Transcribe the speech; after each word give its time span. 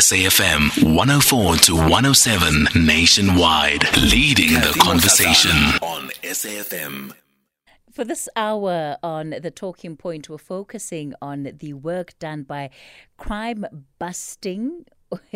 SAFM 0.00 0.94
104 0.96 1.56
to 1.56 1.74
107 1.76 2.86
nationwide, 2.86 3.84
leading 3.98 4.54
the 4.54 4.74
conversation 4.80 5.50
on 5.82 6.08
SAFM. 6.22 7.12
For 7.92 8.04
this 8.04 8.26
hour 8.34 8.96
on 9.02 9.34
the 9.42 9.50
talking 9.50 9.98
point, 9.98 10.30
we're 10.30 10.38
focusing 10.38 11.12
on 11.20 11.50
the 11.58 11.74
work 11.74 12.18
done 12.18 12.44
by 12.44 12.70
crime 13.18 13.66
busting 13.98 14.86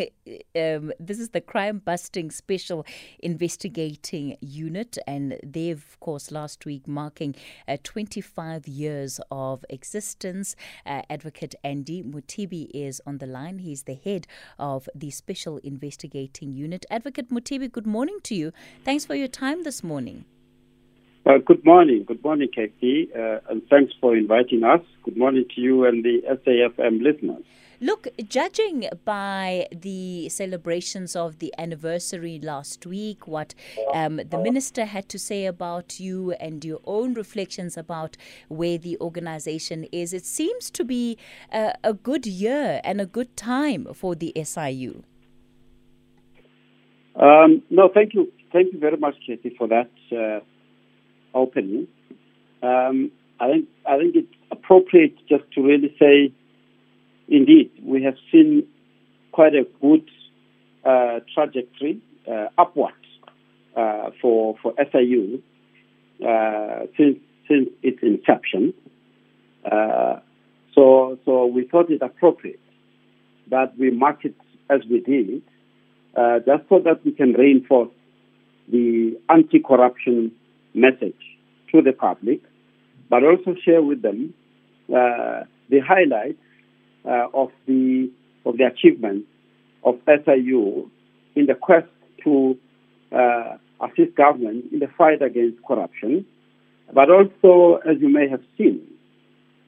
um, 0.55 0.91
this 0.99 1.19
is 1.19 1.29
the 1.29 1.41
crime 1.41 1.79
busting 1.79 2.31
special 2.31 2.85
investigating 3.19 4.37
unit, 4.41 4.97
and 5.05 5.37
they, 5.43 5.69
of 5.69 5.99
course, 5.99 6.31
last 6.31 6.65
week 6.65 6.87
marking 6.87 7.35
uh, 7.67 7.77
25 7.83 8.67
years 8.67 9.19
of 9.31 9.65
existence. 9.69 10.55
Uh, 10.85 11.01
Advocate 11.09 11.55
Andy 11.63 12.03
Mothibi 12.03 12.69
is 12.73 13.01
on 13.05 13.17
the 13.17 13.27
line. 13.27 13.59
He's 13.59 13.83
the 13.83 13.95
head 13.95 14.27
of 14.57 14.87
the 14.95 15.11
special 15.11 15.57
investigating 15.57 16.53
unit. 16.53 16.85
Advocate 16.89 17.29
Mothibi, 17.29 17.71
good 17.71 17.87
morning 17.87 18.19
to 18.23 18.35
you. 18.35 18.51
Thanks 18.83 19.05
for 19.05 19.15
your 19.15 19.27
time 19.27 19.63
this 19.63 19.83
morning. 19.83 20.25
Uh, 21.25 21.39
good 21.43 21.65
morning. 21.65 22.03
Good 22.05 22.23
morning, 22.23 22.49
KP, 22.55 23.09
uh, 23.15 23.39
and 23.49 23.67
thanks 23.67 23.93
for 23.99 24.15
inviting 24.15 24.63
us. 24.63 24.81
Good 25.03 25.17
morning 25.17 25.45
to 25.55 25.61
you 25.61 25.85
and 25.85 26.05
the 26.05 26.21
SAFM 26.29 27.01
listeners. 27.01 27.43
Look, 27.81 28.07
judging 28.27 28.87
by 29.03 29.67
the 29.71 30.29
celebrations 30.29 31.15
of 31.15 31.39
the 31.39 31.53
anniversary 31.57 32.39
last 32.41 32.85
week, 32.85 33.27
what 33.27 33.53
um, 33.93 34.17
the 34.17 34.37
minister 34.37 34.85
had 34.85 35.09
to 35.09 35.19
say 35.19 35.45
about 35.45 35.99
you 35.99 36.31
and 36.33 36.63
your 36.63 36.79
own 36.85 37.13
reflections 37.13 37.77
about 37.77 38.15
where 38.47 38.77
the 38.77 38.97
organization 38.99 39.85
is, 39.91 40.13
it 40.13 40.25
seems 40.25 40.69
to 40.71 40.85
be 40.85 41.17
a, 41.51 41.73
a 41.83 41.93
good 41.93 42.25
year 42.25 42.79
and 42.83 43.01
a 43.01 43.05
good 43.05 43.35
time 43.35 43.87
for 43.93 44.15
the 44.15 44.31
SIU. 44.41 45.03
Um, 47.15 47.61
no, 47.69 47.89
thank 47.93 48.13
you. 48.13 48.31
Thank 48.51 48.73
you 48.73 48.79
very 48.79 48.97
much, 48.97 49.15
Katie, 49.25 49.55
for 49.57 49.67
that 49.67 49.89
uh, 50.11 50.39
opening. 51.33 51.87
Um, 52.63 53.11
I 53.39 53.51
think 53.51 53.69
I 53.85 53.97
think 53.97 54.15
it's 54.15 54.33
appropriate 54.51 55.15
just 55.27 55.43
to 55.53 55.61
really 55.61 55.93
say 55.99 56.33
indeed, 57.27 57.71
we 57.83 58.03
have 58.03 58.15
seen 58.31 58.65
quite 59.31 59.53
a 59.53 59.65
good 59.81 60.09
uh, 60.85 61.19
trajectory 61.33 61.99
uh, 62.31 62.47
upward 62.57 62.93
uh, 63.75 64.09
for 64.21 64.55
for 64.61 64.73
SIU 64.91 65.41
uh, 66.25 66.85
since 66.97 67.17
since 67.47 67.69
its 67.83 67.99
inception. 68.01 68.73
Uh, 69.69 70.19
so 70.73 71.17
so 71.25 71.45
we 71.45 71.65
thought 71.65 71.89
it 71.89 72.01
appropriate 72.01 72.59
that 73.49 73.77
we 73.77 73.91
mark 73.91 74.23
it 74.25 74.35
as 74.69 74.81
we 74.89 74.99
did, 74.99 75.41
uh, 76.15 76.39
just 76.39 76.67
so 76.69 76.79
that 76.79 77.03
we 77.05 77.11
can 77.11 77.33
reinforce 77.33 77.91
the 78.71 79.15
anti-corruption 79.29 80.31
message 80.73 81.21
to 81.71 81.81
the 81.81 81.91
public, 81.91 82.41
but 83.09 83.23
also 83.23 83.53
share 83.63 83.83
with 83.83 84.01
them 84.01 84.33
the 84.87 85.79
highlights 85.79 86.39
of 87.05 87.51
the 87.67 88.09
of 88.45 88.57
the 88.57 88.65
achievements 88.65 89.27
of 89.83 89.99
SIU 90.05 90.89
in 91.35 91.45
the 91.45 91.55
quest 91.55 91.87
to 92.23 92.57
uh, 93.11 93.57
assist 93.81 94.15
government 94.15 94.65
in 94.71 94.79
the 94.79 94.87
fight 94.97 95.21
against 95.21 95.63
corruption, 95.65 96.25
but 96.93 97.09
also, 97.09 97.79
as 97.87 97.97
you 97.99 98.09
may 98.09 98.27
have 98.27 98.41
seen, 98.57 98.81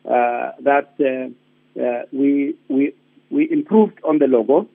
uh, 0.06 0.52
that 0.62 0.94
uh, 1.00 1.82
uh, 1.82 2.04
we 2.12 2.56
we 2.70 2.94
we 3.30 3.50
improved 3.52 4.00
on 4.04 4.20
the 4.20 4.28
logo 4.28 4.68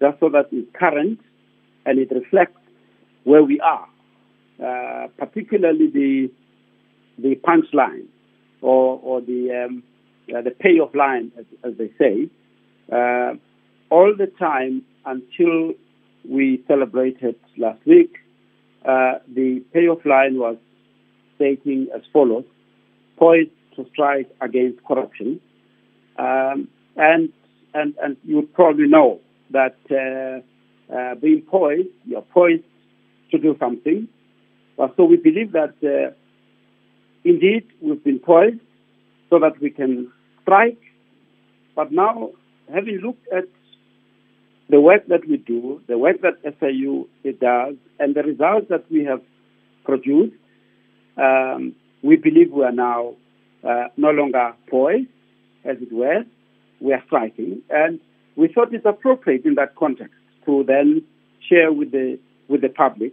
just 0.00 0.20
so 0.20 0.28
that 0.28 0.46
it's 0.52 0.68
current 0.78 1.18
and 1.86 1.98
it 1.98 2.10
reflects 2.10 2.60
where 3.24 3.42
we 3.42 3.58
are, 3.60 3.88
uh, 4.62 5.08
particularly 5.16 5.88
the 5.88 6.30
the 7.18 7.36
punchline 7.36 8.06
or 8.60 9.00
or 9.02 9.20
the 9.20 9.64
um, 9.66 9.82
uh, 10.34 10.42
the 10.42 10.50
payoff 10.50 10.94
line, 10.94 11.32
as, 11.38 11.44
as 11.64 11.78
they 11.78 11.90
say, 11.98 12.28
uh, 12.92 13.34
all 13.90 14.14
the 14.16 14.30
time 14.38 14.82
until 15.04 15.72
we 16.28 16.62
celebrated 16.66 17.36
last 17.56 17.84
week, 17.86 18.16
uh, 18.84 19.14
the 19.32 19.62
payoff 19.72 20.04
line 20.04 20.38
was 20.38 20.56
stating 21.36 21.88
as 21.94 22.02
follows 22.12 22.44
poised 23.16 23.50
to 23.76 23.86
strike 23.92 24.28
against 24.40 24.82
corruption. 24.84 25.40
Um, 26.18 26.68
and, 26.96 27.30
and, 27.74 27.94
and 28.02 28.16
you 28.24 28.48
probably 28.52 28.88
know 28.88 29.20
that 29.50 29.76
uh, 29.90 30.94
uh, 30.94 31.14
being 31.16 31.42
poised, 31.42 31.88
you're 32.04 32.22
poised 32.22 32.64
to 33.30 33.38
do 33.38 33.56
something. 33.58 34.08
so 34.96 35.04
we 35.04 35.16
believe 35.16 35.52
that 35.52 35.74
uh, 35.82 36.12
indeed 37.24 37.66
we've 37.80 38.02
been 38.02 38.18
poised 38.18 38.60
so 39.30 39.38
that 39.38 39.60
we 39.60 39.70
can 39.70 40.12
strike. 40.46 40.80
But 41.74 41.92
now, 41.92 42.30
having 42.72 42.98
looked 42.98 43.26
at 43.32 43.44
the 44.70 44.80
work 44.80 45.06
that 45.08 45.26
we 45.28 45.36
do, 45.36 45.80
the 45.88 45.98
work 45.98 46.22
that 46.22 46.38
it 46.44 47.40
does, 47.40 47.74
and 47.98 48.14
the 48.14 48.22
results 48.22 48.66
that 48.70 48.90
we 48.90 49.04
have 49.04 49.20
produced, 49.84 50.34
um, 51.16 51.74
we 52.02 52.16
believe 52.16 52.52
we 52.52 52.64
are 52.64 52.72
now 52.72 53.14
uh, 53.66 53.88
no 53.96 54.10
longer 54.10 54.54
poised, 54.68 55.08
as 55.64 55.76
it 55.80 55.92
were. 55.92 56.24
We 56.80 56.92
are 56.92 57.02
striking, 57.06 57.62
and 57.70 58.00
we 58.36 58.48
thought 58.48 58.72
it's 58.72 58.84
appropriate 58.84 59.44
in 59.44 59.54
that 59.54 59.76
context 59.76 60.14
to 60.44 60.64
then 60.64 61.02
share 61.48 61.72
with 61.72 61.90
the 61.90 62.18
with 62.48 62.60
the 62.60 62.68
public 62.68 63.12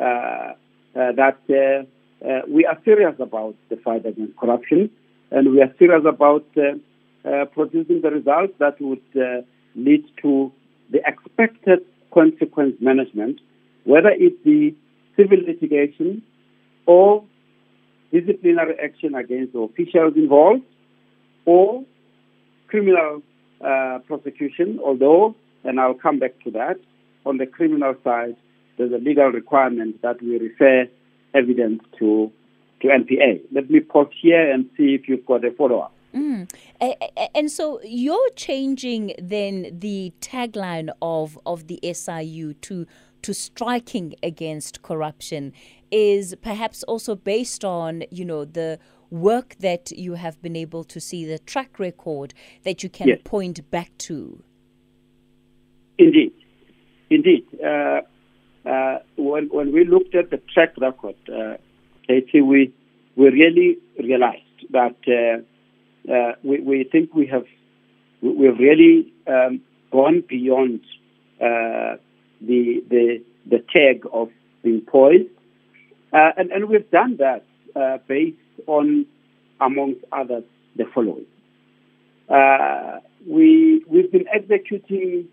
uh, 0.00 0.02
uh, 0.02 0.52
that 0.94 1.38
uh, 1.50 2.26
uh, 2.26 2.42
we 2.48 2.64
are 2.64 2.78
serious 2.84 3.14
about 3.18 3.54
the 3.70 3.76
fight 3.76 4.06
against 4.06 4.36
corruption 4.36 4.88
and 5.32 5.50
we 5.52 5.62
are 5.62 5.74
serious 5.78 6.04
about 6.06 6.44
uh, 6.56 7.28
uh, 7.28 7.44
producing 7.46 8.02
the 8.02 8.10
results 8.10 8.52
that 8.58 8.80
would 8.80 9.02
uh, 9.16 9.42
lead 9.74 10.04
to 10.20 10.52
the 10.90 11.00
expected 11.06 11.80
consequence 12.12 12.74
management, 12.80 13.40
whether 13.84 14.10
it 14.10 14.44
be 14.44 14.76
civil 15.16 15.38
litigation 15.46 16.22
or 16.86 17.24
disciplinary 18.12 18.74
action 18.82 19.14
against 19.14 19.54
the 19.54 19.60
officials 19.60 20.12
involved 20.16 20.62
or 21.46 21.82
criminal 22.66 23.22
uh, 23.64 23.98
prosecution, 24.06 24.78
although, 24.84 25.34
and 25.64 25.80
I'll 25.80 25.94
come 25.94 26.18
back 26.18 26.32
to 26.44 26.50
that, 26.52 26.76
on 27.24 27.38
the 27.38 27.46
criminal 27.46 27.94
side, 28.04 28.36
there's 28.76 28.92
a 28.92 28.98
legal 28.98 29.28
requirement 29.28 30.02
that 30.02 30.20
we 30.20 30.38
refer 30.38 30.86
evidence 31.34 31.82
to 31.98 32.30
to 32.82 32.88
NPA. 32.88 33.40
Let 33.52 33.70
me 33.70 33.80
pause 33.80 34.08
here 34.20 34.52
and 34.52 34.68
see 34.76 34.94
if 34.94 35.08
you've 35.08 35.24
got 35.24 35.44
a 35.44 35.52
follow 35.52 35.80
up. 35.80 35.94
Mm. 36.14 36.50
And 37.34 37.50
so 37.50 37.80
you're 37.82 38.30
changing 38.36 39.14
then 39.18 39.78
the 39.78 40.12
tagline 40.20 40.90
of, 41.00 41.38
of 41.46 41.68
the 41.68 41.80
SIU 41.92 42.54
to 42.54 42.86
to 43.22 43.32
striking 43.32 44.14
against 44.20 44.82
corruption 44.82 45.52
is 45.92 46.34
perhaps 46.42 46.82
also 46.82 47.14
based 47.14 47.64
on 47.64 48.02
you 48.10 48.24
know 48.24 48.44
the 48.44 48.78
work 49.10 49.54
that 49.60 49.92
you 49.92 50.14
have 50.14 50.42
been 50.42 50.56
able 50.56 50.82
to 50.82 51.00
see 51.00 51.24
the 51.24 51.38
track 51.38 51.78
record 51.78 52.34
that 52.64 52.82
you 52.82 52.88
can 52.88 53.08
yes. 53.08 53.20
point 53.24 53.70
back 53.70 53.90
to. 53.98 54.42
Indeed, 55.98 56.32
indeed. 57.10 57.46
Uh, 57.64 58.00
uh, 58.68 58.98
when 59.16 59.48
when 59.50 59.72
we 59.72 59.84
looked 59.84 60.14
at 60.14 60.30
the 60.30 60.38
track 60.52 60.74
record. 60.78 61.16
Uh, 61.32 61.56
Katie, 62.12 62.42
we 62.42 62.72
we 63.16 63.28
really 63.28 63.78
realized 63.98 64.60
that 64.70 64.96
uh, 65.08 66.12
uh, 66.12 66.32
we, 66.42 66.60
we 66.60 66.84
think 66.84 67.14
we 67.14 67.26
have 67.26 67.44
we've 68.20 68.58
really 68.58 69.12
um, 69.26 69.60
gone 69.90 70.22
beyond 70.28 70.80
uh, 71.40 71.96
the 72.40 72.82
the 72.90 73.22
the 73.48 73.64
tag 73.72 74.04
of 74.12 74.28
being 74.62 74.82
poised, 74.82 75.30
uh, 76.12 76.30
and 76.36 76.50
and 76.50 76.68
we've 76.68 76.90
done 76.90 77.16
that 77.16 77.44
uh, 77.74 77.96
based 78.06 78.36
on, 78.66 79.06
amongst 79.60 80.00
others, 80.12 80.44
the 80.76 80.84
following. 80.94 81.26
Uh, 82.28 83.00
we 83.26 83.82
we've 83.88 84.12
been 84.12 84.26
executing 84.28 85.28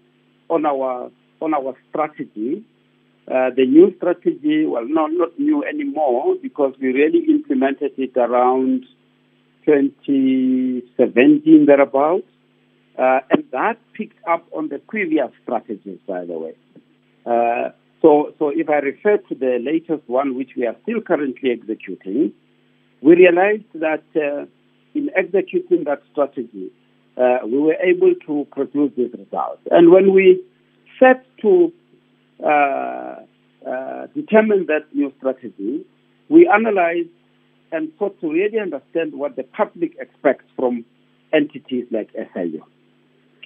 on 0.49 0.65
our 0.65 1.11
on 1.41 1.53
our 1.53 1.75
strategy 1.89 2.63
uh, 3.29 3.51
the 3.55 3.65
new 3.65 3.93
strategy, 3.97 4.65
well, 4.65 4.85
not, 4.87 5.11
not 5.13 5.37
new 5.37 5.63
anymore 5.63 6.35
because 6.41 6.73
we 6.81 6.87
really 6.87 7.25
implemented 7.29 7.91
it 7.97 8.17
around 8.17 8.87
2017, 9.65 11.65
thereabouts. 11.67 12.25
Uh, 12.97 13.19
and 13.29 13.43
that 13.51 13.77
picked 13.93 14.17
up 14.27 14.47
on 14.51 14.69
the 14.69 14.79
previous 14.79 15.29
strategies, 15.43 15.99
by 16.07 16.25
the 16.25 16.39
way. 16.39 16.55
Uh, 17.25 17.69
so, 18.01 18.33
so 18.39 18.49
if 18.49 18.67
I 18.67 18.79
refer 18.79 19.17
to 19.17 19.35
the 19.35 19.59
latest 19.61 20.09
one, 20.09 20.33
which 20.35 20.55
we 20.57 20.65
are 20.65 20.75
still 20.83 21.01
currently 21.01 21.51
executing, 21.51 22.33
we 23.01 23.15
realized 23.15 23.65
that 23.75 24.03
uh, 24.15 24.47
in 24.95 25.11
executing 25.15 25.83
that 25.83 26.01
strategy, 26.11 26.71
uh, 27.15 27.41
we 27.45 27.59
were 27.59 27.75
able 27.75 28.15
to 28.25 28.47
produce 28.51 28.91
these 28.97 29.11
results. 29.11 29.61
And 29.69 29.91
when 29.91 30.13
we 30.13 30.41
set 30.99 31.23
to 31.41 31.71
determine 34.15 34.65
that 34.67 34.85
new 34.93 35.11
strategy, 35.17 35.85
we 36.29 36.47
analyzed 36.47 37.09
and 37.71 37.91
sought 37.99 38.19
to 38.21 38.31
really 38.31 38.59
understand 38.59 39.13
what 39.13 39.35
the 39.35 39.43
public 39.43 39.95
expects 39.99 40.45
from 40.55 40.85
entities 41.33 41.85
like 41.91 42.09
SIU. 42.13 42.63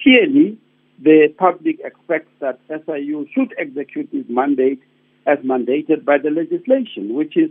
Clearly, 0.02 0.58
the 1.02 1.28
public 1.38 1.80
expects 1.84 2.30
that 2.40 2.58
SIU 2.68 3.26
should 3.34 3.54
execute 3.58 4.08
its 4.12 4.28
mandate 4.28 4.80
as 5.26 5.38
mandated 5.38 6.04
by 6.04 6.18
the 6.18 6.30
legislation, 6.30 7.14
which 7.14 7.36
is 7.36 7.50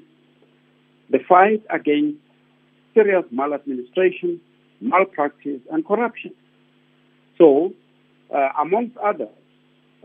the 1.10 1.19
fight 1.28 1.63
against 1.69 2.18
serious 2.94 3.25
maladministration, 3.31 4.39
malpractice, 4.81 5.62
and 5.72 5.86
corruption. 5.86 6.31
So, 7.38 7.74
uh, 8.34 8.50
amongst 8.62 8.98
others, 8.98 9.30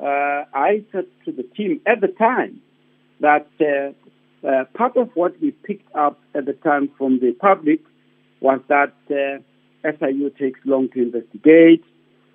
uh, 0.01 0.45
I 0.55 0.85
said 0.93 1.07
to 1.25 1.33
the 1.33 1.43
team 1.43 1.81
at 1.87 2.01
the 2.01 2.09
time 2.09 2.61
that 3.21 3.49
uh, 3.61 4.47
uh 4.47 4.65
part 4.75 4.97
of 4.97 5.11
what 5.15 5.41
we 5.41 5.51
picked 5.51 5.93
up 5.97 6.21
at 6.35 6.47
the 6.47 6.53
time 6.53 6.89
from 6.97 7.19
the 7.19 7.33
public 7.33 7.81
was 8.41 8.61
that 8.69 8.95
uh, 9.11 9.43
SIU 9.83 10.31
takes 10.39 10.61
long 10.65 10.89
to 10.91 11.03
investigate, 11.03 11.85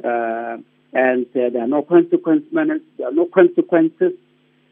uh, 0.03 0.57
and 0.91 1.25
there 1.33 1.57
are 1.57 1.67
no 1.67 1.81
consequences. 1.81 2.49
There 2.51 3.07
are 3.07 3.13
no 3.13 3.27
consequences. 3.33 4.13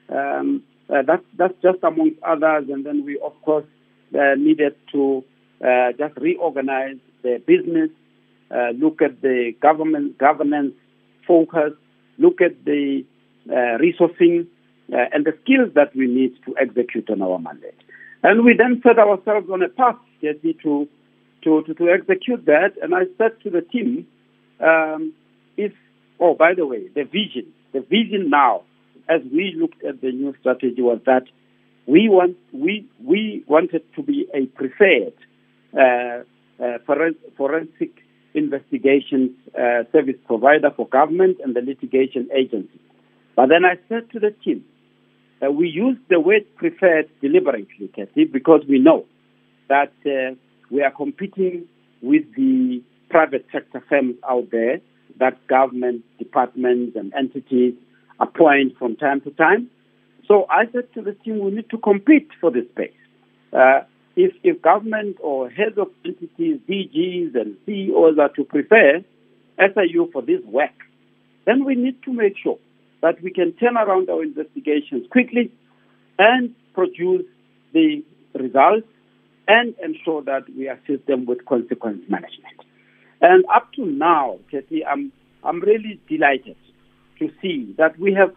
Um, 0.10 0.64
that's 0.90 1.24
that's 1.38 1.54
just 1.62 1.80
amongst 1.84 2.22
others, 2.24 2.66
and 2.70 2.86
then 2.86 3.06
we 3.06 3.18
of 3.20 3.34
course 3.44 3.66
needed 4.12 4.76
to 4.92 5.24
just 5.98 6.18
reorganize 6.18 6.98
the 7.24 7.42
business, 7.48 7.90
look 8.76 9.02
at 9.02 9.22
the 9.22 9.54
government 9.62 10.18
governance 10.18 10.74
focus, 11.26 11.72
look 12.22 12.42
at 12.42 12.64
the 12.66 13.04
uh, 13.50 13.78
resourcing 13.86 14.48
uh, 14.94 15.06
and 15.14 15.26
the 15.26 15.34
skills 15.44 15.70
that 15.76 15.96
we 15.96 16.08
need 16.08 16.34
to 16.46 16.56
execute 16.58 17.10
on 17.10 17.22
our 17.22 17.40
mandate. 17.40 17.82
And 18.24 18.46
we 18.46 18.56
then 18.56 18.82
set 18.86 19.00
ourselves 19.00 19.50
on 19.52 19.64
a 19.64 19.70
path, 19.70 19.96
Jesse, 20.22 20.56
to, 20.64 20.88
to, 21.44 21.64
to, 21.64 21.74
to 21.74 21.90
execute 21.90 22.46
that. 22.46 22.74
And 22.82 22.94
I 22.94 23.04
said 23.18 23.42
to 23.44 23.50
the 23.50 23.62
team, 23.62 24.08
um, 24.60 25.14
if, 25.58 25.74
oh, 26.20 26.36
by 26.36 26.54
the 26.54 26.66
way, 26.66 26.88
the 26.94 27.04
vision, 27.04 27.52
the 27.74 27.82
vision 27.82 28.30
now, 28.30 28.64
as 29.10 29.22
we 29.34 29.56
looked 29.58 29.84
at 29.84 30.02
the 30.02 30.12
new 30.12 30.36
strategy, 30.40 30.82
was 30.82 31.00
that 31.06 31.24
we 31.88 32.08
want 32.08 32.38
we 32.54 32.88
we 33.04 33.44
wanted 33.48 33.84
to 33.96 34.04
be 34.04 34.28
a 34.34 34.46
preferred 34.46 35.14
uh, 35.76 36.24
uh, 36.64 36.78
forensic 37.36 38.01
investigations 38.34 39.32
uh, 39.56 39.84
service 39.92 40.16
provider 40.26 40.72
for 40.76 40.88
government 40.88 41.38
and 41.44 41.56
the 41.56 41.62
litigation 41.62 42.30
agency. 42.36 42.80
But 43.36 43.48
then 43.50 43.66
I 43.66 43.76
said 43.90 44.12
to 44.12 44.20
the 44.20 44.32
team, 44.44 44.64
that 45.42 45.56
we 45.56 45.68
use 45.68 45.98
the 46.10 46.20
word 46.20 46.44
preferred 46.56 47.10
deliberately, 47.20 47.90
Kathy, 47.96 48.26
because 48.26 48.62
we 48.70 48.80
know 48.80 49.06
that 49.68 49.92
uh, 50.06 50.36
we 50.70 50.84
are 50.84 50.92
competing 50.92 51.66
with 52.02 52.24
the 52.36 52.82
private 53.10 53.46
sector 53.52 53.84
firms 53.90 54.16
out 54.30 54.50
there 54.52 54.80
that 55.20 55.46
government 55.48 56.04
departments 56.18 56.96
and 56.96 57.14
entities 57.14 57.74
appoint 58.20 58.78
from 58.78 58.96
time 58.96 59.20
to 59.22 59.32
time. 59.32 59.70
So 60.28 60.46
I 60.50 60.66
said 60.72 60.94
to 60.94 61.02
the 61.02 61.14
team, 61.14 61.40
we 61.40 61.52
need 61.52 61.70
to 61.72 61.78
compete 61.78 62.30
for 62.40 62.52
this 62.52 62.66
space. 62.72 62.94
Uh, 63.52 63.82
if, 64.16 64.34
if 64.44 64.62
government 64.62 65.18
or 65.22 65.50
heads 65.50 65.78
of 65.78 65.88
entities, 66.06 66.60
DGs 66.68 67.36
and 67.36 67.58
CEOs 67.66 68.18
are 68.20 68.30
to 68.30 68.44
prefer 68.44 69.04
SIU 69.58 70.10
for 70.12 70.22
this 70.22 70.42
work, 70.46 70.72
then 71.46 71.66
we 71.66 71.76
need 71.76 72.02
to 72.04 72.14
make 72.14 72.36
sure 72.42 72.58
that 73.02 73.22
we 73.22 73.32
can 73.32 73.54
turn 73.54 73.78
around 73.78 74.10
our 74.10 74.24
investigations 74.24 75.08
quickly 75.10 75.52
and 76.20 76.54
produce 76.74 77.26
the 77.74 78.04
results 78.34 78.88
and 79.48 79.74
ensure 79.84 80.22
that 80.24 80.44
we 80.56 80.68
assist 80.68 81.06
them 81.08 81.26
with 81.26 81.46
consequence 81.46 82.02
management. 82.08 82.60
And 83.22 83.44
up 83.54 83.72
to 83.74 83.86
now, 83.86 84.40
Kathy, 84.50 84.86
I'm, 84.86 85.12
I'm 85.44 85.62
really 85.62 86.00
delighted 86.08 86.56
to 87.20 87.32
see 87.42 87.74
that 87.78 87.98
we 88.00 88.14
have 88.14 88.34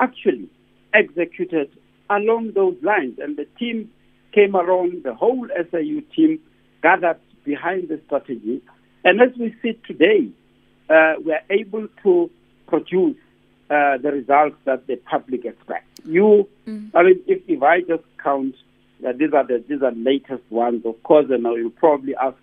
actually 0.00 0.48
executed 0.92 1.70
along 2.10 2.52
those 2.54 2.76
lines. 2.82 3.18
And 3.18 3.36
the 3.36 3.46
team 3.58 3.90
came 4.34 4.56
around, 4.56 5.04
the 5.04 5.14
whole 5.14 5.46
SIU 5.70 6.00
team 6.14 6.40
gathered 6.82 7.18
behind 7.44 7.88
the 7.88 8.00
strategy. 8.06 8.60
And 9.04 9.20
as 9.20 9.36
we 9.38 9.54
see 9.62 9.78
today, 9.86 10.28
uh, 10.90 11.14
we 11.24 11.32
are 11.32 11.42
able 11.50 11.86
to 12.02 12.30
produce 12.66 13.16
uh, 13.70 13.98
the 13.98 14.10
results 14.12 14.56
that 14.64 14.86
the 14.86 14.96
public 14.96 15.44
expects. 15.44 16.00
You, 16.04 16.48
mm. 16.66 16.90
I 16.94 17.02
mean, 17.02 17.20
if, 17.26 17.42
if 17.48 17.62
I 17.62 17.80
just 17.80 18.04
count, 18.22 18.54
uh, 19.06 19.12
these 19.12 19.32
are 19.32 19.46
the 19.46 19.62
these 19.68 19.82
are 19.82 19.92
latest 19.92 20.42
ones, 20.50 20.84
of 20.86 21.02
course, 21.02 21.26
and 21.30 21.42
you'll 21.42 21.70
probably 21.70 22.14
ask 22.16 22.36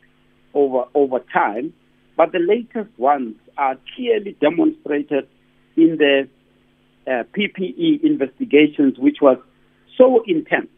over 0.54 0.84
over 0.94 1.20
time, 1.34 1.74
but 2.18 2.32
the 2.32 2.40
latest 2.40 2.92
ones 2.98 3.36
are 3.58 3.78
clearly 3.96 4.36
demonstrated 4.42 5.28
in 5.76 5.98
the 5.98 6.28
uh, 7.08 7.24
PPE 7.36 8.04
investigations, 8.04 8.98
which 9.00 9.18
was 9.22 9.38
so 9.98 10.24
intense 10.28 10.70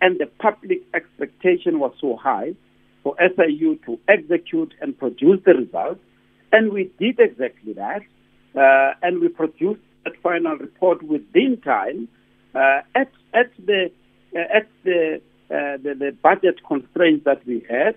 and 0.00 0.18
the 0.18 0.26
public 0.26 0.82
expectation 0.94 1.78
was 1.78 1.92
so 2.00 2.16
high 2.16 2.54
for 3.02 3.14
SIU 3.18 3.78
to 3.86 3.98
execute 4.08 4.74
and 4.80 4.98
produce 4.98 5.40
the 5.44 5.54
results. 5.54 6.00
And 6.52 6.72
we 6.72 6.90
did 6.98 7.18
exactly 7.20 7.74
that. 7.74 8.02
Uh, 8.54 8.94
and 9.02 9.20
we 9.20 9.28
produced 9.28 9.80
that 10.04 10.14
final 10.22 10.56
report 10.56 11.02
within 11.02 11.60
time 11.62 12.08
uh, 12.54 12.80
at, 12.94 13.10
at 13.32 13.50
the 13.64 13.90
uh, 14.34 14.38
at 14.58 14.68
the, 14.84 15.20
uh, 15.50 15.76
the, 15.82 15.94
the 15.98 16.16
budget 16.22 16.60
constraints 16.66 17.24
that 17.24 17.44
we 17.46 17.66
had. 17.68 17.96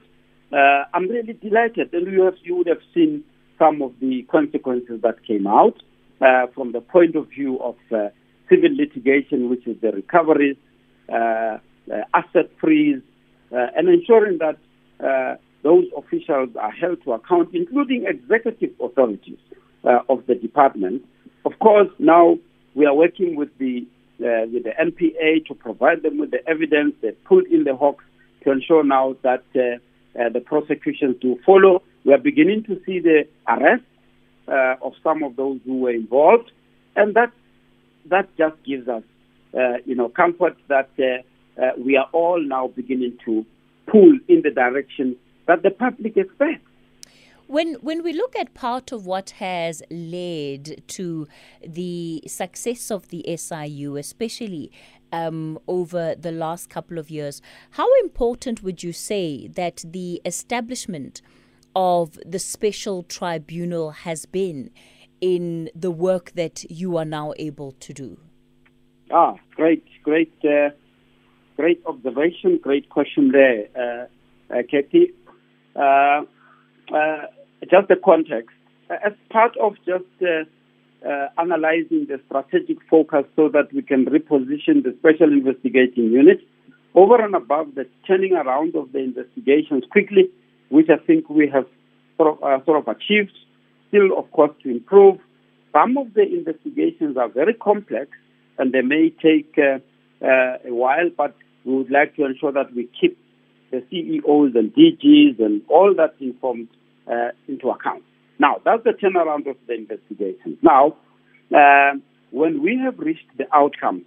Uh, 0.51 0.83
I'm 0.91 1.07
really 1.07 1.33
delighted, 1.33 1.93
and 1.93 2.11
you, 2.11 2.23
have, 2.23 2.33
you 2.41 2.55
would 2.55 2.67
have 2.67 2.81
seen 2.91 3.23
some 3.59 3.83
of 3.83 3.93
the 4.01 4.23
consequences 4.23 5.01
that 5.03 5.23
came 5.27 5.45
out 5.45 5.75
uh, 6.21 6.47
from 6.55 6.71
the 6.71 6.81
point 6.81 7.15
of 7.15 7.29
view 7.29 7.59
of 7.59 7.75
civil 8.49 8.75
litigation, 8.75 9.47
which 9.47 9.67
is 9.67 9.79
the 9.81 9.91
recoveries, 9.91 10.57
asset 12.13 12.49
freeze, 12.59 13.01
uh, 13.51 13.67
and 13.75 13.89
ensuring 13.89 14.39
that 14.39 14.57
uh, 15.03 15.35
those 15.63 15.85
officials 15.95 16.49
are 16.59 16.71
held 16.71 17.03
to 17.03 17.13
account, 17.13 17.49
including 17.53 18.05
executive 18.05 18.71
authorities 18.81 19.37
of 20.09 20.25
the 20.27 20.35
department. 20.35 21.03
Of 21.45 21.59
course, 21.59 21.89
now 21.99 22.37
we 22.73 22.85
are 22.85 22.95
working 22.95 23.35
with 23.35 23.49
the 23.57 23.85
with 24.19 24.63
the 24.63 24.71
NPA 24.79 25.45
to 25.47 25.53
provide 25.53 26.01
them 26.03 26.17
with 26.17 26.31
the 26.31 26.47
evidence. 26.47 26.95
They 27.01 27.11
pulled 27.11 27.45
in 27.47 27.65
the 27.65 27.75
hawks 27.75 28.05
to 28.43 28.51
ensure 28.51 28.83
now 28.83 29.15
that 29.23 29.43
uh, 29.55 30.29
the 30.29 30.39
prosecutions 30.39 31.17
do 31.21 31.39
follow. 31.45 31.81
We 32.05 32.13
are 32.13 32.17
beginning 32.17 32.63
to 32.65 32.79
see 32.85 32.99
the 32.99 33.27
arrest 33.47 33.83
uh, 34.47 34.75
of 34.81 34.93
some 35.03 35.23
of 35.23 35.35
those 35.35 35.59
who 35.65 35.79
were 35.79 35.91
involved, 35.91 36.51
and 36.95 37.15
that 37.15 37.31
that 38.05 38.27
just 38.37 38.55
gives 38.65 38.87
us, 38.87 39.03
uh, 39.57 39.77
you 39.85 39.95
know, 39.95 40.09
comfort 40.09 40.57
that 40.67 40.89
uh, 40.99 41.23
we 41.77 41.97
are 41.97 42.09
all 42.11 42.41
now 42.41 42.67
beginning 42.67 43.17
to 43.25 43.45
pull 43.87 44.17
in 44.27 44.41
the 44.41 44.51
direction 44.51 45.15
that 45.47 45.63
the 45.63 45.71
public 45.71 46.17
expects. 46.17 46.65
When 47.47 47.73
when 47.75 48.03
we 48.03 48.13
look 48.13 48.35
at 48.35 48.53
part 48.53 48.91
of 48.91 49.05
what 49.05 49.31
has 49.31 49.83
led 49.91 50.87
to 50.87 51.27
the 51.65 52.23
success 52.25 52.89
of 52.89 53.09
the 53.09 53.23
SIU, 53.37 53.97
especially 53.97 54.71
um, 55.11 55.59
over 55.67 56.15
the 56.15 56.31
last 56.31 56.69
couple 56.69 56.97
of 56.97 57.11
years, 57.11 57.41
how 57.71 57.87
important 57.99 58.63
would 58.63 58.81
you 58.81 58.93
say 58.93 59.47
that 59.47 59.83
the 59.85 60.21
establishment 60.25 61.21
of 61.75 62.17
the 62.25 62.39
special 62.39 63.03
tribunal 63.03 63.91
has 63.91 64.25
been 64.25 64.71
in 65.19 65.69
the 65.75 65.91
work 65.91 66.31
that 66.31 66.63
you 66.71 66.97
are 66.97 67.05
now 67.05 67.33
able 67.37 67.73
to 67.73 67.93
do? 67.93 68.17
Ah, 69.11 69.35
great, 69.55 69.85
great. 70.01 70.33
Uh, 70.43 70.69
great 71.55 71.81
observation, 71.85 72.59
great 72.61 72.89
question 72.89 73.31
there, 73.31 73.67
uh, 73.75 74.53
uh, 74.53 74.63
Katie. 74.69 75.11
Uh, 75.75 76.21
uh 76.93 77.25
just 77.69 77.87
the 77.87 77.95
context. 77.95 78.55
As 78.89 79.13
part 79.29 79.55
of 79.57 79.75
just 79.85 80.03
uh, 80.21 81.27
analyzing 81.37 82.07
the 82.07 82.19
strategic 82.27 82.77
focus 82.89 83.23
so 83.35 83.49
that 83.49 83.73
we 83.73 83.81
can 83.81 84.05
reposition 84.05 84.83
the 84.83 84.93
special 84.99 85.31
investigating 85.31 86.11
unit 86.11 86.41
over 86.93 87.23
and 87.23 87.35
above 87.35 87.75
the 87.75 87.87
turning 88.05 88.33
around 88.33 88.75
of 88.75 88.91
the 88.91 88.99
investigations 88.99 89.83
quickly, 89.91 90.29
which 90.69 90.89
I 90.89 90.97
think 91.05 91.29
we 91.29 91.47
have 91.47 91.65
sort 92.17 92.37
of, 92.41 92.65
sort 92.65 92.77
of 92.77 92.87
achieved, 92.87 93.31
still, 93.87 94.17
of 94.17 94.29
course, 94.31 94.51
to 94.63 94.69
improve. 94.69 95.19
Some 95.71 95.97
of 95.97 96.13
the 96.13 96.21
investigations 96.21 97.17
are 97.17 97.29
very 97.29 97.53
complex 97.53 98.11
and 98.59 98.71
they 98.73 98.81
may 98.81 99.09
take 99.09 99.57
a 100.23 100.73
while, 100.73 101.09
but 101.15 101.35
we 101.65 101.75
would 101.75 101.91
like 101.91 102.15
to 102.15 102.25
ensure 102.25 102.51
that 102.51 102.73
we 102.75 102.89
keep 102.99 103.17
the 103.71 103.83
CEOs 103.89 104.53
and 104.55 104.73
DGs 104.73 105.39
and 105.39 105.61
all 105.67 105.93
that 105.97 106.15
informed 106.19 106.67
uh, 107.07 107.29
into 107.47 107.69
account. 107.69 108.03
Now, 108.39 108.57
that's 108.63 108.83
the 108.83 108.91
turnaround 108.91 109.49
of 109.49 109.57
the 109.67 109.73
investigations. 109.73 110.57
Now, 110.61 110.95
uh, 111.53 111.93
when 112.31 112.61
we 112.63 112.79
have 112.83 112.99
reached 112.99 113.37
the 113.37 113.45
outcomes, 113.53 114.05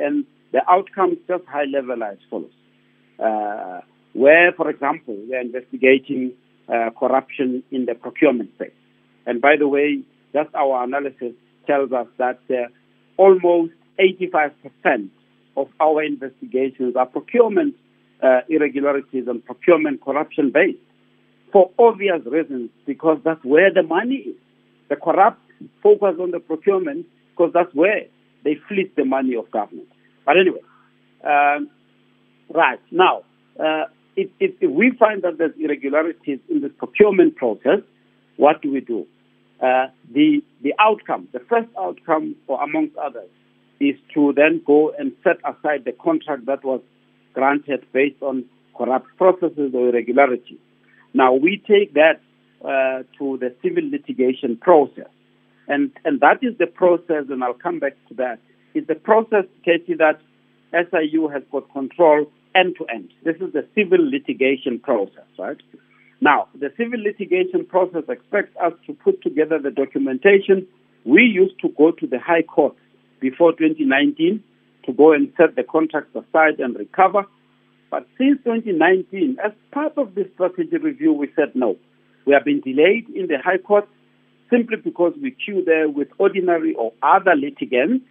and 0.00 0.24
the 0.52 0.60
outcomes 0.68 1.18
just 1.26 1.44
high 1.46 1.64
level 1.64 2.02
as 2.02 2.16
follows. 2.30 2.50
Uh, 3.18 3.80
where, 4.12 4.52
for 4.52 4.70
example, 4.70 5.14
we 5.14 5.34
are 5.34 5.40
investigating 5.40 6.32
uh, 6.68 6.90
corruption 6.98 7.62
in 7.70 7.86
the 7.86 7.94
procurement 7.94 8.50
space. 8.54 8.72
And 9.26 9.40
by 9.40 9.56
the 9.58 9.68
way, 9.68 10.02
just 10.32 10.54
our 10.54 10.84
analysis 10.84 11.34
tells 11.66 11.92
us 11.92 12.06
that 12.18 12.40
uh, 12.50 12.68
almost 13.16 13.72
85% 14.00 15.10
of 15.60 15.68
our 15.80 16.02
investigations 16.02 16.96
are 16.96 17.06
procurement 17.06 17.74
uh, 18.22 18.40
irregularities 18.48 19.26
and 19.26 19.44
procurement 19.44 20.00
corruption 20.02 20.50
based 20.52 20.78
for 21.52 21.70
obvious 21.78 22.20
reasons, 22.26 22.70
because 22.86 23.18
that's 23.24 23.42
where 23.44 23.72
the 23.72 23.82
money 23.82 24.16
is. 24.16 24.36
The 24.88 24.96
corrupt 24.96 25.40
focus 25.82 26.16
on 26.20 26.30
the 26.30 26.40
procurement 26.40 27.06
because 27.30 27.52
that's 27.52 27.74
where 27.74 28.02
they 28.44 28.56
fleece 28.68 28.90
the 28.96 29.04
money 29.04 29.34
of 29.36 29.50
government. 29.50 29.88
But 30.26 30.36
anyway, 30.38 30.60
um, 31.24 31.70
right 32.52 32.80
now, 32.90 33.22
uh, 33.58 33.84
if, 34.16 34.28
if, 34.40 34.54
if, 34.60 34.70
we 34.70 34.92
find 34.98 35.22
that 35.22 35.38
there's 35.38 35.54
irregularities 35.58 36.40
in 36.48 36.60
the 36.60 36.68
procurement 36.68 37.36
process, 37.36 37.80
what 38.36 38.62
do 38.62 38.72
we 38.72 38.80
do? 38.80 39.06
Uh, 39.60 39.86
the 40.12 40.42
the 40.62 40.72
outcome, 40.78 41.28
the 41.32 41.40
first 41.40 41.68
outcome, 41.78 42.36
or 42.46 42.62
amongst 42.62 42.96
others, 42.96 43.28
is 43.80 43.96
to 44.14 44.32
then 44.34 44.60
go 44.66 44.92
and 44.98 45.12
set 45.22 45.38
aside 45.44 45.84
the 45.84 45.92
contract 45.92 46.46
that 46.46 46.64
was 46.64 46.80
granted 47.34 47.86
based 47.92 48.22
on 48.22 48.44
corrupt 48.76 49.08
processes 49.16 49.72
or 49.74 49.88
irregularities. 49.88 50.58
Now 51.14 51.32
we 51.32 51.62
take 51.66 51.94
that 51.94 52.20
uh, 52.64 53.02
to 53.18 53.38
the 53.38 53.54
civil 53.62 53.88
litigation 53.88 54.56
process, 54.56 55.10
and 55.68 55.92
and 56.04 56.20
that 56.20 56.38
is 56.42 56.58
the 56.58 56.66
process, 56.66 57.24
and 57.30 57.42
I'll 57.42 57.54
come 57.54 57.78
back 57.78 57.94
to 58.08 58.14
that. 58.14 58.38
Is 58.74 58.86
the 58.86 58.94
process, 58.94 59.44
Katie, 59.64 59.94
that 59.94 60.20
SIU 60.72 61.28
has 61.28 61.42
got 61.50 61.72
control 61.72 62.26
end 62.54 62.76
to 62.78 62.86
end. 62.86 63.10
This 63.24 63.36
is 63.36 63.52
the 63.52 63.66
civil 63.74 63.98
litigation 64.10 64.78
process, 64.78 65.26
right? 65.38 65.56
Now, 66.20 66.48
the 66.58 66.72
civil 66.76 67.00
litigation 67.00 67.64
process 67.64 68.02
expects 68.08 68.56
us 68.62 68.72
to 68.86 68.92
put 68.92 69.22
together 69.22 69.58
the 69.58 69.70
documentation. 69.70 70.66
We 71.04 71.22
used 71.22 71.60
to 71.60 71.68
go 71.78 71.92
to 71.92 72.06
the 72.06 72.18
High 72.18 72.42
Court 72.42 72.74
before 73.20 73.52
2019 73.52 74.42
to 74.86 74.92
go 74.92 75.12
and 75.12 75.32
set 75.36 75.56
the 75.56 75.62
contracts 75.62 76.14
aside 76.14 76.58
and 76.58 76.76
recover. 76.76 77.24
But 77.90 78.06
since 78.18 78.38
2019, 78.44 79.38
as 79.44 79.52
part 79.72 79.96
of 79.96 80.14
the 80.14 80.28
strategy 80.34 80.76
review, 80.76 81.12
we 81.12 81.30
said 81.36 81.52
no. 81.54 81.76
We 82.26 82.34
have 82.34 82.44
been 82.44 82.60
delayed 82.60 83.08
in 83.14 83.26
the 83.26 83.38
High 83.42 83.58
Court 83.58 83.88
simply 84.50 84.76
because 84.76 85.14
we 85.20 85.30
queue 85.30 85.62
there 85.64 85.88
with 85.88 86.08
ordinary 86.18 86.74
or 86.74 86.92
other 87.02 87.34
litigants. 87.34 88.04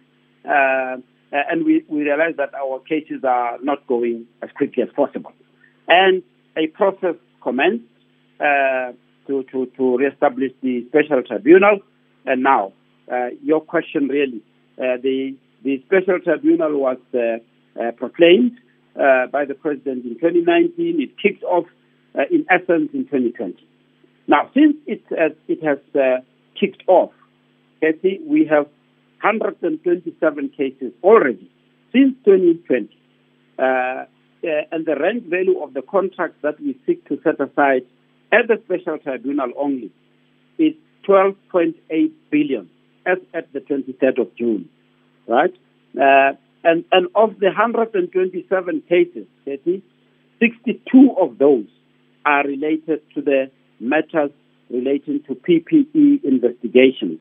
Uh, 0.44 0.96
and 1.30 1.64
we, 1.64 1.84
we 1.88 2.02
realize 2.02 2.34
that 2.38 2.54
our 2.54 2.80
cases 2.80 3.22
are 3.22 3.58
not 3.62 3.86
going 3.86 4.26
as 4.42 4.50
quickly 4.56 4.82
as 4.82 4.88
possible. 4.94 5.32
And 5.86 6.22
a 6.56 6.68
process 6.68 7.16
commenced 7.42 7.84
uh, 8.40 8.92
to, 9.26 9.44
to, 9.52 9.66
to 9.76 9.96
reestablish 9.98 10.52
the 10.62 10.86
special 10.88 11.22
tribunal. 11.22 11.80
And 12.24 12.42
now, 12.42 12.72
uh, 13.12 13.28
your 13.42 13.60
question 13.60 14.08
really, 14.08 14.42
the, 14.78 15.34
the 15.64 15.82
special 15.86 16.20
tribunal 16.20 16.78
was 16.78 16.98
uh, 17.14 17.38
uh, 17.80 17.92
proclaimed 17.92 18.58
uh, 18.96 19.26
by 19.26 19.44
the 19.44 19.54
president 19.54 20.04
in 20.04 20.14
2019. 20.14 21.00
It 21.00 21.10
kicked 21.20 21.44
off 21.44 21.66
in 22.30 22.46
essence 22.50 22.90
in 22.94 23.04
2020. 23.04 23.56
Now, 24.26 24.50
since 24.54 24.76
it, 24.86 25.02
it 25.46 25.62
has 25.62 25.78
kicked 26.58 26.82
off, 26.86 27.12
Kathy, 27.80 28.20
we 28.26 28.46
have 28.46 28.66
127 29.22 30.48
cases 30.56 30.92
already 31.02 31.50
since 31.92 32.14
2020. 32.24 32.88
Uh, 33.58 33.62
uh, 33.62 34.04
and 34.70 34.86
the 34.86 34.94
rent 34.94 35.24
value 35.24 35.60
of 35.60 35.74
the 35.74 35.82
contracts 35.82 36.38
that 36.42 36.60
we 36.60 36.78
seek 36.86 37.06
to 37.08 37.18
set 37.24 37.40
aside 37.40 37.82
at 38.30 38.46
the 38.46 38.60
special 38.64 38.98
tribunal 38.98 39.50
only 39.56 39.90
is 40.58 40.74
12.8 41.08 41.74
billion 42.30 42.70
as 43.08 43.18
at 43.34 43.52
the 43.52 43.60
23rd 43.60 44.20
of 44.20 44.36
June, 44.36 44.68
right? 45.26 45.54
Uh, 45.96 46.36
and, 46.64 46.84
and 46.92 47.08
of 47.14 47.38
the 47.40 47.46
127 47.46 48.82
cases, 48.88 49.26
62 50.40 51.16
of 51.20 51.38
those 51.38 51.66
are 52.26 52.44
related 52.44 53.00
to 53.14 53.22
the 53.22 53.50
matters 53.80 54.30
relating 54.70 55.22
to 55.26 55.34
PPE 55.34 56.24
investigations. 56.24 57.18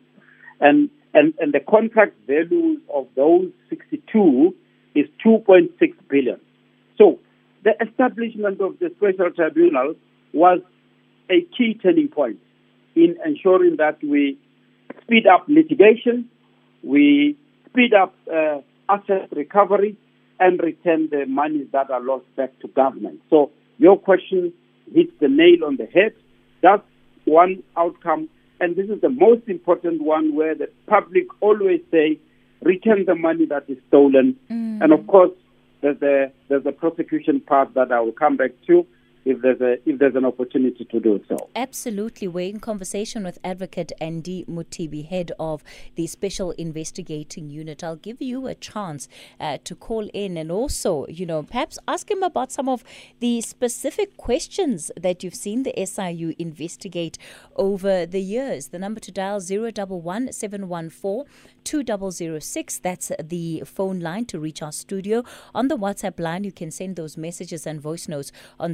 And, 0.60 0.90
and, 1.14 1.34
and 1.40 1.54
the 1.54 1.62
contract 1.62 2.16
value 2.28 2.82
of 2.94 3.08
those 3.16 3.50
62 3.70 4.54
is 4.96 5.06
2.6 5.26 5.70
billion. 6.10 6.40
So 6.98 7.20
the 7.64 7.74
establishment 7.86 8.60
of 8.60 8.80
the 8.80 8.92
special 8.98 9.32
tribunal 9.32 9.96
was 10.34 10.60
a 11.30 11.42
key 11.58 11.80
turning 11.82 12.10
point 12.10 12.40
in 12.96 13.16
ensuring 13.26 13.78
that 13.78 14.04
we 14.04 14.38
speed 15.02 15.28
up 15.28 15.46
litigation, 15.48 16.30
we 16.84 17.38
speed 17.70 17.94
up 17.94 18.14
uh, 18.32 18.60
asset 18.90 19.30
recovery, 19.32 19.96
and 20.40 20.62
return 20.62 21.10
the 21.10 21.26
monies 21.26 21.68
that 21.72 21.90
are 21.90 22.02
lost 22.02 22.26
back 22.36 22.58
to 22.60 22.68
government. 22.70 23.20
So 23.30 23.52
your 23.78 23.98
question 23.98 24.54
hits 24.94 25.12
the 25.20 25.28
nail 25.28 25.66
on 25.66 25.78
the 25.78 25.86
head. 25.86 26.14
That's 26.62 26.84
one 27.26 27.64
outcome, 27.76 28.30
and 28.60 28.76
this 28.76 28.90
is 28.90 29.02
the 29.02 29.10
most 29.10 29.48
important 29.48 30.02
one 30.02 30.36
where 30.36 30.56
the 30.56 30.70
public 30.88 31.26
always 31.42 31.82
say, 31.92 32.20
return 32.62 33.06
the 33.06 33.16
money 33.16 33.46
that 33.46 33.66
is 33.68 33.78
stolen. 33.88 34.36
Mm. 34.50 34.84
And 34.84 34.94
of 34.94 35.06
course, 35.08 35.32
there's 35.82 36.02
a 36.02 36.32
there's 36.50 36.66
a 36.66 36.72
prosecution 36.72 37.40
part 37.40 37.74
that 37.76 37.92
I 37.92 38.00
will 38.00 38.12
come 38.14 38.38
back 38.38 38.52
to 38.68 38.86
if 39.26 39.42
there's 39.42 39.62
a 39.62 39.78
if 39.90 40.00
there's 40.00 40.16
an 40.16 40.26
opportunity 40.26 40.86
to 40.86 41.00
do 41.00 41.24
so. 41.28 41.50
Absolutely. 41.56 42.28
We're 42.28 42.50
in 42.50 42.60
conversation 42.60 43.24
with 43.24 43.40
Advocate 43.44 43.92
Andy 44.00 44.46
Mothibi, 44.46 45.08
head 45.08 45.32
of 45.40 45.64
the 45.96 46.08
Special 46.08 46.52
Investigating 46.52 47.50
Unit. 47.50 47.84
I'll 47.84 47.96
give 47.96 48.22
you 48.22 48.48
a 48.48 48.56
chance 48.56 49.08
uh, 49.40 49.58
to 49.64 49.76
call 49.76 50.10
in 50.14 50.38
and 50.38 50.52
also, 50.52 51.06
you 51.08 51.26
know, 51.26 51.44
perhaps 51.44 51.78
ask 51.88 52.10
him 52.10 52.24
about 52.24 52.52
some 52.52 52.70
of 52.70 52.84
the 53.20 53.42
specific 53.42 54.18
questions 54.18 54.92
that 55.00 55.24
you've 55.24 55.36
seen 55.36 55.64
the 55.64 55.74
SIU 55.86 56.34
investigate 56.40 57.18
over 57.56 58.06
the 58.06 58.22
years. 58.22 58.68
The 58.70 58.80
number 58.80 59.00
to 59.02 59.12
dial 59.12 59.40
011 59.42 60.34
714 60.34 61.26
2006. 61.64 62.80
That's 62.80 63.12
the 63.22 63.64
phone 63.66 64.00
line 64.00 64.26
to 64.28 64.40
reach 64.40 64.62
our 64.62 64.72
studio. 64.72 65.24
On 65.54 65.68
the 65.68 65.78
WhatsApp 65.78 66.20
line, 66.20 66.46
you 66.46 66.52
can 66.52 66.72
send 66.72 66.96
those 66.96 67.18
messages 67.18 67.68
and 67.68 67.82
voice 67.82 68.08
notes 68.08 68.32
on 68.60 68.74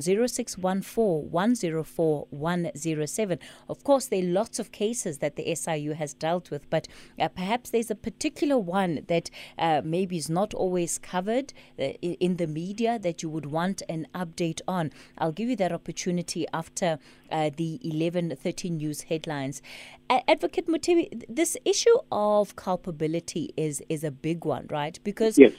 0614 0.50 1.30
104 1.32 2.28
107. 2.30 3.40
Of 3.70 3.84
course, 3.84 4.08
there 4.08 4.24
are 4.24 4.28
lots 4.28 4.60
of 4.60 4.72
cases 4.72 5.20
that 5.20 5.36
the 5.36 5.56
SIU 5.56 5.94
has 5.94 6.14
dealt 6.14 6.52
with, 6.52 6.70
but 6.70 6.88
uh, 7.20 7.28
perhaps 7.30 7.70
there's 7.70 7.92
a 7.92 7.96
particular 7.96 8.58
one 8.58 9.06
that 9.08 9.30
uh, 9.58 9.82
maybe 9.84 10.18
is 10.18 10.30
not 10.30 10.54
always 10.54 10.98
covered 10.98 11.54
uh, 11.80 11.84
in 12.02 12.38
the 12.38 12.48
media 12.48 13.00
that 13.00 13.24
you 13.24 13.30
would 13.30 13.48
want 13.48 13.82
an 13.90 14.08
update 14.14 14.62
on. 14.68 14.92
I'll 15.18 15.32
give 15.32 15.50
you 15.50 15.56
that 15.58 15.72
opportunity 15.72 16.46
after 16.54 17.00
uh, 17.32 17.50
the 17.56 17.80
11:13 17.84 18.72
news 18.72 19.04
headlines. 19.04 19.62
Advocate 20.10 20.68
Mothibi, 20.68 21.24
this 21.28 21.58
issue 21.66 21.98
of 22.12 22.56
culpability 22.56 23.54
is 23.58 23.82
is 23.90 24.04
a 24.04 24.12
big 24.12 24.46
one, 24.46 24.68
right? 24.70 25.00
Because 25.04 25.38
yes. 25.38 25.54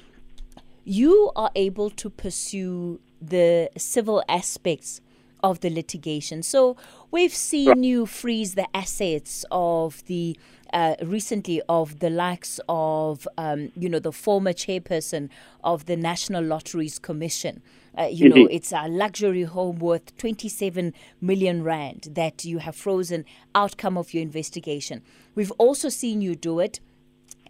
you 0.85 1.33
are 1.35 1.51
able 1.55 1.91
to 1.91 2.11
pursue 2.11 3.01
the 3.29 3.71
civil 3.77 4.23
aspects 4.29 5.01
of 5.43 5.61
the 5.61 5.71
litigation. 5.71 6.43
So 6.43 6.77
we've 7.11 7.35
seen 7.35 7.85
you 7.85 8.07
freeze 8.07 8.55
the 8.55 8.67
assets 8.75 9.45
of 9.51 10.05
the 10.07 10.37
uh, 10.73 10.97
recently 11.03 11.63
of 11.69 12.01
the 12.01 12.11
likes 12.11 12.59
of 12.69 13.29
um, 13.39 13.71
you 13.77 13.89
know 13.89 14.01
the 14.01 14.11
former 14.11 14.53
chairperson 14.53 15.29
of 15.63 15.87
the 15.87 15.97
National 15.97 16.43
Lotteries 16.43 16.99
Commission. 16.99 17.63
Uh, 17.97 18.09
you 18.11 18.29
know, 18.29 18.49
it's 18.51 18.73
a 18.73 18.89
luxury 18.89 19.45
home 19.45 19.79
worth 19.79 20.17
27 20.17 20.93
million 21.21 21.63
rand 21.63 22.09
that 22.11 22.45
you 22.45 22.59
have 22.59 22.75
frozen. 22.75 23.25
Outcome 23.55 23.97
of 23.97 24.13
your 24.13 24.23
investigation. 24.23 25.01
We've 25.37 25.53
also 25.59 25.89
seen 25.91 26.21
you 26.21 26.35
do 26.35 26.59
it 26.59 26.81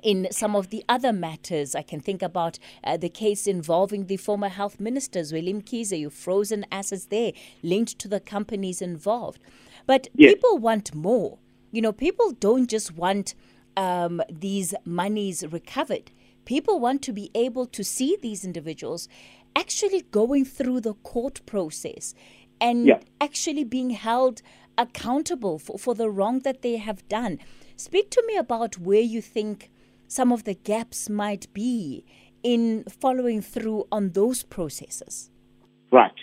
in 0.04 0.28
some 0.30 0.54
of 0.54 0.68
the 0.68 0.84
other 0.88 1.12
matters. 1.12 1.75
I 1.75 1.82
can 1.82 1.99
think 1.99 2.23
about 2.23 2.58
uh, 2.84 2.96
the 2.99 3.08
case 3.08 3.49
involving 3.49 4.06
the 4.06 4.18
former 4.18 4.50
health 4.50 4.78
ministers, 4.78 5.32
Zweli 5.32 5.54
Mkhize. 5.54 5.99
You've 5.99 6.12
frozen 6.12 6.64
assets 6.70 7.06
there 7.06 7.32
linked 7.62 7.99
to 7.99 8.06
the 8.06 8.20
companies 8.20 8.80
involved. 8.80 9.40
But 9.87 10.08
yes. 10.14 10.34
people 10.34 10.58
want 10.58 10.94
more. 10.94 11.38
You 11.73 11.82
know, 11.82 11.92
people 11.92 12.32
don't 12.32 12.68
just 12.68 12.92
want 12.94 13.34
um, 13.76 14.23
these 14.30 14.75
monies 14.84 15.44
recovered. 15.50 16.12
People 16.44 16.78
want 16.78 17.00
to 17.02 17.12
be 17.12 17.30
able 17.34 17.66
to 17.66 17.82
see 17.82 18.16
these 18.20 18.44
individuals 18.44 19.08
actually 19.56 20.02
going 20.02 20.44
through 20.44 20.82
the 20.82 20.94
court 20.94 21.40
process 21.46 22.14
and 22.61 22.87
yeah. 22.87 23.00
actually 23.20 23.64
being 23.64 23.90
held 23.90 24.42
accountable 24.76 25.58
for, 25.58 25.78
for 25.78 25.94
the 25.94 26.11
wrong 26.11 26.40
that 26.40 26.61
they 26.62 26.76
have 26.76 27.06
done. 27.08 27.38
Speak 27.76 28.11
to 28.11 28.23
me 28.26 28.37
about 28.37 28.78
where 28.78 29.00
you 29.00 29.23
think 29.23 29.70
some 30.14 30.30
of 30.30 30.44
the 30.44 30.54
gaps 30.54 31.11
might 31.11 31.52
be 31.52 32.04
in 32.44 32.85
following 32.88 33.42
through 33.42 33.85
on 33.90 34.11
those 34.11 34.44
processes? 34.44 35.30
Right. 35.90 36.21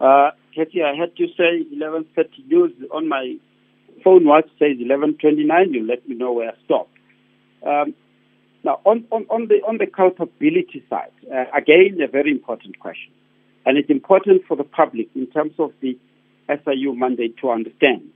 Uh, 0.00 0.30
I 0.56 0.94
had 0.98 1.14
to 1.16 1.26
say 1.36 1.66
11.30 1.76 2.46
news 2.48 2.72
on 2.90 3.08
my 3.08 3.36
phone 4.02 4.24
watch 4.24 4.48
says 4.58 4.78
11.29. 4.78 5.74
You 5.74 5.86
let 5.86 6.08
me 6.08 6.16
know 6.16 6.32
where 6.32 6.50
I 6.50 6.54
stopped. 6.64 6.96
Um, 7.66 7.94
now, 8.64 8.80
on, 8.86 9.04
on, 9.10 9.26
on, 9.28 9.48
the, 9.48 9.56
on 9.68 9.76
the 9.76 9.86
culpability 9.86 10.82
side, 10.88 11.12
uh, 11.30 11.44
again, 11.54 11.98
a 12.02 12.08
very 12.08 12.30
important 12.30 12.78
question. 12.78 13.12
And 13.66 13.76
it's 13.76 13.90
important 13.90 14.42
for 14.48 14.56
the 14.56 14.64
public 14.64 15.08
in 15.14 15.26
terms 15.26 15.52
of 15.58 15.72
the 15.82 15.98
SIU 16.48 16.94
mandate 16.94 17.36
to 17.42 17.50
understand. 17.50 18.10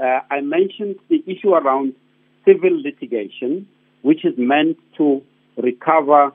Uh, 0.00 0.20
I 0.30 0.40
mentioned 0.42 0.96
the 1.08 1.24
issue 1.26 1.54
around 1.54 1.94
civil 2.46 2.80
litigation, 2.80 3.66
which 4.02 4.24
is 4.24 4.34
meant 4.36 4.78
to 4.96 5.22
recover 5.56 6.26
uh, 6.26 6.32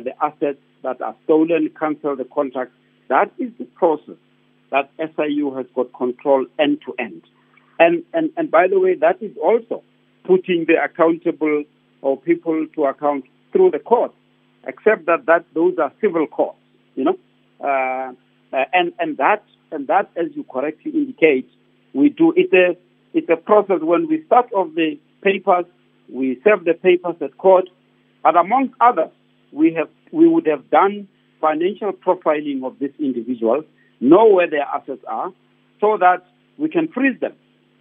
the 0.00 0.12
assets 0.22 0.58
that 0.82 1.00
are 1.00 1.14
stolen, 1.24 1.70
cancel 1.78 2.16
the 2.16 2.24
contract. 2.24 2.72
That 3.08 3.32
is 3.38 3.50
the 3.58 3.64
process 3.64 4.16
that 4.70 4.90
SIU 4.98 5.54
has 5.54 5.66
got 5.74 5.92
control 5.92 6.46
end 6.58 6.80
to 6.86 6.94
end. 6.98 7.22
And, 7.78 8.04
and, 8.12 8.30
and 8.36 8.50
by 8.50 8.68
the 8.68 8.78
way, 8.78 8.94
that 8.94 9.22
is 9.22 9.36
also 9.42 9.82
putting 10.24 10.66
the 10.66 10.82
accountable 10.82 11.64
or 12.02 12.16
people 12.20 12.66
to 12.74 12.84
account 12.84 13.24
through 13.52 13.70
the 13.70 13.78
courts, 13.78 14.14
except 14.66 15.06
that, 15.06 15.26
that 15.26 15.44
those 15.54 15.78
are 15.78 15.92
civil 16.00 16.26
courts, 16.26 16.58
you 16.96 17.04
know. 17.04 17.18
Uh, 17.60 18.12
uh, 18.52 18.64
and, 18.72 18.92
and 18.98 19.16
that, 19.16 19.42
and 19.72 19.86
that, 19.88 20.10
as 20.16 20.26
you 20.34 20.44
correctly 20.44 20.92
indicate, 20.92 21.48
we 21.92 22.08
do, 22.08 22.32
it's 22.36 22.52
a, 22.52 22.76
it's 23.16 23.28
a 23.28 23.36
process 23.36 23.78
when 23.80 24.08
we 24.08 24.24
start 24.26 24.52
off 24.52 24.74
the 24.74 24.98
papers, 25.22 25.64
we 26.12 26.40
serve 26.44 26.64
the 26.64 26.74
papers 26.74 27.16
at 27.20 27.36
court, 27.38 27.68
but 28.22 28.36
among 28.36 28.72
others, 28.80 29.10
we 29.52 29.74
have, 29.74 29.88
we 30.12 30.28
would 30.28 30.46
have 30.46 30.70
done 30.70 31.08
financial 31.40 31.92
profiling 31.92 32.64
of 32.64 32.78
these 32.78 32.92
individuals, 32.98 33.64
know 34.00 34.26
where 34.26 34.48
their 34.48 34.62
assets 34.62 35.02
are, 35.08 35.32
so 35.80 35.96
that 35.98 36.24
we 36.58 36.68
can 36.68 36.88
freeze 36.88 37.18
them. 37.20 37.32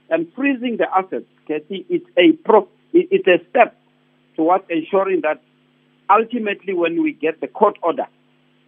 And 0.09 0.27
freezing 0.35 0.77
the 0.77 0.87
assets, 0.95 1.25
Kathy, 1.47 1.85
it's 1.89 2.05
a 2.17 2.33
pro, 2.43 2.67
it's 2.91 3.27
a 3.27 3.39
step 3.49 3.77
towards 4.35 4.65
ensuring 4.69 5.21
that 5.21 5.41
ultimately 6.09 6.73
when 6.73 7.01
we 7.01 7.13
get 7.13 7.41
the 7.41 7.47
court 7.47 7.77
order, 7.81 8.07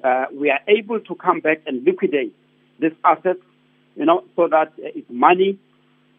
uh, 0.03 0.25
we 0.33 0.49
are 0.49 0.59
able 0.67 0.99
to 0.99 1.15
come 1.15 1.39
back 1.39 1.61
and 1.65 1.83
liquidate 1.83 2.35
these 2.79 2.91
assets, 3.03 3.39
you 3.95 4.05
know, 4.05 4.23
so 4.35 4.47
that 4.47 4.73
it's 4.77 5.09
money 5.09 5.59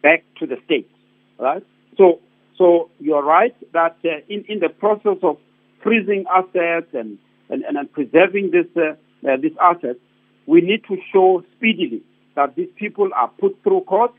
back 0.01 0.23
to 0.39 0.45
the 0.45 0.57
state, 0.65 0.89
right? 1.39 1.63
So, 1.97 2.19
so 2.57 2.89
you're 2.99 3.23
right 3.23 3.55
that 3.73 3.97
uh, 4.05 4.19
in, 4.29 4.43
in 4.47 4.59
the 4.59 4.69
process 4.69 5.17
of 5.23 5.37
freezing 5.83 6.25
assets 6.33 6.87
and, 6.93 7.17
and, 7.49 7.63
and 7.63 7.91
preserving 7.91 8.51
this, 8.51 8.65
uh, 8.75 8.93
uh, 9.27 9.37
these 9.41 9.55
assets, 9.61 9.99
we 10.47 10.61
need 10.61 10.83
to 10.87 10.97
show 11.13 11.43
speedily 11.55 12.01
that 12.35 12.55
these 12.55 12.69
people 12.75 13.09
are 13.15 13.29
put 13.39 13.57
through 13.63 13.81
court, 13.81 14.13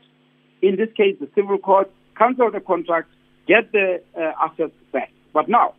in 0.61 0.75
this 0.75 0.89
case, 0.95 1.15
the 1.19 1.29
civil 1.35 1.57
court, 1.57 1.91
cancel 2.17 2.51
the 2.51 2.59
contract, 2.59 3.09
get 3.47 3.71
the 3.71 4.01
uh, 4.17 4.31
assets 4.45 4.73
back. 4.91 5.11
But 5.33 5.47
now, 5.47 5.73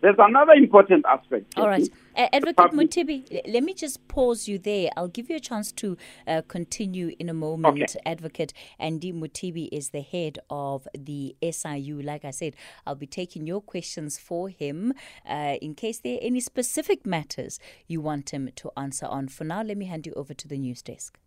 there's 0.00 0.16
another 0.18 0.52
important 0.52 1.04
aspect. 1.06 1.56
All 1.56 1.66
right. 1.66 1.88
Uh, 2.16 2.28
Advocate 2.32 2.72
Mothibi, 2.72 3.40
let 3.48 3.64
me 3.64 3.74
just 3.74 4.06
pause 4.06 4.46
you 4.46 4.58
there. 4.58 4.90
I'll 4.96 5.08
give 5.08 5.28
you 5.28 5.36
a 5.36 5.40
chance 5.40 5.72
to 5.72 5.96
uh, 6.28 6.42
continue 6.46 7.16
in 7.18 7.28
a 7.28 7.34
moment. 7.34 7.96
Okay. 7.96 8.00
Advocate 8.06 8.52
Andy 8.78 9.12
Mothibi 9.12 9.68
is 9.72 9.90
the 9.90 10.02
head 10.02 10.38
of 10.50 10.86
the 10.96 11.34
SIU. 11.42 12.00
Like 12.02 12.24
I 12.24 12.30
said, 12.30 12.54
I'll 12.86 12.94
be 12.94 13.06
taking 13.06 13.46
your 13.46 13.60
questions 13.60 14.18
for 14.18 14.48
him 14.48 14.92
uh, 15.28 15.56
in 15.60 15.74
case 15.74 15.98
there 15.98 16.16
are 16.16 16.22
any 16.22 16.40
specific 16.40 17.04
matters 17.04 17.58
you 17.88 18.00
want 18.00 18.30
him 18.30 18.50
to 18.56 18.70
answer 18.76 19.06
on. 19.06 19.28
For 19.28 19.44
now, 19.44 19.62
let 19.62 19.76
me 19.76 19.86
hand 19.86 20.06
you 20.06 20.12
over 20.14 20.34
to 20.34 20.46
the 20.46 20.58
news 20.58 20.82
desk. 20.82 21.23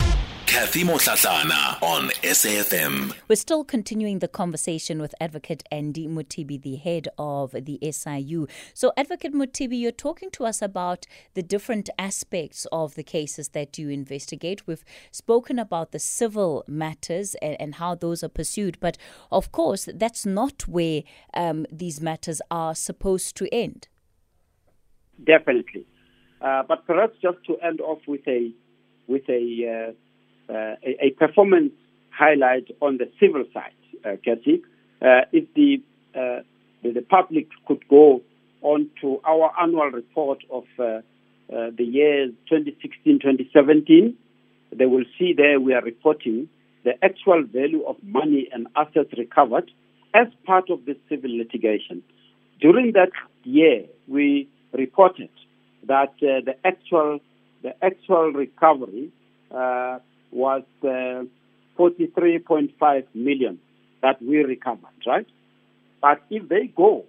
Kathy 0.58 0.84
Motlatlana 0.84 1.80
on 1.84 2.10
SAFM. 2.24 3.14
We're 3.28 3.36
still 3.36 3.64
continuing 3.64 4.18
the 4.18 4.28
conversation 4.28 5.00
with 5.00 5.14
Advocate 5.22 5.62
Andy 5.72 6.08
Mothibi, 6.08 6.60
the 6.60 6.78
head 6.78 7.08
of 7.20 7.52
the 7.52 7.78
SIU. 7.92 8.48
So, 8.74 8.92
Advocate 8.98 9.36
Mothibi, 9.36 9.80
you're 9.80 9.92
talking 9.92 10.32
to 10.32 10.46
us 10.46 10.64
about 10.64 11.06
the 11.36 11.44
different 11.44 11.92
aspects 12.00 12.66
of 12.72 12.96
the 12.96 13.04
cases 13.04 13.50
that 13.50 13.78
you 13.78 13.90
investigate. 13.90 14.66
We've 14.66 14.84
spoken 15.12 15.60
about 15.60 15.92
the 15.92 16.00
civil 16.00 16.64
matters 16.68 17.36
and, 17.36 17.56
and 17.60 17.76
how 17.76 17.94
those 17.94 18.24
are 18.24 18.28
pursued, 18.28 18.80
but 18.80 18.98
of 19.32 19.52
course, 19.52 19.88
that's 19.94 20.26
not 20.26 20.68
where 20.68 21.04
um, 21.36 21.68
these 21.72 22.02
matters 22.02 22.42
are 22.50 22.74
supposed 22.74 23.38
to 23.38 23.48
end. 23.54 23.90
Definitely. 25.24 25.86
Uh, 26.42 26.64
but 26.68 26.88
perhaps 26.88 27.14
just 27.22 27.38
to 27.46 27.58
end 27.64 27.80
off 27.80 28.00
with 28.08 28.28
a 28.28 28.52
with 29.08 29.30
a 29.30 29.92
uh, 29.92 29.94
a, 31.02 31.12
performance 31.12 31.72
highlight 32.12 32.68
on 32.82 32.98
the 32.98 33.10
civil 33.20 33.44
side, 33.54 33.72
uh, 34.06 34.16
Kathy. 34.24 34.64
Uh, 35.02 35.22
if 35.32 35.46
the, 35.54 35.82
uh, 36.16 36.42
the, 36.84 36.92
the 36.92 37.02
public 37.02 37.48
could 37.68 37.88
go 37.88 38.22
on 38.62 38.90
to 39.02 39.20
our 39.26 39.52
annual 39.62 39.92
report 39.92 40.40
of 40.50 40.64
uh, 40.80 40.84
uh, 40.84 41.70
the 41.78 41.84
years 41.84 42.32
2016-2017, 42.52 44.14
they 44.76 44.86
will 44.86 45.06
see 45.18 45.34
there 45.36 45.60
we 45.60 45.74
are 45.74 45.82
reporting 45.82 46.50
the 46.84 46.94
actual 47.04 47.44
value 47.44 47.84
of 47.86 47.96
money 48.04 48.48
and 48.52 48.68
assets 48.76 49.10
recovered 49.18 49.70
as 50.14 50.28
part 50.46 50.70
of 50.70 50.86
the 50.86 50.96
civil 51.10 51.36
litigation. 51.38 52.02
During 52.60 52.94
that 52.94 53.12
year, 53.44 53.86
we 54.08 54.48
reported 54.74 55.30
that 55.88 56.14
uh, 56.22 56.42
the 56.46 56.56
actual 56.66 57.20
the 57.64 57.74
actual 57.84 58.32
recovery 58.32 59.12
uh, 59.52 60.00
was 60.38 60.64
uh, 60.84 61.24
43.5 61.78 63.04
million 63.14 63.60
that 64.02 64.22
we 64.22 64.38
recovered, 64.38 64.98
right? 65.06 65.28
But 66.02 66.22
if 66.30 66.48
they 66.48 66.68
go 66.68 67.06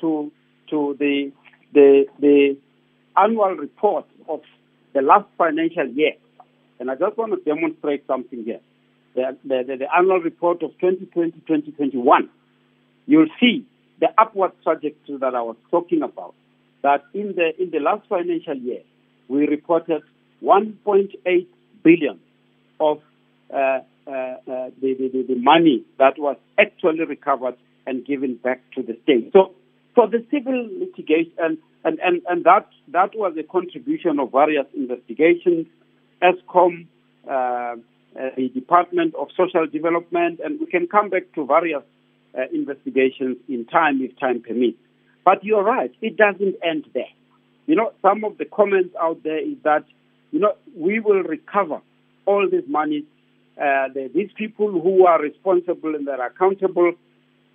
to 0.00 0.32
to 0.70 0.96
the 0.98 1.32
the 1.72 2.06
the 2.18 2.56
annual 3.16 3.54
report 3.54 4.06
of 4.28 4.40
the 4.92 5.02
last 5.02 5.26
financial 5.38 5.86
year, 5.88 6.14
and 6.80 6.90
I 6.90 6.96
just 6.96 7.16
want 7.16 7.32
to 7.32 7.54
demonstrate 7.54 8.06
something 8.06 8.44
here. 8.44 8.60
The, 9.14 9.36
the, 9.44 9.76
the, 9.78 9.86
annual 9.96 10.18
report 10.18 10.64
of 10.64 10.72
2020-2021, 10.82 12.28
you'll 13.06 13.28
see 13.38 13.64
the 14.00 14.08
upward 14.18 14.50
trajectory 14.64 15.18
that 15.18 15.36
I 15.36 15.42
was 15.42 15.54
talking 15.70 16.02
about. 16.02 16.34
That 16.82 17.04
in 17.14 17.34
the 17.36 17.52
in 17.62 17.70
the 17.70 17.78
last 17.78 18.08
financial 18.08 18.56
year, 18.56 18.80
we 19.28 19.46
reported 19.46 20.02
1.8 20.42 21.46
billion 21.82 22.20
of 22.80 23.00
uh, 23.52 23.80
uh, 24.06 24.10
uh, 24.10 24.70
the, 24.80 24.94
the, 24.98 25.24
the 25.28 25.34
money 25.36 25.84
that 25.98 26.18
was 26.18 26.36
actually 26.58 27.04
recovered 27.04 27.56
and 27.86 28.04
given 28.04 28.36
back 28.36 28.60
to 28.74 28.82
the 28.82 28.98
state. 29.02 29.30
So, 29.32 29.52
for 29.94 30.08
the 30.08 30.24
civil 30.30 30.68
litigation, 30.78 31.32
and, 31.38 31.58
and, 31.84 31.98
and, 32.00 32.22
and 32.28 32.44
that, 32.44 32.68
that 32.88 33.10
was 33.14 33.36
a 33.38 33.42
contribution 33.42 34.18
of 34.18 34.32
various 34.32 34.66
investigations, 34.74 35.66
Eskom, 36.22 36.86
uh, 37.28 37.30
uh, 37.32 37.76
the 38.36 38.48
Department 38.48 39.14
of 39.14 39.28
Social 39.36 39.66
Development, 39.66 40.40
and 40.44 40.60
we 40.60 40.66
can 40.66 40.86
come 40.86 41.10
back 41.10 41.32
to 41.34 41.46
various 41.46 41.82
uh, 42.36 42.42
investigations 42.52 43.36
in 43.48 43.64
time 43.66 44.00
if 44.02 44.18
time 44.18 44.42
permits. 44.42 44.78
But 45.24 45.44
you're 45.44 45.62
right, 45.62 45.92
it 46.02 46.16
doesn't 46.16 46.56
end 46.62 46.86
there. 46.92 47.04
You 47.66 47.76
know, 47.76 47.92
some 48.02 48.24
of 48.24 48.36
the 48.38 48.44
comments 48.44 48.94
out 49.00 49.22
there 49.22 49.38
is 49.38 49.56
that, 49.64 49.84
you 50.30 50.40
know, 50.40 50.54
we 50.76 51.00
will 51.00 51.22
recover 51.22 51.80
all 52.26 52.48
this 52.50 52.64
money. 52.68 53.04
Uh, 53.60 53.88
these 54.14 54.30
people 54.36 54.70
who 54.80 55.06
are 55.06 55.20
responsible 55.20 55.94
and 55.94 56.08
are 56.08 56.26
accountable, 56.26 56.92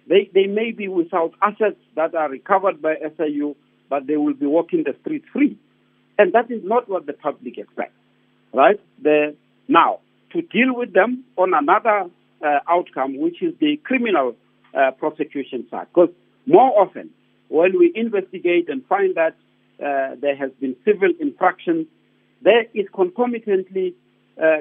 they, 0.08 0.29
they 0.34 0.47
may 0.47 0.71
be 0.71 0.88
without 0.88 1.34
assets 1.41 1.79
that 1.95 2.15
are 2.15 2.29
recovered 2.29 2.82
by 2.82 2.95
SIU, 3.17 3.55
but 3.89 4.08
they 4.08 4.17
will 4.17 4.34
be 4.34 4.45
walking 4.45 4.84
the 4.84 4.95
streets 5.01 5.25
free. 5.34 5.58
And 6.17 6.34
that 6.34 6.49
is 6.51 6.62
not 6.63 6.89
what 6.89 7.05
the 7.05 7.13
public 7.13 7.58
expects, 7.58 7.93
right? 8.53 8.79
The, 9.01 9.36
now, 9.67 9.99
to 10.32 10.41
deal 10.41 10.75
with 10.75 10.93
them 10.93 11.23
on 11.38 11.53
another 11.53 12.10
uh, 12.41 12.60
outcome, 12.67 13.19
which 13.19 13.41
is 13.41 13.53
the 13.60 13.77
criminal 13.84 14.36
uh, 14.73 14.91
prosecution 14.91 15.65
side. 15.69 15.88
Because 15.93 16.10
more 16.45 16.79
often, 16.79 17.10
when 17.49 17.77
we 17.77 17.91
investigate 17.95 18.69
and 18.69 18.86
find 18.86 19.15
that 19.15 19.36
uh, 19.84 20.15
there 20.21 20.36
has 20.36 20.51
been 20.60 20.75
civil 20.86 21.10
infractions, 21.19 21.88
there 22.41 22.65
is 22.73 22.86
concomitantly 22.93 23.95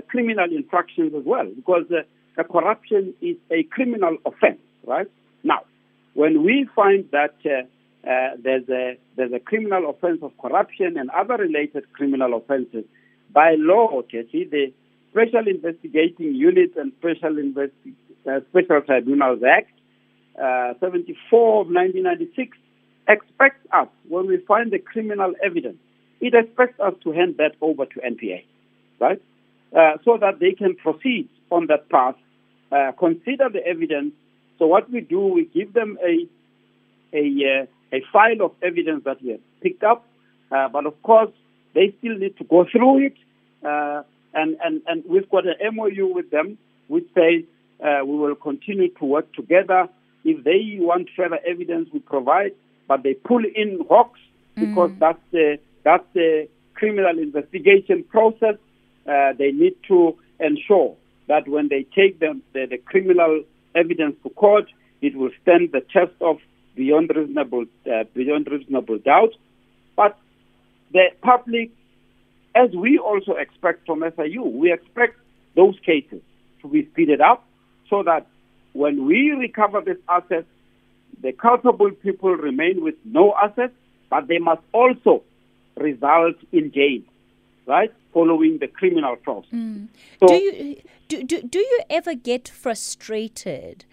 criminal 0.08 0.46
infractions 0.50 1.12
as 1.14 1.24
well, 1.24 1.46
because 1.54 1.84
uh, 1.90 2.42
corruption 2.44 3.14
is 3.20 3.36
a 3.50 3.62
criminal 3.64 4.16
offense, 4.24 4.60
right? 4.86 5.06
Now, 5.44 5.60
when 6.14 6.42
we 6.42 6.68
find 6.74 7.04
that 7.12 7.34
uh, 7.44 8.08
uh, 8.08 8.36
there's 8.42 8.68
a 8.68 8.98
there's 9.16 9.32
a 9.32 9.40
criminal 9.40 9.90
offense 9.90 10.20
of 10.22 10.32
corruption 10.38 10.96
and 10.96 11.10
other 11.10 11.36
related 11.36 11.92
criminal 11.92 12.34
offenses, 12.34 12.84
by 13.32 13.54
law, 13.56 14.02
see 14.10 14.44
the 14.44 14.72
Special 15.10 15.46
Investigating 15.48 16.34
Units 16.34 16.74
and 16.76 16.92
Special 16.98 17.34
Investi- 17.34 17.94
uh, 18.26 18.40
Special 18.50 18.80
Tribunals 18.82 19.42
Act 19.42 19.70
uh, 20.38 20.74
74 20.80 21.62
of 21.62 21.66
1996 21.66 22.56
expects 23.08 23.66
us, 23.72 23.88
when 24.08 24.26
we 24.26 24.36
find 24.46 24.70
the 24.70 24.78
criminal 24.78 25.32
evidence, 25.42 25.78
it 26.20 26.34
expects 26.34 26.78
us 26.78 26.94
to 27.02 27.12
hand 27.12 27.36
that 27.38 27.52
over 27.60 27.86
to 27.86 28.00
NPA, 28.00 28.44
right? 29.00 29.20
Uh, 29.76 29.98
so 30.04 30.16
that 30.16 30.38
they 30.40 30.52
can 30.52 30.74
proceed 30.76 31.28
on 31.50 31.66
that 31.66 31.88
path, 31.90 32.14
uh, 32.72 32.92
consider 32.98 33.50
the 33.50 33.64
evidence. 33.66 34.14
So 34.58 34.66
what 34.66 34.90
we 34.90 35.00
do, 35.02 35.20
we 35.20 35.44
give 35.44 35.72
them 35.72 35.98
a 36.02 36.26
a, 37.12 37.62
uh, 37.62 37.96
a 37.96 38.02
file 38.12 38.42
of 38.42 38.52
evidence 38.62 39.04
that 39.04 39.22
we 39.22 39.30
have 39.30 39.40
picked 39.62 39.82
up, 39.82 40.06
uh, 40.50 40.68
but 40.68 40.86
of 40.86 41.02
course 41.02 41.30
they 41.74 41.94
still 41.98 42.16
need 42.16 42.36
to 42.38 42.44
go 42.44 42.64
through 42.70 43.06
it, 43.06 43.16
uh, 43.62 44.02
and 44.34 44.56
and 44.64 44.80
and 44.86 45.04
we've 45.06 45.28
got 45.28 45.44
an 45.46 45.56
MOU 45.74 46.14
with 46.14 46.30
them 46.30 46.58
which 46.88 47.06
says 47.14 47.44
uh, 47.84 48.04
we 48.04 48.16
will 48.16 48.34
continue 48.34 48.88
to 48.88 49.04
work 49.04 49.32
together. 49.34 49.88
If 50.24 50.44
they 50.44 50.78
want 50.80 51.08
further 51.16 51.38
evidence, 51.46 51.88
we 51.92 52.00
provide, 52.00 52.52
but 52.88 53.02
they 53.02 53.14
pull 53.14 53.44
in 53.44 53.84
Hawks 53.88 54.20
because 54.56 54.90
mm. 54.90 54.98
that's 54.98 55.22
the 55.30 55.58
that's 55.84 56.04
the 56.14 56.48
criminal 56.74 57.18
investigation 57.18 58.04
process. 58.04 58.56
Uh, 59.08 59.32
they 59.38 59.52
need 59.52 59.74
to 59.88 60.16
ensure 60.38 60.94
that 61.28 61.48
when 61.48 61.68
they 61.68 61.84
take 61.94 62.18
them, 62.20 62.42
the, 62.52 62.66
the 62.66 62.78
criminal 62.78 63.42
evidence 63.74 64.16
to 64.22 64.30
court, 64.30 64.66
it 65.00 65.16
will 65.16 65.30
stand 65.42 65.70
the 65.72 65.80
test 65.80 66.12
of 66.20 66.38
beyond 66.74 67.10
reasonable 67.14 67.64
uh, 67.90 68.04
beyond 68.14 68.48
reasonable 68.50 68.98
doubt. 68.98 69.34
But 69.96 70.18
the 70.92 71.06
public, 71.22 71.70
as 72.54 72.70
we 72.70 72.98
also 72.98 73.32
expect 73.32 73.86
from 73.86 74.04
SIU, 74.16 74.42
we 74.42 74.72
expect 74.72 75.16
those 75.54 75.76
cases 75.84 76.22
to 76.62 76.68
be 76.68 76.86
speeded 76.92 77.20
up 77.20 77.44
so 77.90 78.02
that 78.02 78.26
when 78.72 79.06
we 79.06 79.30
recover 79.30 79.80
this 79.80 79.98
asset, 80.08 80.44
the 81.22 81.32
culpable 81.32 81.90
people 81.90 82.34
remain 82.36 82.82
with 82.82 82.94
no 83.04 83.34
assets, 83.42 83.74
but 84.10 84.28
they 84.28 84.38
must 84.38 84.62
also 84.72 85.22
result 85.76 86.36
in 86.52 86.72
jail, 86.72 87.00
right? 87.68 87.92
Following 88.12 88.58
the 88.58 88.66
criminal 88.66 89.16
process. 89.16 89.50
Mm. 89.52 89.88
So, 90.20 90.26
do 90.26 90.34
you 90.34 90.82
do, 91.08 91.22
do, 91.22 91.42
do 91.42 91.58
you 91.58 91.80
ever 91.88 92.14
get 92.14 92.48
frustrated 92.48 93.84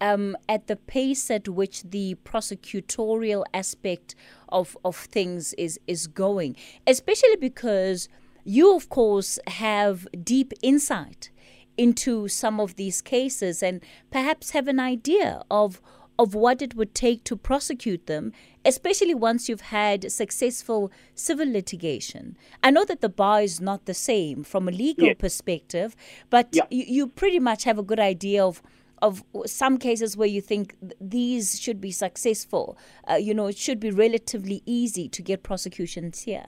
um, 0.00 0.36
at 0.48 0.66
the 0.66 0.76
pace 0.76 1.30
at 1.30 1.48
which 1.48 1.82
the 1.82 2.16
prosecutorial 2.24 3.44
aspect 3.54 4.14
of, 4.48 4.76
of 4.84 4.96
things 4.96 5.54
is, 5.54 5.78
is 5.86 6.06
going, 6.06 6.56
especially 6.86 7.36
because 7.36 8.08
you, 8.44 8.74
of 8.74 8.88
course, 8.88 9.38
have 9.46 10.08
deep 10.24 10.52
insight 10.62 11.30
into 11.76 12.26
some 12.26 12.58
of 12.58 12.74
these 12.74 13.00
cases 13.00 13.62
and 13.62 13.80
perhaps 14.10 14.50
have 14.50 14.66
an 14.66 14.80
idea 14.80 15.42
of 15.50 15.80
of 16.22 16.36
what 16.36 16.62
it 16.62 16.74
would 16.76 16.94
take 16.94 17.24
to 17.24 17.36
prosecute 17.36 18.06
them, 18.06 18.32
especially 18.64 19.12
once 19.12 19.48
you've 19.48 19.72
had 19.82 20.10
successful 20.12 20.90
civil 21.16 21.50
litigation. 21.50 22.36
I 22.62 22.70
know 22.70 22.84
that 22.84 23.00
the 23.00 23.08
bar 23.08 23.42
is 23.42 23.60
not 23.60 23.86
the 23.86 23.94
same 23.94 24.44
from 24.44 24.68
a 24.68 24.70
legal 24.70 25.08
yes. 25.08 25.16
perspective, 25.18 25.96
but 26.30 26.48
yeah. 26.52 26.62
you, 26.70 26.84
you 26.86 27.06
pretty 27.08 27.40
much 27.40 27.64
have 27.64 27.78
a 27.78 27.82
good 27.82 28.00
idea 28.00 28.44
of 28.44 28.62
of 29.08 29.24
some 29.46 29.78
cases 29.78 30.16
where 30.16 30.28
you 30.28 30.40
think 30.40 30.76
these 31.00 31.60
should 31.60 31.80
be 31.80 31.90
successful. 31.90 32.78
Uh, 33.10 33.14
you 33.14 33.34
know, 33.34 33.48
it 33.48 33.58
should 33.58 33.80
be 33.80 33.90
relatively 33.90 34.62
easy 34.64 35.08
to 35.08 35.20
get 35.20 35.42
prosecutions 35.42 36.22
here. 36.22 36.46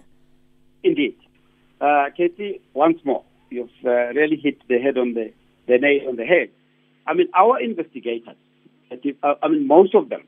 Indeed. 0.84 1.16
Uh, 1.80 2.10
Katie, 2.16 2.60
once 2.72 3.00
more, 3.04 3.24
you've 3.50 3.80
uh, 3.84 4.12
really 4.20 4.36
hit 4.36 4.58
the 4.68 4.78
head 4.78 4.96
on 4.96 5.14
the, 5.14 5.32
the 5.66 5.78
nail 5.78 6.08
on 6.08 6.14
the 6.14 6.24
head. 6.24 6.50
I 7.08 7.14
mean, 7.14 7.26
our 7.34 7.60
investigators, 7.60 8.36
I 9.22 9.48
mean, 9.48 9.66
most 9.66 9.94
of 9.94 10.08
them 10.08 10.22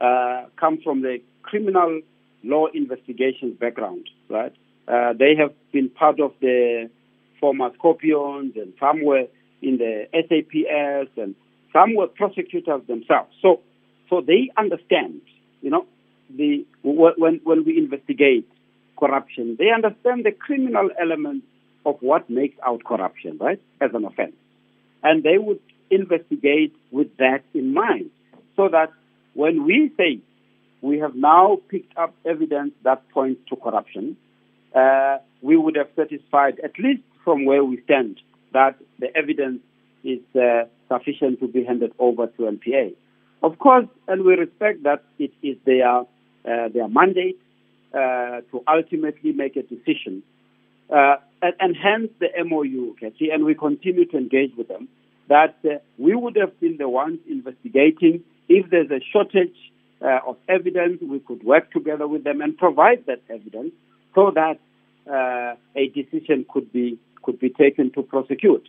uh, 0.00 0.44
come 0.56 0.78
from 0.82 1.02
the 1.02 1.20
criminal 1.42 2.00
law 2.42 2.66
investigations 2.72 3.58
background, 3.58 4.08
right? 4.28 4.52
Uh, 4.88 5.12
they 5.12 5.34
have 5.36 5.52
been 5.72 5.88
part 5.88 6.20
of 6.20 6.32
the 6.40 6.90
former 7.38 7.70
Scorpions 7.74 8.54
and 8.56 8.72
some 8.80 9.04
were 9.04 9.26
in 9.62 9.78
the 9.78 10.06
SAPS 10.12 11.10
and 11.16 11.34
some 11.72 11.94
were 11.94 12.06
prosecutors 12.06 12.82
themselves. 12.86 13.30
So, 13.42 13.60
so 14.08 14.20
they 14.20 14.50
understand, 14.56 15.20
you 15.62 15.70
know, 15.70 15.86
the 16.36 16.64
when 16.82 17.40
when 17.44 17.64
we 17.64 17.76
investigate 17.78 18.48
corruption, 18.98 19.56
they 19.58 19.70
understand 19.70 20.24
the 20.24 20.32
criminal 20.32 20.90
element 21.00 21.44
of 21.84 21.96
what 22.00 22.28
makes 22.30 22.56
out 22.66 22.84
corruption, 22.84 23.38
right, 23.40 23.60
as 23.80 23.90
an 23.94 24.04
offense, 24.04 24.34
and 25.02 25.22
they 25.22 25.38
would 25.38 25.60
investigate 25.90 26.74
with 26.90 27.16
that 27.18 27.42
in 27.54 27.74
mind, 27.74 28.10
so 28.56 28.68
that 28.68 28.90
when 29.34 29.64
we 29.64 29.90
say 29.96 30.20
we 30.82 30.98
have 30.98 31.14
now 31.14 31.58
picked 31.68 31.96
up 31.96 32.14
evidence 32.24 32.72
that 32.84 33.08
points 33.10 33.40
to 33.48 33.56
corruption, 33.56 34.16
uh, 34.74 35.18
we 35.42 35.56
would 35.56 35.76
have 35.76 35.88
satisfied, 35.96 36.60
at 36.60 36.78
least 36.78 37.02
from 37.24 37.44
where 37.44 37.64
we 37.64 37.80
stand, 37.82 38.20
that 38.52 38.76
the 38.98 39.14
evidence 39.16 39.60
is 40.04 40.20
uh, 40.34 40.64
sufficient 40.88 41.40
to 41.40 41.48
be 41.48 41.64
handed 41.64 41.92
over 41.98 42.26
to 42.26 42.42
NPA. 42.42 42.94
Of 43.42 43.58
course, 43.58 43.86
and 44.08 44.24
we 44.24 44.34
respect 44.34 44.82
that 44.82 45.02
it 45.18 45.32
is 45.42 45.56
their 45.64 46.00
uh, 46.00 46.68
their 46.72 46.88
mandate 46.88 47.38
uh, 47.92 48.40
to 48.50 48.62
ultimately 48.66 49.32
make 49.32 49.56
a 49.56 49.62
decision, 49.62 50.22
uh, 50.90 51.16
and, 51.42 51.54
and, 51.60 51.76
hence 51.76 52.10
the 52.18 52.28
MOU, 52.44 52.92
okay, 52.92 53.30
and 53.30 53.44
we 53.44 53.54
continue 53.54 54.06
to 54.06 54.16
engage 54.16 54.52
with 54.56 54.68
them. 54.68 54.88
That 55.30 55.56
uh, 55.64 55.78
we 55.96 56.14
would 56.14 56.36
have 56.36 56.60
been 56.60 56.76
the 56.76 56.88
ones 56.88 57.20
investigating 57.28 58.22
if 58.48 58.68
there's 58.70 58.90
a 58.90 59.00
shortage 59.12 59.56
uh, 60.02 60.18
of 60.26 60.36
evidence. 60.48 61.00
We 61.00 61.20
could 61.20 61.42
work 61.42 61.72
together 61.72 62.06
with 62.06 62.22
them 62.24 62.42
and 62.42 62.58
provide 62.58 63.06
that 63.06 63.22
evidence 63.30 63.72
so 64.14 64.32
that 64.34 64.58
a 65.76 65.88
decision 65.88 66.44
could 66.52 66.70
be 66.72 66.98
could 67.22 67.38
be 67.40 67.50
taken 67.50 67.90
to 67.92 68.02
prosecute. 68.02 68.68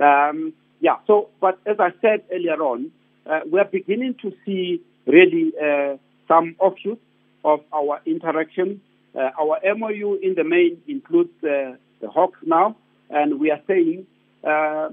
Um, 0.00 0.52
yeah, 0.80 0.96
so, 1.06 1.28
but 1.40 1.58
as 1.66 1.76
I 1.78 1.90
said 2.00 2.24
earlier 2.32 2.60
on, 2.62 2.90
uh, 3.26 3.40
we're 3.46 3.64
beginning 3.64 4.16
to 4.22 4.32
see 4.44 4.82
really 5.06 5.52
uh, 5.62 5.96
some 6.28 6.56
offshoots 6.58 7.00
of 7.44 7.60
our 7.72 8.00
interaction. 8.06 8.80
Uh, 9.14 9.30
our 9.40 9.60
MOU 9.76 10.18
in 10.22 10.34
the 10.34 10.44
main 10.44 10.82
includes 10.88 11.32
uh, 11.42 11.76
the 12.00 12.10
Hawks 12.10 12.38
now, 12.44 12.76
and 13.08 13.38
we 13.38 13.50
are 13.50 13.60
saying, 13.66 14.06
uh, 14.42 14.48
uh, 14.48 14.90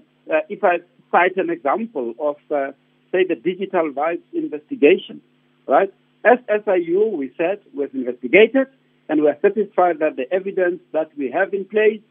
if 0.48 0.64
I 0.64 0.78
cite 1.12 1.38
an 1.38 1.50
example 1.50 2.14
of, 2.20 2.36
say, 2.50 3.26
the 3.28 3.36
digital 3.36 3.92
vibes 3.92 4.22
investigation, 4.34 5.22
right? 5.68 5.94
As 6.24 6.38
SIU, 6.48 7.08
we 7.08 7.34
said, 7.38 7.60
was 7.74 7.90
investigated, 7.94 8.68
and 9.10 9.22
we 9.22 9.28
are 9.28 9.38
satisfied 9.42 10.00
that 10.00 10.16
the 10.16 10.32
evidence 10.32 10.82
that 10.94 11.10
we 11.18 11.32
have 11.32 11.54
in 11.54 11.66
place 11.66 12.02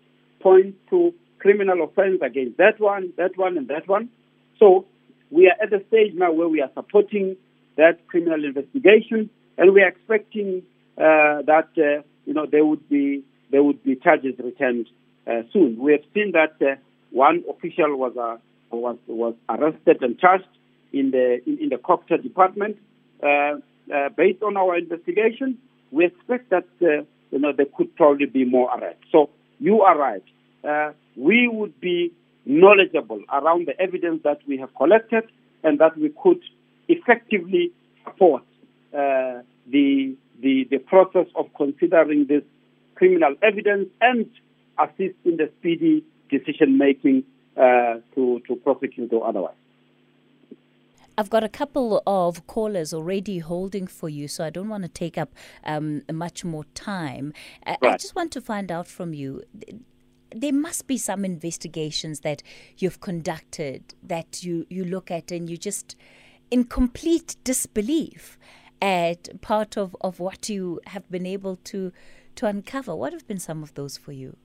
points 0.41 0.77
to 0.91 1.15
criminal 1.39 1.83
offense 1.85 2.21
against 2.23 2.59
that 2.59 2.79
one, 2.81 3.13
that 3.17 3.37
one, 3.37 3.57
and 3.57 3.69
that 3.69 3.89
one. 3.89 4.11
So 4.59 4.87
we 5.31 5.47
are 5.47 5.63
at 5.63 5.71
the 5.71 5.83
stage 5.89 6.13
now 6.15 6.33
where 6.33 6.49
we 6.49 6.61
are 6.61 6.71
supporting 6.75 7.37
that 7.77 8.07
criminal 8.09 8.45
investigation, 8.45 9.31
and 9.57 9.73
we 9.73 9.83
are 9.83 9.89
expecting 9.89 10.63
uh, 10.99 11.43
that 11.47 11.69
uh, 11.79 12.03
you 12.27 12.35
know 12.35 12.47
there 12.51 12.65
would 12.65 12.89
be 12.89 13.23
there 13.51 13.63
would 13.63 13.83
be 13.83 13.97
charges 13.97 14.35
returned 14.39 14.87
uh, 15.27 15.43
soon. 15.53 15.79
We 15.79 15.93
have 15.93 16.03
seen 16.13 16.33
that 16.33 16.57
uh, 16.61 16.77
one 17.11 17.45
official 17.49 17.97
was 17.97 18.17
uh, 18.17 18.37
was 18.71 18.97
was 19.07 19.35
arrested 19.49 20.03
and 20.03 20.19
charged 20.19 20.45
in 20.93 21.11
the 21.11 21.41
in, 21.47 21.59
in 21.59 21.69
the 21.69 21.77
COGTA 21.77 22.23
department. 22.23 22.77
Uh, 23.23 23.57
based 24.17 24.43
on 24.43 24.57
our 24.57 24.77
investigation, 24.77 25.59
we 25.91 26.07
expect 26.07 26.51
that 26.51 26.69
uh, 26.83 27.05
you 27.31 27.39
know 27.39 27.53
there 27.53 27.67
could 27.77 27.95
probably 27.97 28.27
be 28.27 28.45
more 28.45 28.71
arrests. 28.77 29.05
So 29.11 29.31
you 29.59 29.83
are 29.83 29.99
right 29.99 30.23
uh, 30.65 30.93
we 31.17 31.49
would 31.49 31.79
be 31.81 32.13
knowledgeable 32.47 33.23
around 33.33 33.67
the 33.67 33.79
evidence 33.81 34.23
that 34.25 34.41
we 34.47 34.59
have 34.59 34.75
collected 34.75 35.25
and 35.63 35.79
that 35.79 35.97
we 35.97 36.13
could 36.23 36.41
effectively 36.89 37.73
support 38.05 38.43
uh, 38.93 39.41
the, 39.71 40.17
the, 40.41 40.67
the 40.71 40.79
process 40.79 41.27
of 41.35 41.47
considering 41.57 42.27
this 42.27 42.43
criminal 42.95 43.35
evidence 43.43 43.89
and 44.01 44.27
assist 44.79 45.17
in 45.25 45.37
the 45.37 45.51
speedy 45.59 46.05
decision 46.31 46.79
making 46.79 47.19
uh, 47.19 47.25
to, 47.61 48.41
to 48.47 48.57
prosecute 48.57 49.13
or 49.13 49.27
otherwise. 49.27 49.55
I've 51.19 51.29
got 51.29 51.45
a 51.45 51.49
couple 51.49 52.03
of 52.07 52.47
callers 52.47 52.95
already 52.95 53.41
holding 53.41 53.87
for 53.87 54.09
you, 54.09 54.27
so 54.27 54.43
I 54.43 54.49
don't 54.49 54.69
want 54.69 54.85
to 54.85 54.89
take 54.89 55.19
up 55.19 55.35
um, 55.65 56.03
much 56.11 56.45
more 56.45 56.65
time. 56.75 57.35
Right. 57.67 57.79
I 57.83 57.97
just 57.99 58.17
want 58.17 58.33
to 58.33 58.41
find 58.41 58.73
out 58.73 58.87
from 58.87 59.13
you 59.13 59.43
there 60.35 60.53
must 60.53 60.87
be 60.87 60.97
some 60.97 61.25
investigations 61.25 62.21
that 62.21 62.43
you've 62.79 63.01
conducted 63.01 63.95
that 64.03 64.43
you, 64.45 64.67
you 64.71 64.85
look 64.85 65.11
at 65.11 65.31
and 65.31 65.51
you 65.51 65.57
just 65.57 65.97
in 66.51 66.65
complete 66.65 67.37
disbelief 67.45 68.39
at 68.81 69.41
part 69.41 69.77
of, 69.77 69.97
of 70.01 70.21
what 70.21 70.49
you 70.49 70.81
have 70.87 71.11
been 71.11 71.27
able 71.27 71.57
to 71.57 71.93
to 72.37 72.47
uncover. 72.47 72.95
What 72.95 73.13
have 73.13 73.27
been 73.27 73.41
some 73.41 73.63
of 73.63 73.75
those 73.75 73.97
for 73.99 74.13
you? 74.13 74.37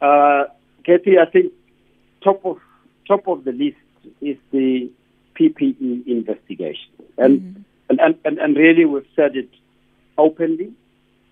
Uh, 0.00 0.44
Katie, 0.88 1.18
I 1.18 1.30
think 1.30 1.52
top 2.24 2.46
of 2.46 2.56
top 3.06 3.28
of 3.28 3.44
the 3.44 3.52
list 3.52 3.76
is 4.22 4.38
the 4.52 4.90
PPE 5.38 6.06
investigation, 6.06 6.90
and 7.18 7.40
mm-hmm. 7.40 7.62
and, 7.90 8.00
and, 8.00 8.14
and, 8.24 8.38
and 8.38 8.56
really 8.56 8.86
we've 8.86 9.04
said 9.14 9.36
it 9.36 9.50
openly 10.16 10.72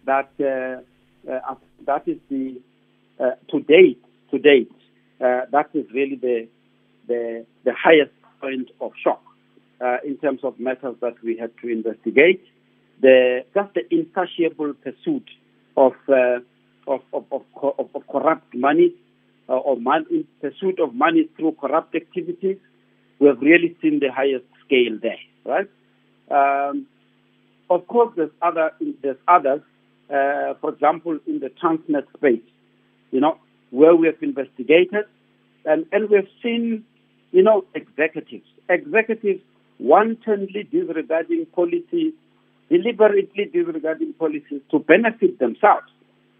that 0.05 0.29
uh, 0.39 1.33
uh, 1.33 1.55
that 1.87 2.07
is 2.07 2.19
the 2.29 2.61
uh, 3.19 3.31
to 3.51 3.61
date 3.61 4.03
to 4.31 4.39
date 4.39 4.71
uh, 5.23 5.47
that 5.51 5.71
is 5.73 5.87
really 5.91 6.17
the 6.17 6.47
the 7.09 7.47
the 7.65 7.73
highest 7.73 8.13
point 8.43 8.69
of 8.83 8.93
shock 9.03 9.23
uh, 9.81 9.97
in 10.05 10.19
terms 10.19 10.41
of 10.43 10.61
matters 10.61 10.97
that 11.01 11.15
we 11.25 11.39
had 11.39 11.51
to 11.63 11.69
investigate. 11.69 12.45
The 13.01 13.47
just 13.55 13.73
the 13.73 13.85
insatiable 13.91 14.75
pursuit 14.75 15.29
of 15.79 15.95
uh, 16.11 16.41
of, 16.87 17.01
of, 17.15 17.25
of, 17.33 17.43
of, 17.63 17.89
of 17.95 18.07
corrupt 18.07 18.55
money 18.55 18.93
or 19.55 19.77
man, 19.77 20.07
in 20.11 20.25
pursuit 20.41 20.81
of 20.81 20.95
money 20.95 21.29
through 21.37 21.57
corrupt 21.61 21.95
activities. 21.95 22.57
We 23.19 23.29
have 23.29 23.41
really 23.41 23.77
seen 23.81 24.01
the 24.01 24.13
highest 24.13 24.45
scale 24.65 24.99
there, 25.01 25.19
right? 25.45 25.69
Um, 26.31 26.87
of 27.71 27.87
course, 27.87 28.13
there's 28.17 28.31
other 28.43 28.73
there's 29.03 29.17
others. 29.27 29.63
Uh, 30.09 30.55
for 30.61 30.73
example, 30.73 31.19
in 31.27 31.41
the 31.41 31.51
Transnet 31.51 32.07
space, 32.17 32.47
you 33.11 33.21
know, 33.21 33.39
where 33.71 33.97
we 33.97 34.07
have 34.07 34.23
investigated, 34.23 35.05
and 35.65 35.87
and 35.93 36.09
we 36.11 36.17
have 36.17 36.29
seen, 36.43 36.85
you 37.33 37.43
know, 37.43 37.65
executives, 37.75 38.47
executives 38.69 39.41
wantonly 39.79 40.69
disregarding 40.71 41.47
policies, 41.55 42.13
deliberately 42.71 43.51
disregarding 43.53 44.13
policies 44.15 44.61
to 44.71 44.79
benefit 44.79 45.39
themselves. 45.39 45.87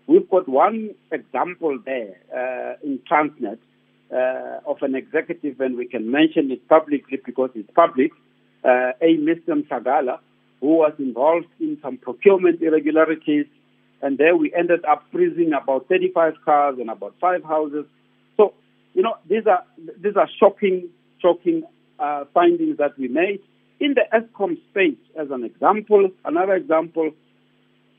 We've 0.07 0.29
got 0.29 0.49
one 0.49 0.95
example 1.11 1.79
there 1.85 2.17
uh, 2.33 2.87
in 2.87 3.01
Transnet 3.11 3.59
uh, 4.13 4.61
of 4.71 4.83
an 4.83 4.95
executive, 4.95 5.61
and 5.61 5.77
we 5.77 5.87
can 5.87 6.11
mention 6.11 6.51
it 6.51 6.69
publicly 6.69 7.19
because 7.25 7.51
it's 7.55 7.71
public, 7.75 8.13
uh, 8.65 8.93
a 9.01 9.17
Mr. 9.17 9.67
Sagala, 9.69 10.21
who 10.61 10.77
was 10.77 10.93
involved 10.99 11.49
in 11.59 11.79
some 11.83 11.97
procurement 11.99 12.63
irregularities. 12.63 13.47
And 14.01 14.19
there 14.19 14.37
we 14.37 14.53
ended 14.55 14.85
up 14.85 15.05
freezing 15.11 15.53
about 15.53 15.89
35 15.89 16.35
cars 16.45 16.77
and 16.79 16.89
about 16.91 17.15
five 17.21 17.43
houses. 17.43 17.85
So, 18.37 18.55
you 18.95 19.03
know, 19.03 19.17
these 19.29 19.47
are, 19.47 19.65
these 20.01 20.17
are 20.17 20.29
shocking, 20.39 20.89
shocking 21.21 21.65
uh, 21.99 22.25
findings 22.33 22.79
that 22.79 22.97
we 22.99 23.09
made. 23.09 23.41
In 23.81 23.95
the 23.95 24.05
Eskom 24.15 24.57
space, 24.71 24.99
as 25.19 25.31
an 25.31 25.45
example, 25.45 26.11
another 26.25 26.55
example, 26.55 27.11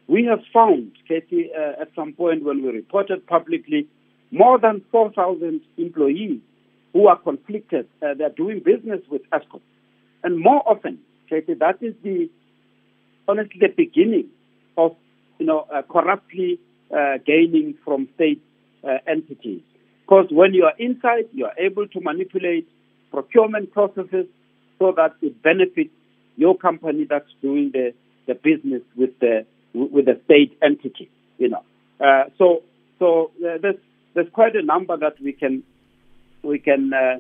we 0.08 0.26
have 0.26 0.40
found, 0.54 0.92
Katie, 1.08 1.50
uh, 1.58 1.82
at 1.82 1.90
some 1.96 2.14
point 2.14 2.44
when 2.44 2.64
we 2.64 2.70
reported 2.70 3.28
publicly, 3.28 3.88
more 4.32 4.58
than 4.60 4.82
4,000 4.92 5.62
employees 5.78 6.40
who 6.94 7.08
are 7.08 7.18
conflicted. 7.18 7.88
Uh, 8.02 8.14
they're 8.18 8.30
doing 8.30 8.62
business 8.64 9.02
with 9.10 9.22
Eskom. 9.32 9.62
And 10.24 10.40
more 10.40 10.64
often, 10.66 11.00
Katie, 11.30 11.54
that 11.56 11.82
is 11.82 11.94
the 12.04 12.30
honestly 13.28 13.60
the 13.60 13.68
beginning 13.68 14.30
of 14.78 14.96
you 15.40 15.46
know 15.46 15.68
uh, 15.74 15.82
corruptly 15.84 16.60
uh, 16.92 17.18
gaining 17.26 17.76
from 17.84 18.08
state 18.16 18.42
uh, 18.84 18.98
entities. 19.08 19.62
Because 20.02 20.28
when 20.32 20.54
you 20.54 20.64
are 20.64 20.74
inside, 20.80 21.26
you 21.34 21.46
are 21.46 21.54
able 21.60 21.88
to 21.88 22.00
manipulate 22.02 22.68
procurement 23.12 23.74
processes 23.74 24.26
so 24.80 24.94
that 24.96 25.16
it 25.22 25.42
benefits 25.44 25.92
your 26.38 26.58
company 26.58 27.06
that's 27.10 27.30
doing 27.42 27.72
the, 27.74 27.94
the 28.26 28.36
business 28.36 28.82
with 28.96 29.10
the 29.20 29.46
with 29.74 30.06
the 30.06 30.20
state 30.26 30.58
entity. 30.62 31.10
You 31.38 31.50
know, 31.50 31.64
uh, 32.00 32.26
so 32.38 32.64
so 33.00 33.32
uh, 33.46 33.58
there's 33.62 33.78
there's 34.14 34.30
quite 34.34 34.56
a 34.56 34.64
number 34.64 34.98
that 34.98 35.22
we 35.22 35.34
can 35.34 35.64
we 36.44 36.60
can 36.60 36.92
uh, 36.94 37.20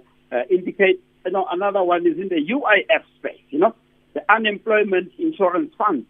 indicate. 0.49 1.01
You 1.25 1.31
know, 1.31 1.47
another 1.51 1.83
one 1.83 2.07
is 2.07 2.17
in 2.17 2.29
the 2.29 2.35
UIF 2.35 3.03
space. 3.19 3.43
You 3.49 3.59
know, 3.59 3.75
the 4.13 4.33
unemployment 4.33 5.11
insurance 5.19 5.73
fund, 5.77 6.05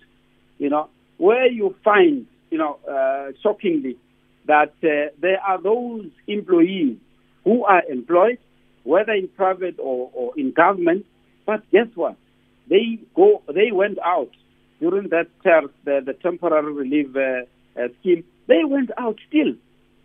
you 0.59 0.69
know, 0.69 0.89
where 1.17 1.47
you 1.47 1.75
find, 1.83 2.25
you 2.49 2.57
know, 2.57 2.79
uh, 2.89 3.33
shockingly, 3.43 3.97
that 4.45 4.73
uh, 4.83 5.11
there 5.19 5.41
are 5.41 5.61
those 5.61 6.05
employees 6.27 6.97
who 7.43 7.65
are 7.65 7.83
employed, 7.89 8.37
whether 8.83 9.11
in 9.11 9.27
private 9.27 9.75
or, 9.79 10.09
or 10.13 10.33
in 10.37 10.51
government, 10.51 11.05
but 11.45 11.69
guess 11.71 11.87
what? 11.95 12.15
They 12.69 12.99
go, 13.15 13.41
they 13.53 13.71
went 13.71 13.99
out 13.99 14.29
during 14.79 15.09
that 15.09 15.27
term, 15.43 15.69
the, 15.83 16.01
the 16.05 16.13
temporary 16.13 16.71
relief 16.71 17.15
uh, 17.15 17.79
uh, 17.79 17.87
scheme. 17.99 18.23
They 18.47 18.63
went 18.63 18.91
out 18.97 19.17
still, 19.27 19.53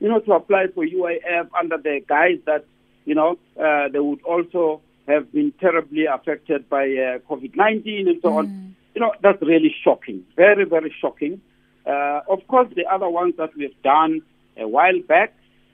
you 0.01 0.09
know, 0.09 0.21
to 0.21 0.33
apply 0.33 0.67
for 0.75 0.85
UIF 0.85 1.49
under 1.59 1.79
the 1.79 2.01
guise 2.07 2.39
that, 2.47 2.65
you 3.05 3.15
know, 3.15 3.39
uh, 3.61 3.89
they 3.89 4.01
would 4.01 4.23
also 4.23 4.81
have 5.09 5.33
been 5.33 5.53
terribly 5.61 6.07
affected 6.07 6.69
by 6.69 6.85
uh, 6.85 7.19
COVID 7.29 7.57
19 7.57 8.09
and 8.09 8.23
so 8.23 8.29
mm. 8.29 8.37
on. 8.37 8.77
You 8.95 9.01
know, 9.01 9.15
that's 9.23 9.41
really 9.41 9.75
shocking. 9.83 10.23
Very, 10.37 10.67
very 10.67 10.95
shocking. 11.01 11.41
Uh, 11.87 12.21
of 12.29 12.47
course, 12.47 12.69
the 12.77 12.85
other 12.85 13.09
ones 13.09 13.35
that 13.39 13.57
we've 13.57 13.81
done 13.83 14.21
a 14.57 14.69
while 14.69 15.01
back, 15.09 15.33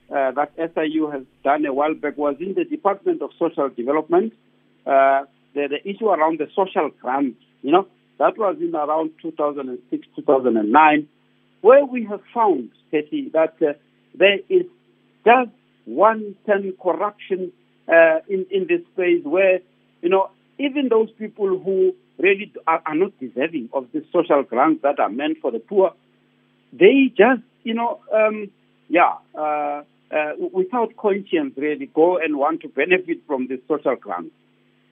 uh, 0.08 0.30
that 0.30 0.52
SIU 0.56 1.10
has 1.10 1.22
done 1.42 1.66
a 1.66 1.74
while 1.74 1.94
back, 1.94 2.16
was 2.16 2.36
in 2.38 2.54
the 2.54 2.64
Department 2.64 3.20
of 3.20 3.30
Social 3.36 3.68
Development. 3.70 4.32
Uh, 4.86 5.24
the, 5.54 5.66
the 5.68 5.88
issue 5.88 6.08
around 6.08 6.38
the 6.38 6.48
social 6.54 6.90
grant, 7.00 7.36
you 7.62 7.72
know, 7.72 7.88
that 8.18 8.36
was 8.36 8.56
in 8.60 8.74
around 8.74 9.12
2006, 9.22 10.06
2009, 10.16 11.08
where 11.60 11.84
we 11.84 12.04
have 12.04 12.20
found, 12.34 12.70
Katie, 12.90 13.30
that 13.32 13.54
uh, 13.62 13.72
there 14.14 14.38
is 14.48 14.66
just 15.24 15.50
one 15.84 16.34
ten 16.46 16.72
corruption 16.80 17.52
uh, 17.88 18.18
in 18.28 18.46
in 18.50 18.66
this 18.68 18.82
space 18.92 19.24
where 19.24 19.60
you 20.02 20.08
know 20.08 20.30
even 20.58 20.88
those 20.88 21.10
people 21.12 21.58
who 21.58 21.94
really 22.18 22.52
are, 22.66 22.82
are 22.84 22.94
not 22.94 23.12
deserving 23.20 23.68
of 23.72 23.86
the 23.92 24.04
social 24.12 24.42
grants 24.42 24.82
that 24.82 24.98
are 24.98 25.08
meant 25.08 25.38
for 25.40 25.50
the 25.50 25.58
poor, 25.58 25.92
they 26.72 27.12
just 27.16 27.42
you 27.62 27.74
know 27.74 28.00
um, 28.12 28.50
yeah 28.88 29.14
uh, 29.34 29.82
uh, 30.10 30.32
without 30.52 30.96
conscience 30.96 31.54
really 31.56 31.86
go 31.86 32.18
and 32.18 32.36
want 32.36 32.60
to 32.60 32.68
benefit 32.68 33.18
from 33.26 33.46
the 33.48 33.60
social 33.68 33.96
grants. 33.96 34.34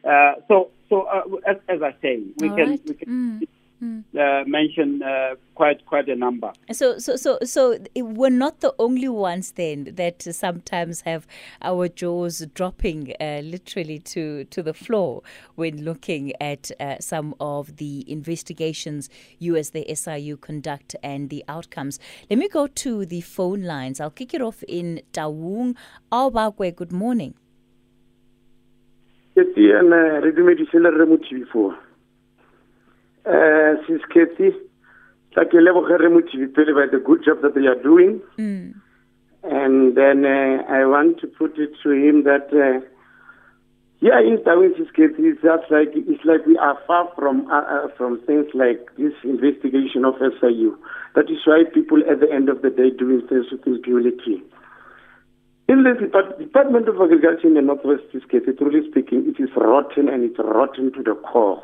Uh, 0.04 0.34
so 0.48 0.70
so 0.88 1.02
uh, 1.02 1.22
as, 1.46 1.56
as, 1.68 1.82
I 1.82 1.94
say, 2.02 2.22
we 2.38 2.48
All 2.48 2.56
can, 2.56 2.70
right. 2.70 2.80
we 2.86 2.94
can 2.94 3.08
Mm. 3.08 3.48
Mm. 3.82 4.04
uh, 4.18 4.42
mention 4.48 5.02
uh, 5.02 5.34
quite 5.54 5.84
quite 5.84 6.08
a 6.08 6.16
number. 6.16 6.50
So, 6.72 6.98
so, 6.98 7.16
so, 7.16 7.38
so 7.44 7.76
we're 7.94 8.30
not 8.30 8.60
the 8.60 8.74
only 8.78 9.08
ones 9.08 9.52
then 9.52 9.92
that 9.96 10.22
sometimes 10.22 11.02
have 11.02 11.26
our 11.60 11.86
jaws 11.88 12.46
dropping 12.54 13.12
uh, 13.20 13.40
literally 13.44 13.98
to 13.98 14.44
to 14.44 14.62
the 14.62 14.72
floor 14.72 15.22
when 15.56 15.84
looking 15.84 16.32
at 16.40 16.70
uh, 16.80 16.96
some 17.00 17.34
of 17.38 17.76
the 17.76 18.10
investigations 18.10 19.10
you 19.38 19.56
as 19.56 19.70
the 19.70 19.84
SIU 19.94 20.38
conduct 20.38 20.96
and 21.02 21.28
the 21.28 21.44
outcomes. 21.46 21.98
Let 22.30 22.38
me 22.38 22.48
go 22.48 22.66
to 22.68 23.04
the 23.04 23.20
phone 23.20 23.62
lines. 23.64 24.00
I'll 24.00 24.08
kick 24.08 24.32
it 24.32 24.40
off 24.40 24.62
in 24.66 25.02
Taung. 25.12 25.76
Aobakwe, 26.10 26.74
good 26.74 26.92
morning. 26.92 27.34
Ke 29.36 29.60
ene 29.60 30.20
re 30.24 30.32
dumedise 30.32 30.78
le 30.80 30.90
re 30.90 31.04
mo 31.04 31.16
tv4 31.16 31.74
uh 33.26 33.76
sis 33.86 34.02
Kathy 34.14 34.50
tla 35.32 35.44
ke 35.44 35.60
leboge 35.60 35.98
re 36.00 36.08
mo 36.08 36.20
tv 36.24 36.48
pele 36.56 36.72
by 36.72 36.86
the 36.90 36.98
good 36.98 37.24
job 37.24 37.42
that 37.42 37.54
they 37.54 37.66
are 37.66 37.82
doing. 37.82 38.20
Mm. 38.38 38.74
and 39.44 39.96
then 39.96 40.24
uh, 40.24 40.62
i 40.72 40.84
want 40.84 41.20
to 41.20 41.26
put 41.26 41.58
it 41.58 41.70
to 41.82 41.90
him 41.90 42.24
that 42.24 42.48
uh, 42.50 42.80
yeah 44.00 44.18
in 44.20 44.42
Darwin 44.44 44.74
sis 44.78 44.90
Kathy 44.96 45.28
it's 45.32 45.42
just 45.42 45.70
like 45.70 45.92
it's 45.92 46.24
like 46.24 46.44
we 46.46 46.56
are 46.58 46.78
far 46.86 47.08
from 47.14 47.46
uh, 47.50 47.60
uh, 47.60 47.88
from 47.96 48.20
things 48.26 48.46
like 48.54 48.88
this 48.96 49.12
investigation 49.22 50.04
of 50.04 50.14
SIU 50.18 50.76
that 51.14 51.30
is 51.30 51.44
why 51.44 51.64
people 51.72 52.00
at 52.10 52.20
the 52.20 52.32
end 52.32 52.48
of 52.48 52.62
the 52.62 52.70
day 52.70 52.90
doing 52.90 53.20
things 53.28 53.46
with 53.52 53.66
impunity 53.66 54.42
in 55.68 55.82
the 55.82 55.94
Depart- 55.98 56.38
Department 56.38 56.88
of 56.88 57.00
Agriculture 57.00 57.48
in 57.48 57.54
the 57.54 57.62
Northwest 57.62 58.04
Cape, 58.30 58.58
truly 58.58 58.88
speaking, 58.90 59.26
it 59.26 59.42
is 59.42 59.50
rotten 59.56 60.08
and 60.08 60.24
it's 60.24 60.38
rotten 60.38 60.92
to 60.92 61.02
the 61.02 61.14
core. 61.14 61.62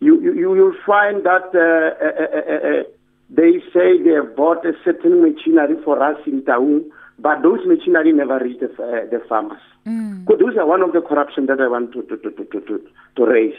You 0.00 0.20
you 0.20 0.32
you 0.34 0.50
will 0.50 0.74
find 0.86 1.24
that 1.24 1.50
uh, 1.54 1.90
uh, 1.98 2.14
uh, 2.22 2.38
uh, 2.38 2.80
uh, 2.80 2.82
they 3.30 3.58
say 3.74 4.00
they 4.02 4.14
have 4.14 4.36
bought 4.36 4.64
a 4.64 4.72
certain 4.84 5.20
machinery 5.22 5.74
for 5.84 6.00
us 6.00 6.18
in 6.24 6.42
Taung, 6.42 6.84
but 7.18 7.42
those 7.42 7.66
machinery 7.66 8.12
never 8.12 8.38
reach 8.38 8.60
the, 8.60 8.70
uh, 8.70 9.10
the 9.10 9.20
farmers. 9.28 9.60
Mm. 9.84 10.24
So 10.28 10.36
those 10.36 10.56
are 10.56 10.66
one 10.66 10.82
of 10.82 10.92
the 10.92 11.00
corruption 11.00 11.46
that 11.46 11.60
I 11.60 11.66
want 11.66 11.92
to 11.94 12.02
to 12.02 12.16
to 12.16 12.30
to, 12.30 12.60
to, 12.60 12.80
to 13.16 13.26
raise. 13.26 13.58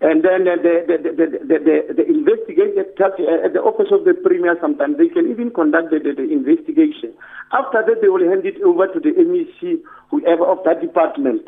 And 0.00 0.24
then 0.24 0.48
uh, 0.48 0.56
the, 0.56 0.80
the, 0.88 0.96
the, 0.96 1.12
the, 1.12 1.56
the, 1.60 1.76
the, 1.92 2.04
investigator 2.08 2.88
uh, 2.88 3.44
at 3.44 3.52
the 3.52 3.60
office 3.60 3.92
of 3.92 4.08
the 4.08 4.16
premier 4.16 4.56
sometimes 4.56 4.96
they 4.96 5.12
can 5.12 5.28
even 5.28 5.52
conduct 5.52 5.92
the, 5.92 6.00
the, 6.00 6.16
the 6.16 6.24
investigation. 6.24 7.12
After 7.52 7.84
that, 7.84 8.00
they 8.00 8.08
will 8.08 8.24
hand 8.24 8.48
it 8.48 8.56
over 8.64 8.88
to 8.88 8.96
the 8.96 9.12
MEC, 9.12 9.84
whoever 10.08 10.48
of 10.48 10.64
that 10.64 10.80
department, 10.80 11.44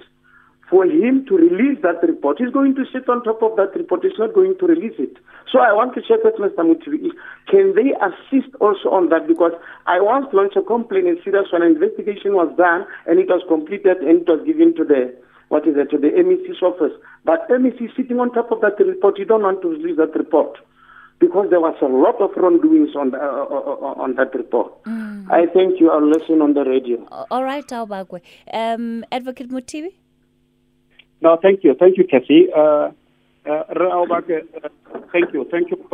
for 0.68 0.84
him 0.84 1.24
to 1.32 1.40
release 1.40 1.80
that 1.80 2.04
report. 2.04 2.44
He's 2.44 2.52
going 2.52 2.76
to 2.76 2.84
sit 2.92 3.08
on 3.08 3.24
top 3.24 3.40
of 3.40 3.56
that 3.56 3.72
report. 3.72 4.04
He's 4.04 4.20
not 4.20 4.36
going 4.36 4.60
to 4.60 4.66
release 4.68 5.00
it. 5.00 5.16
So 5.48 5.56
I 5.56 5.72
want 5.72 5.96
to 5.96 6.04
check 6.04 6.20
with 6.20 6.36
Mr. 6.36 6.60
Mutivi. 6.60 7.08
Can 7.48 7.72
they 7.72 7.96
assist 8.04 8.52
also 8.60 8.92
on 8.92 9.08
that? 9.16 9.24
Because 9.24 9.56
I 9.88 9.96
once 9.96 10.28
launched 10.36 10.60
a 10.60 10.62
complaint 10.62 11.08
in 11.08 11.16
Serious 11.24 11.48
when 11.56 11.64
an 11.64 11.72
investigation 11.72 12.36
was 12.36 12.52
done 12.60 12.84
and 13.08 13.16
it 13.16 13.32
was 13.32 13.40
completed 13.48 14.04
and 14.04 14.24
it 14.24 14.28
was 14.28 14.44
given 14.44 14.76
to 14.76 14.84
the 14.84 15.16
what 15.52 15.68
is 15.68 15.76
it, 15.76 15.90
to 15.90 15.98
the 15.98 16.08
MEC's 16.08 16.62
office. 16.62 16.94
But 17.26 17.46
MEC 17.50 17.94
sitting 17.94 18.18
on 18.18 18.32
top 18.32 18.50
of 18.50 18.62
that 18.62 18.78
report, 18.78 19.18
you 19.18 19.26
don't 19.26 19.42
want 19.42 19.60
to 19.60 19.68
release 19.68 19.98
that 19.98 20.14
report 20.14 20.56
because 21.20 21.50
there 21.50 21.60
was 21.60 21.76
a 21.82 21.90
lot 22.06 22.18
of 22.22 22.30
wrongdoings 22.36 22.96
on, 22.96 23.10
the, 23.10 23.18
uh, 23.18 23.44
uh, 23.44 24.02
on 24.04 24.14
that 24.14 24.34
report. 24.34 24.72
Mm. 24.84 25.30
I 25.30 25.44
think 25.52 25.78
you 25.78 25.90
are 25.90 26.00
listening 26.00 26.40
on 26.40 26.54
the 26.54 26.64
radio. 26.64 27.06
All 27.30 27.44
right, 27.44 27.66
Aobakwe. 27.68 28.22
Um, 28.50 29.04
Advocate 29.12 29.50
Mothibi? 29.50 29.92
No, 31.20 31.38
thank 31.42 31.62
you. 31.62 31.74
Thank 31.78 31.98
you, 31.98 32.04
Kathy. 32.04 32.48
Uh, 32.56 32.90
uh, 33.44 33.64
thank 35.12 35.34
you. 35.34 35.46
Thank 35.50 35.70
you. 35.70 35.86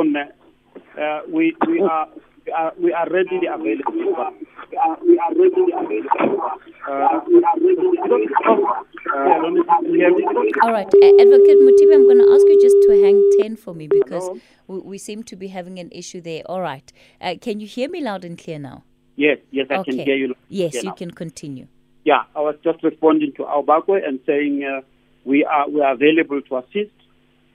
Uh, 0.97 1.21
we, 1.33 1.57
we 1.67 1.81
are 1.81 2.09
we 2.49 2.53
are, 2.53 2.73
we 2.81 2.93
are 2.95 3.07
readily 3.11 3.47
available. 3.47 3.93
We 3.93 4.77
are, 4.79 4.99
we 5.05 5.19
are 5.19 5.35
readily 5.35 5.73
available. 5.77 6.51
Uh, 6.89 7.21
we 7.27 7.45
are 7.45 7.61
readily 7.61 7.99
available. 8.03 8.73
Uh, 9.15 10.63
All 10.63 10.73
right, 10.73 10.87
uh, 10.87 11.21
Advocate 11.21 11.59
Mothibi, 11.61 11.95
I'm 11.95 12.05
going 12.05 12.19
to 12.19 12.31
ask 12.33 12.47
you 12.47 12.59
just 12.63 12.77
to 12.87 13.03
hang 13.03 13.31
10 13.43 13.57
for 13.57 13.75
me 13.75 13.87
because 13.87 14.31
we, 14.67 14.79
we, 14.79 14.99
seem 14.99 15.23
to 15.25 15.37
be 15.37 15.49
having 15.49 15.79
an 15.79 15.91
issue 15.93 16.23
there. 16.23 16.43
All 16.47 16.63
right. 16.63 16.91
Uh, 17.21 17.35
can 17.39 17.61
you 17.61 17.67
hear 17.67 17.91
me 17.91 18.01
loud 18.01 18.25
and 18.25 18.39
clear 18.39 18.59
now? 18.59 18.85
Yes, 19.17 19.39
yes, 19.51 19.67
I 19.71 19.77
okay. 19.77 19.91
can 19.91 20.07
hear 20.07 20.17
you. 20.17 20.35
Yes, 20.49 20.75
you 20.75 20.85
now. 20.85 20.93
can 20.93 21.11
continue. 21.11 21.67
Yeah, 22.05 22.23
I 22.35 22.41
was 22.41 22.55
just 22.65 22.83
responding 22.83 23.33
to 23.37 23.43
Aobakwe 23.43 24.07
and 24.07 24.21
saying 24.25 24.65
uh, 24.65 24.81
we 25.25 25.45
are 25.45 25.69
we 25.69 25.83
are 25.83 25.93
available 25.93 26.41
to 26.41 26.57
assist. 26.59 26.95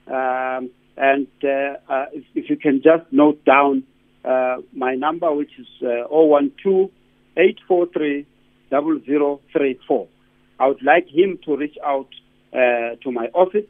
Um, 0.06 0.70
and 0.96 1.26
uh, 1.42 1.48
uh, 1.88 2.06
if, 2.12 2.24
if, 2.34 2.50
you 2.50 2.56
can 2.56 2.82
just 2.82 3.10
note 3.10 3.44
down 3.44 3.82
uh, 4.24 4.56
my 4.72 4.94
number, 4.94 5.32
which 5.34 5.50
is 5.58 5.66
uh, 5.82 6.08
012 6.08 6.90
843 7.36 8.26
0034. 8.70 10.08
I 10.58 10.66
would 10.68 10.82
like 10.82 11.08
him 11.08 11.38
to 11.44 11.56
reach 11.56 11.76
out 11.84 12.08
uh, 12.52 12.96
to 13.02 13.12
my 13.12 13.26
office 13.34 13.66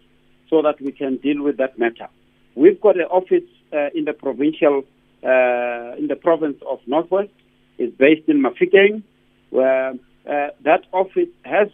so 0.49 0.63
that 0.63 0.81
we 0.81 0.93
can 0.93 1.17
deal 1.17 1.43
with 1.43 1.57
that 1.57 1.79
matter. 1.79 2.09
We've 2.55 2.81
got 2.81 2.97
an 2.97 3.07
office 3.11 3.49
uh, 3.73 3.89
in 3.95 4.05
the 4.05 4.13
provincial, 4.13 4.85
uh, 5.25 5.97
in 5.99 6.07
the 6.09 6.17
province 6.21 6.59
of 6.69 6.79
Northwest. 6.87 7.31
It's 7.79 7.97
based 7.97 8.29
in 8.29 8.43
Mafikeng, 8.43 9.03
where 9.51 9.91
uh, 9.91 10.49
that 10.63 10.85
office 10.93 11.31
has 11.45 11.69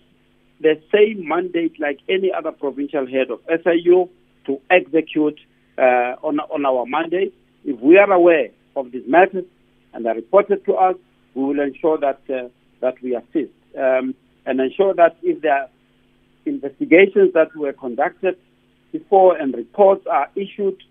the 0.60 0.80
same 0.92 1.26
mandate 1.28 1.78
like 1.78 1.98
any 2.08 2.32
other 2.32 2.52
provincial 2.52 3.06
head 3.06 3.30
of 3.30 3.40
SIU 3.46 4.08
to 4.46 4.60
execute 4.70 5.38
on, 5.76 6.38
on 6.38 6.66
our 6.66 6.86
mandate. 6.86 7.34
If 7.64 7.80
we 7.80 7.98
are 7.98 8.10
aware 8.10 8.48
of 8.76 8.92
these 8.92 9.06
matters 9.06 9.44
and 9.92 10.06
are 10.06 10.14
reported 10.14 10.64
to 10.66 10.74
us, 10.74 10.96
we 11.34 11.44
will 11.44 11.60
ensure 11.60 11.98
that 11.98 12.20
uh, 12.28 12.48
that 12.80 13.00
we 13.02 13.14
assist 13.14 13.52
um, 13.78 14.14
and 14.46 14.60
ensure 14.60 14.94
that 14.94 15.16
if 15.22 15.40
there 15.42 15.54
are 15.54 15.68
investigations 16.46 17.32
that 17.34 17.54
were 17.54 17.72
conducted 17.72 18.36
before 18.92 19.36
and 19.36 19.54
reports 19.54 20.04
are 20.10 20.28
issued, 20.34 20.82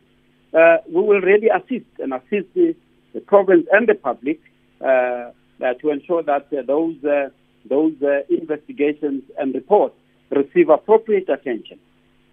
uh, 0.54 0.78
we 0.88 1.02
will 1.02 1.22
really 1.22 1.50
assist 1.50 1.90
and 2.00 2.14
assist 2.14 2.54
the, 2.54 2.76
the 3.14 3.22
province 3.22 3.68
and 3.72 3.88
the 3.88 3.96
public 3.96 4.40
uh, 4.82 5.32
uh 5.62 5.74
to 5.82 5.90
ensure 5.90 6.24
that 6.24 6.48
uh, 6.58 6.62
those 6.66 6.96
uh, 7.04 7.30
those 7.70 7.94
investigations 8.30 9.22
and 9.38 9.54
reports 9.54 9.96
receive 10.32 10.70
appropriate 10.70 11.28
attention. 11.28 11.78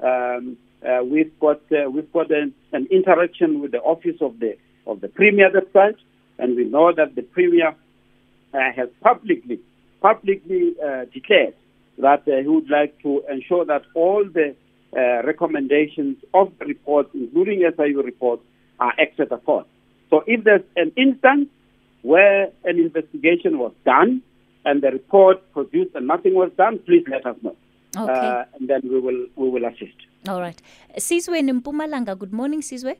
Um, 0.01 0.57
we've 1.11 1.37
got 1.41 1.61
we've 1.71 2.13
got 2.13 2.31
an, 2.31 2.55
an 2.73 2.87
interaction 2.91 3.61
with 3.61 3.73
the 3.73 3.81
office 3.81 4.17
of 4.21 4.39
the 4.39 4.57
of 4.87 5.01
the 5.01 5.09
Premier 5.09 5.51
website, 5.51 5.97
and 6.39 6.57
we 6.57 6.65
know 6.65 6.93
that 6.93 7.15
the 7.15 7.23
Premier 7.23 7.75
uh, 8.55 8.59
has 8.75 8.89
publicly 9.03 9.61
publicly 10.01 10.75
uh, 10.85 11.05
declared 11.13 11.55
that 11.99 12.23
uh, 12.29 12.37
he 12.43 12.49
would 12.49 12.71
like 12.71 13.01
to 13.03 13.23
ensure 13.31 13.65
that 13.65 13.83
all 13.95 14.25
the 14.25 14.55
uh, 14.97 15.23
recommendations 15.27 16.17
of 16.35 16.53
the 16.59 16.67
report, 16.67 17.09
including 17.15 17.69
SIU 17.77 18.03
reports, 18.03 18.43
are 18.79 18.93
acted 19.01 19.33
upon. 19.33 19.65
So 20.11 20.23
if 20.27 20.45
there's 20.45 20.63
an 20.77 20.93
instance 20.97 21.49
where 22.03 22.51
an 22.65 22.79
investigation 22.79 23.59
was 23.59 23.73
done 23.85 24.23
and 24.65 24.83
the 24.83 24.91
report 24.91 25.53
produced 25.53 25.95
and 25.95 26.07
nothing 26.07 26.35
was 26.35 26.51
done, 26.57 26.79
please 26.81 27.05
let 27.09 27.27
us 27.27 27.37
know. 27.43 27.57
Okay. 27.97 28.13
Uh, 28.13 28.45
and 28.55 28.69
then 28.69 28.83
we 28.85 29.01
will 29.01 29.27
we 29.37 29.49
will 29.49 29.65
assist. 29.65 29.97
All 30.29 30.41
right. 30.41 30.61
Sizwe 30.99 31.41
Mpumalanga, 31.61 32.19
good 32.19 32.33
morning, 32.33 32.61
Sizwe. 32.61 32.97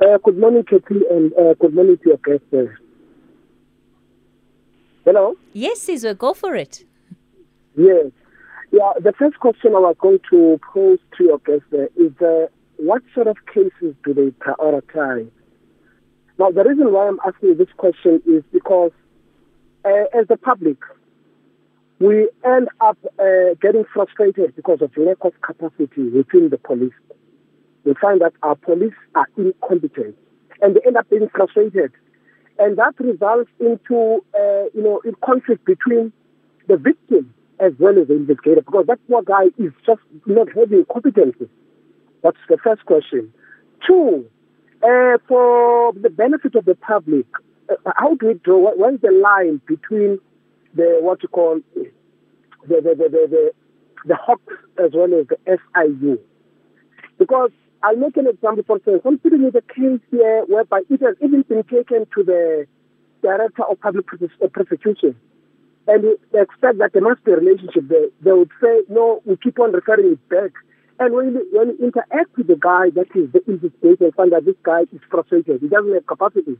Uh, 0.00 0.16
good 0.24 0.38
morning, 0.38 0.64
Katie, 0.64 1.02
and 1.10 1.30
uh, 1.34 1.52
good 1.60 1.74
morning 1.74 1.98
to 1.98 2.08
your 2.08 2.16
guest. 2.24 2.42
Uh. 2.54 2.72
Hello? 5.04 5.34
Yes, 5.52 5.82
Caesar, 5.82 6.14
go 6.14 6.32
for 6.32 6.54
it. 6.54 6.84
Yes. 7.76 8.06
Yeah, 8.72 8.92
the 8.98 9.12
first 9.18 9.38
question 9.40 9.74
I 9.74 9.80
was 9.80 9.96
going 10.00 10.20
to 10.30 10.58
pose 10.72 11.00
to 11.18 11.24
your 11.24 11.38
guest 11.40 11.64
is 11.96 12.12
uh, 12.22 12.46
what 12.78 13.02
sort 13.14 13.26
of 13.26 13.36
cases 13.52 13.94
do 14.02 14.14
they 14.14 14.30
prioritize? 14.42 15.30
Now, 16.38 16.50
the 16.50 16.64
reason 16.64 16.94
why 16.94 17.08
I'm 17.08 17.20
asking 17.26 17.58
this 17.58 17.68
question 17.76 18.22
is 18.26 18.42
because 18.54 18.92
uh, 19.84 20.18
as 20.18 20.26
the 20.28 20.38
public, 20.38 20.78
we 21.98 22.30
end 22.42 22.68
up 22.80 22.96
uh, 23.18 23.52
getting 23.60 23.84
frustrated 23.92 24.56
because 24.56 24.80
of 24.80 24.96
lack 24.96 25.18
of 25.20 25.34
capacity 25.42 26.08
within 26.08 26.48
the 26.48 26.56
police 26.56 26.94
we 27.84 27.94
find 28.00 28.20
that 28.20 28.32
our 28.42 28.56
police 28.56 28.94
are 29.14 29.26
incompetent 29.36 30.16
and 30.62 30.76
they 30.76 30.80
end 30.86 30.96
up 30.96 31.08
being 31.08 31.28
frustrated. 31.34 31.92
And 32.58 32.76
that 32.76 32.94
results 32.98 33.50
into, 33.58 34.24
uh, 34.34 34.64
you 34.74 34.82
know, 34.82 35.00
in 35.04 35.14
conflict 35.24 35.64
between 35.64 36.12
the 36.68 36.76
victim 36.76 37.34
as 37.58 37.72
well 37.78 37.98
as 37.98 38.08
the 38.08 38.14
investigator 38.14 38.62
because 38.62 38.86
that 38.86 38.98
poor 39.08 39.22
guy 39.22 39.44
is 39.58 39.72
just 39.86 40.00
not 40.26 40.48
having 40.54 40.84
competency. 40.90 41.48
That's 42.22 42.36
the 42.48 42.58
first 42.62 42.84
question. 42.84 43.32
Two, 43.86 44.26
uh, 44.82 45.18
for 45.28 45.92
the 45.94 46.10
benefit 46.10 46.54
of 46.54 46.64
the 46.64 46.74
public, 46.74 47.26
uh, 47.70 47.92
how 47.96 48.14
do 48.14 48.28
we 48.28 48.34
draw, 48.34 48.72
where's 48.76 49.00
the 49.00 49.10
line 49.10 49.60
between 49.66 50.18
the, 50.74 50.98
what 51.00 51.22
you 51.22 51.28
call, 51.28 51.60
the, 51.74 51.90
the, 52.68 52.80
the, 52.82 52.94
the, 52.94 53.26
the, 53.30 53.52
the 54.06 54.84
as 54.84 54.90
well 54.94 55.18
as 55.18 55.26
the 55.28 55.36
SIU? 55.46 56.18
Because 57.18 57.50
I'll 57.82 57.96
make 57.96 58.16
an 58.16 58.26
example 58.26 58.64
for 58.66 58.76
instance. 58.76 59.02
With 59.04 59.56
a 59.56 59.62
case 59.62 60.00
here 60.10 60.44
whereby 60.46 60.82
it 60.88 61.00
has 61.02 61.16
even 61.22 61.42
been 61.42 61.64
taken 61.64 62.06
to 62.14 62.22
the 62.22 62.66
director 63.22 63.64
of 63.64 63.80
public 63.80 64.06
uh, 64.12 64.48
prosecution. 64.48 65.16
And 65.88 66.04
they 66.04 66.40
expect 66.40 66.78
that 66.78 66.92
there 66.92 67.02
must 67.02 67.24
be 67.24 67.32
a 67.32 67.36
relationship 67.36 67.88
there. 67.88 68.08
They 68.20 68.32
would 68.32 68.50
say, 68.60 68.82
no, 68.88 69.22
we 69.24 69.36
keep 69.36 69.58
on 69.58 69.72
referring 69.72 70.12
it 70.12 70.28
back. 70.28 70.52
And 70.98 71.14
when 71.14 71.32
you, 71.32 71.48
when 71.52 71.68
you 71.68 71.86
interact 71.86 72.36
with 72.36 72.46
the 72.46 72.56
guy 72.56 72.90
that 72.90 73.08
is 73.14 73.32
the 73.32 73.40
investigator 73.50 74.04
and 74.04 74.14
find 74.14 74.32
that 74.32 74.44
this 74.44 74.56
guy 74.62 74.82
is 74.92 75.00
frustrated, 75.10 75.62
he 75.62 75.68
doesn't 75.68 75.92
have 75.94 76.06
capacity, 76.06 76.58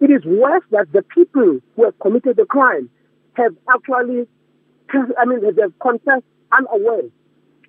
it 0.00 0.10
is 0.10 0.24
worse 0.24 0.62
that 0.70 0.92
the 0.92 1.02
people 1.02 1.58
who 1.74 1.84
have 1.84 1.98
committed 1.98 2.36
the 2.36 2.44
crime 2.44 2.88
have 3.34 3.54
actually, 3.68 4.28
I 5.18 5.24
mean, 5.26 5.40
they 5.42 5.62
have 5.62 5.76
confessed 5.80 6.24
unaware 6.52 7.10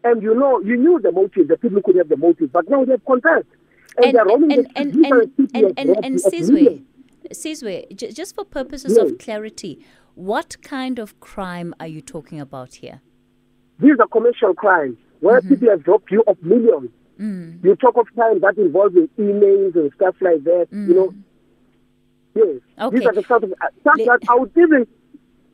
and 0.04 0.22
you 0.22 0.36
know, 0.36 0.60
you 0.62 0.76
knew 0.78 1.00
the 1.02 1.12
motive, 1.12 1.48
the 1.48 1.58
people 1.58 1.82
could 1.82 1.96
have 1.96 2.10
the 2.10 2.18
motive, 2.18 2.52
but 2.52 2.70
now 2.70 2.84
they've 2.86 3.06
confessed. 3.06 3.48
And, 3.98 4.16
and 4.16 4.30
and, 4.30 4.52
and, 4.52 4.68
and, 4.76 5.06
and, 5.06 5.52
and, 5.54 5.80
and, 5.80 6.06
and 6.06 6.16
Sizwe, 6.16 6.84
Sizwe, 7.32 7.96
j- 7.96 8.12
just 8.12 8.36
for 8.36 8.44
purposes 8.44 8.96
yes. 8.98 9.12
of 9.12 9.18
clarity, 9.20 9.86
what 10.16 10.62
kind 10.62 11.00
of 11.00 11.20
crime 11.20 11.74
are 11.80 11.88
you 11.88 12.02
talking 12.02 12.40
about 12.40 12.76
here? 12.76 13.02
These 13.80 14.00
are 14.00 14.08
commercial 14.08 14.54
crimes 14.54 14.98
where 15.20 15.40
mm-hmm. 15.40 15.50
people 15.50 15.70
have 15.70 15.88
robbed 15.88 16.12
you 16.12 16.24
of 16.28 16.42
millions. 16.42 16.90
Mm. 17.20 17.64
You 17.64 17.76
talk 17.76 17.96
of 17.98 18.08
crime 18.16 18.40
that 18.42 18.58
involves 18.58 18.96
emails 18.96 19.76
and 19.76 19.92
stuff 19.96 20.16
like 20.22 20.44
that, 20.44 20.68
mm. 20.72 20.88
you 20.88 20.94
know. 20.96 21.08
Mm. 21.10 21.24
Yes. 22.36 22.62
Okay. 22.80 22.98
These 22.98 23.08
are 23.08 23.14
the 23.14 23.24
sort 23.24 23.44
of 23.44 23.52
uh, 23.52 23.68
stuff 23.82 23.98
that 23.98 24.20
I 24.28 24.36
would 24.36 24.52
even 24.58 24.88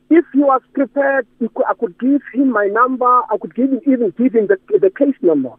if 0.10 0.26
he 0.34 0.39
was 0.39 0.62
prepared, 0.74 1.28
I 1.42 1.73
could 1.79 1.98
give 2.00 2.21
him 2.33 2.52
my 2.52 2.67
number. 2.67 3.06
I 3.06 3.38
could 3.40 3.56
give 3.56 3.71
him, 3.71 3.81
even 3.88 4.13
give 4.17 4.33
him 4.33 4.48
the, 4.48 4.58
the 4.79 4.90
case 4.90 5.15
number. 5.21 5.52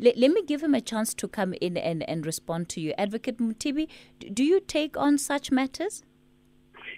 Let, 0.00 0.16
let 0.16 0.30
me 0.30 0.42
give 0.44 0.62
him 0.62 0.74
a 0.74 0.80
chance 0.80 1.14
to 1.14 1.28
come 1.28 1.54
in 1.60 1.76
and, 1.76 2.08
and 2.08 2.24
respond 2.24 2.68
to 2.70 2.80
you. 2.80 2.92
Advocate 2.98 3.38
Mothibi, 3.38 3.88
do 4.32 4.44
you 4.44 4.60
take 4.60 4.96
on 4.96 5.18
such 5.18 5.50
matters? 5.50 6.02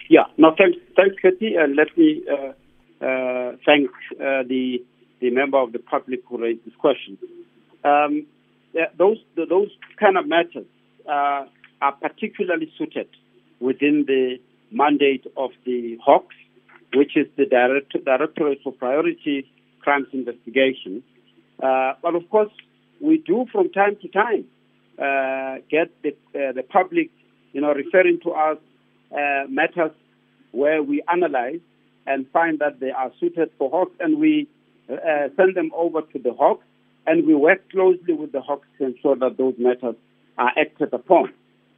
Yeah, 0.09 0.24
no, 0.38 0.54
thanks, 0.57 0.78
thanks, 0.96 1.16
Katie, 1.22 1.54
and 1.54 1.76
let 1.76 1.96
me 1.96 2.22
uh, 2.30 3.04
uh, 3.04 3.52
thank 3.64 3.90
uh, 4.14 4.42
the 4.48 4.84
the 5.20 5.30
member 5.30 5.59
of 5.59 5.72
the 5.72 5.78
public 5.78 6.20
who 6.26 6.38
raised 6.38 6.64
this 6.64 6.74
question. 6.76 7.18
Um, 7.84 8.26
those 8.98 9.18
those 9.36 9.68
kind 9.98 10.16
of 10.16 10.26
matters 10.26 10.66
uh, 11.07 11.44
are 11.82 11.92
particularly 12.00 12.72
suited 12.76 13.09
within 13.61 14.04
the 14.07 14.38
mandate 14.72 15.26
of 15.36 15.50
the 15.64 15.98
Hawks 16.02 16.34
which 16.95 17.16
is 17.16 17.26
the 17.36 17.47
Direct- 17.47 18.05
Directorate 18.05 18.61
for 18.62 18.72
Priority 18.72 19.51
Crimes 19.80 20.09
Investigation. 20.12 21.03
Uh, 21.62 21.95
but 22.03 22.14
of 22.14 22.28
course, 22.30 22.51
we 23.01 23.18
do 23.18 23.47
from 23.53 23.70
time 23.70 23.97
to 24.03 24.09
time 24.09 24.45
uh, 24.99 25.57
get 25.70 25.91
the, 26.03 26.11
uh, 26.34 26.53
the 26.53 26.62
public, 26.62 27.11
you 27.53 27.61
know, 27.61 27.72
referring 27.72 28.20
to 28.20 28.30
us 28.32 28.59
uh, 29.12 29.45
matters 29.49 29.93
where 30.53 30.82
we 30.82 31.03
analyze 31.11 31.61
and 32.07 32.26
find 32.32 32.59
that 32.59 32.80
they 32.80 32.91
are 32.91 33.12
suited 33.20 33.51
for 33.59 33.70
Hawks, 33.70 33.95
and 34.01 34.18
we 34.18 34.49
uh, 34.91 35.28
send 35.36 35.55
them 35.55 35.70
over 35.74 36.03
to 36.03 36.18
the 36.18 36.32
Hawks, 36.32 36.64
and 37.07 37.26
we 37.26 37.34
work 37.34 37.70
closely 37.70 38.14
with 38.14 38.32
the 38.32 38.41
Hawks 38.41 38.66
to 38.78 38.86
ensure 38.86 39.16
that 39.16 39.36
those 39.38 39.55
matters 39.59 39.95
are 40.38 40.53
acted 40.59 40.93
upon. 40.93 41.32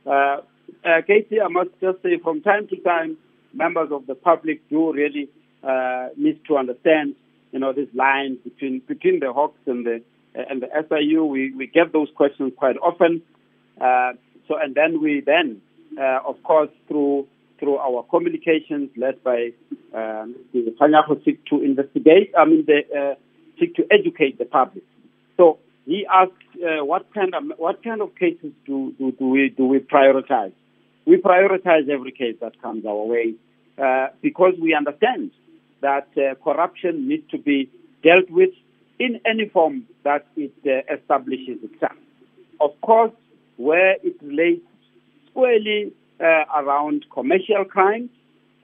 Uh, 0.06 0.38
uh, 0.84 1.02
Katie, 1.06 1.40
I 1.40 1.48
must 1.48 1.70
just 1.80 2.02
say 2.02 2.18
from 2.22 2.40
time 2.42 2.66
to 2.68 2.76
time, 2.76 3.16
members 3.52 3.90
of 3.90 4.06
the 4.06 4.14
public 4.14 4.68
do 4.68 4.92
really 4.92 5.28
uh, 5.62 6.08
need 6.16 6.40
to 6.48 6.56
understand, 6.56 7.14
you 7.52 7.58
know, 7.58 7.72
this 7.72 7.88
line 7.94 8.38
between 8.44 8.80
between 8.86 9.20
the 9.20 9.32
Hawks 9.32 9.60
and 9.66 9.86
the 9.86 10.02
and 10.34 10.62
the 10.62 10.68
SIU. 10.88 11.24
We 11.24 11.54
we 11.54 11.66
get 11.66 11.92
those 11.92 12.08
questions 12.14 12.52
quite 12.56 12.76
often. 12.76 13.22
Uh, 13.80 14.12
so 14.48 14.56
and 14.56 14.74
then 14.74 15.00
we 15.00 15.22
then, 15.24 15.60
uh, 15.98 16.20
of 16.26 16.42
course, 16.42 16.70
through 16.88 17.26
through 17.58 17.78
our 17.78 18.02
communications 18.10 18.90
led 18.96 19.22
by 19.22 19.52
um, 19.94 20.34
the 20.52 20.74
Kganyago 20.80 21.24
seek 21.24 21.44
to 21.46 21.62
investigate. 21.62 22.32
I 22.36 22.44
mean, 22.44 22.64
the 22.66 22.80
uh, 22.98 23.14
seek 23.58 23.76
to 23.76 23.86
educate 23.90 24.38
the 24.38 24.44
public. 24.44 24.84
So 25.36 25.58
he 25.86 26.06
asked, 26.12 26.32
uh, 26.56 26.84
what 26.84 27.12
kind 27.14 27.34
of 27.34 27.44
what 27.58 27.82
kind 27.84 28.02
of 28.02 28.14
cases 28.16 28.52
do, 28.66 28.94
do, 28.98 29.12
do 29.12 29.28
we 29.28 29.48
do 29.56 29.66
we 29.66 29.78
prioritize? 29.78 30.52
We 31.04 31.16
prioritize 31.16 31.88
every 31.88 32.12
case 32.12 32.36
that 32.40 32.60
comes 32.62 32.86
our 32.86 33.04
way 33.04 33.34
uh, 33.78 34.08
because 34.20 34.54
we 34.60 34.74
understand 34.74 35.30
that 35.80 36.08
uh, 36.16 36.34
corruption 36.42 37.08
needs 37.08 37.28
to 37.30 37.38
be 37.38 37.68
dealt 38.02 38.30
with 38.30 38.50
in 38.98 39.20
any 39.26 39.48
form 39.48 39.84
that 40.04 40.26
it 40.36 40.52
uh, 40.66 40.94
establishes 40.94 41.58
itself. 41.62 41.96
Of 42.60 42.80
course, 42.82 43.12
where 43.56 43.96
it 44.02 44.16
relates 44.22 44.64
squarely 45.30 45.92
uh, 46.20 46.44
around 46.54 47.06
commercial 47.12 47.64
crimes, 47.64 48.10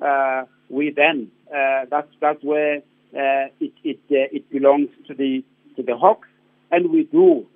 uh, 0.00 0.44
we 0.68 0.90
then 0.90 1.30
uh, 1.52 1.86
that's 1.90 2.12
that's 2.20 2.42
where 2.44 2.82
it 3.12 3.72
it 3.82 3.98
it 4.10 4.50
belongs 4.50 4.90
to 5.08 5.14
the 5.14 5.42
to 5.76 5.82
the 5.82 5.96
Hawks, 5.96 6.28
and 6.70 6.90
we 6.90 7.04
do 7.04 7.46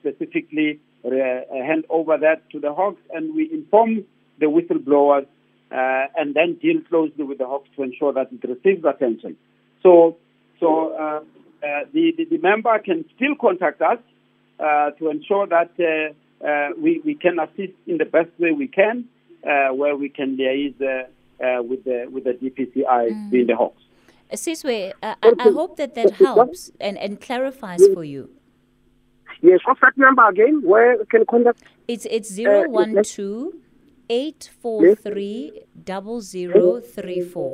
specifically 0.00 0.80
hand 1.04 1.84
over 1.90 2.16
that 2.18 2.48
to 2.50 2.58
the 2.58 2.72
Hawks, 2.72 3.02
and 3.12 3.34
we 3.34 3.48
inform 3.52 4.04
the 4.42 4.48
whistleblowers 4.48 5.26
uh, 5.72 6.06
and 6.16 6.34
then 6.34 6.58
deal 6.60 6.82
closely 6.88 7.24
with 7.24 7.38
the 7.38 7.46
Hawks 7.46 7.68
to 7.76 7.82
ensure 7.82 8.12
that 8.12 8.28
it 8.30 8.46
receives 8.46 8.84
attention. 8.84 9.36
So, 9.82 10.18
so 10.60 10.94
uh, 10.94 11.20
uh, 11.66 11.84
the, 11.94 12.12
the, 12.16 12.24
the 12.26 12.38
member 12.38 12.78
can 12.78 13.06
still 13.16 13.34
contact 13.40 13.80
us 13.80 13.98
to 14.98 15.10
ensure 15.10 15.46
that 15.46 15.70
we 16.78 17.00
we 17.04 17.14
can 17.14 17.38
assist 17.38 17.72
in 17.86 17.96
the 17.98 18.04
best 18.04 18.30
way 18.38 18.52
we 18.52 18.68
can, 18.68 19.06
where 19.42 19.96
we 19.96 20.08
can 20.10 20.36
liaise 20.36 20.78
with 21.68 21.84
the 21.84 22.06
with 22.12 22.24
the 22.24 22.34
DPCI 22.34 22.84
mm. 22.84 23.30
being 23.30 23.46
the 23.46 23.56
Hawks. 23.56 23.82
Sizwe, 24.34 24.92
uh, 25.02 25.14
I, 25.22 25.32
I, 25.38 25.50
hope 25.50 25.76
that 25.76 25.94
that 25.94 26.12
helps 26.12 26.70
and, 26.80 26.96
and 26.96 27.20
clarifies 27.20 27.82
for 27.92 28.02
you. 28.02 28.30
Yes, 29.42 29.60
what's 29.64 29.80
that 29.80 29.96
number 29.96 30.26
again? 30.28 30.62
Where 30.62 31.04
can 31.06 31.24
contact? 31.26 31.62
It's 31.88 32.06
it's 32.10 32.30
zero 32.30 32.68
one 32.68 33.02
two 33.02 33.60
eight 34.18 34.50
four 34.62 34.94
three 35.06 35.62
double 35.92 36.20
zero 36.20 36.80
three 36.80 37.22
four. 37.34 37.52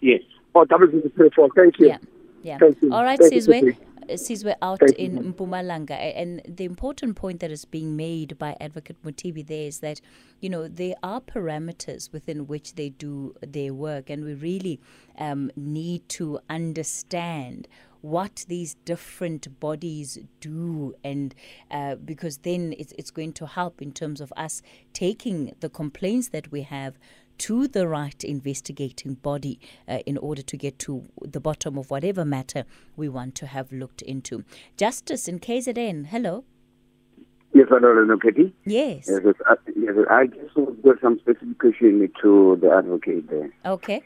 Yes. 0.00 0.22
Oh, 0.54 0.64
double 0.64 0.88
zero 0.90 1.08
three 1.16 1.30
four. 1.36 1.48
Thank 1.58 1.78
you. 1.80 1.88
Yeah. 1.92 2.00
Yeah. 2.42 2.58
Thank 2.62 2.82
you. 2.82 2.92
All 2.92 3.04
right, 3.04 3.20
Sizwe. 3.20 3.76
Sizwe 4.08 4.54
out 4.62 4.78
Thank 4.80 4.98
in 5.04 5.12
you. 5.16 5.32
Mpumalanga. 5.32 5.96
And 6.22 6.40
the 6.46 6.64
important 6.64 7.16
point 7.16 7.40
that 7.40 7.50
is 7.50 7.64
being 7.64 7.96
made 7.96 8.38
by 8.38 8.54
Advocate 8.60 8.98
Mothibi 9.04 9.44
there 9.44 9.66
is 9.66 9.80
that, 9.80 10.00
you 10.40 10.48
know, 10.48 10.68
there 10.68 10.94
are 11.02 11.20
parameters 11.20 12.12
within 12.12 12.46
which 12.46 12.76
they 12.78 12.90
do 12.90 13.34
their 13.40 13.74
work, 13.74 14.08
and 14.08 14.24
we 14.24 14.34
really 14.34 14.78
um, 15.18 15.50
need 15.56 16.08
to 16.20 16.38
understand 16.48 17.66
what 18.06 18.44
these 18.48 18.76
different 18.84 19.58
bodies 19.58 20.18
do, 20.40 20.94
and 21.02 21.34
uh, 21.70 21.96
because 21.96 22.38
then 22.38 22.72
it's, 22.78 22.92
it's 22.96 23.10
going 23.10 23.32
to 23.32 23.46
help 23.46 23.82
in 23.82 23.92
terms 23.92 24.20
of 24.20 24.32
us 24.36 24.62
taking 24.92 25.54
the 25.60 25.68
complaints 25.68 26.28
that 26.28 26.52
we 26.52 26.62
have 26.62 26.98
to 27.38 27.66
the 27.68 27.86
right 27.86 28.22
investigating 28.24 29.14
body 29.14 29.58
uh, 29.88 29.98
in 30.06 30.16
order 30.18 30.40
to 30.40 30.56
get 30.56 30.78
to 30.78 31.04
the 31.20 31.40
bottom 31.40 31.76
of 31.76 31.90
whatever 31.90 32.24
matter 32.24 32.64
we 32.96 33.08
want 33.08 33.34
to 33.34 33.46
have 33.46 33.72
looked 33.72 34.02
into. 34.02 34.44
Justice 34.76 35.26
in 35.26 35.40
KZN, 35.40 36.06
hello. 36.06 36.44
Yes, 37.52 37.66
hello, 37.68 38.16
Katie. 38.18 38.54
Yes. 38.64 39.08
Yes, 39.08 39.34
yes, 39.74 39.94
I 40.10 40.26
just 40.26 40.54
got 40.82 41.00
some 41.02 41.18
specification 41.18 42.08
to 42.22 42.58
the 42.60 42.70
advocate 42.70 43.28
there. 43.28 43.50
Okay. 43.64 44.02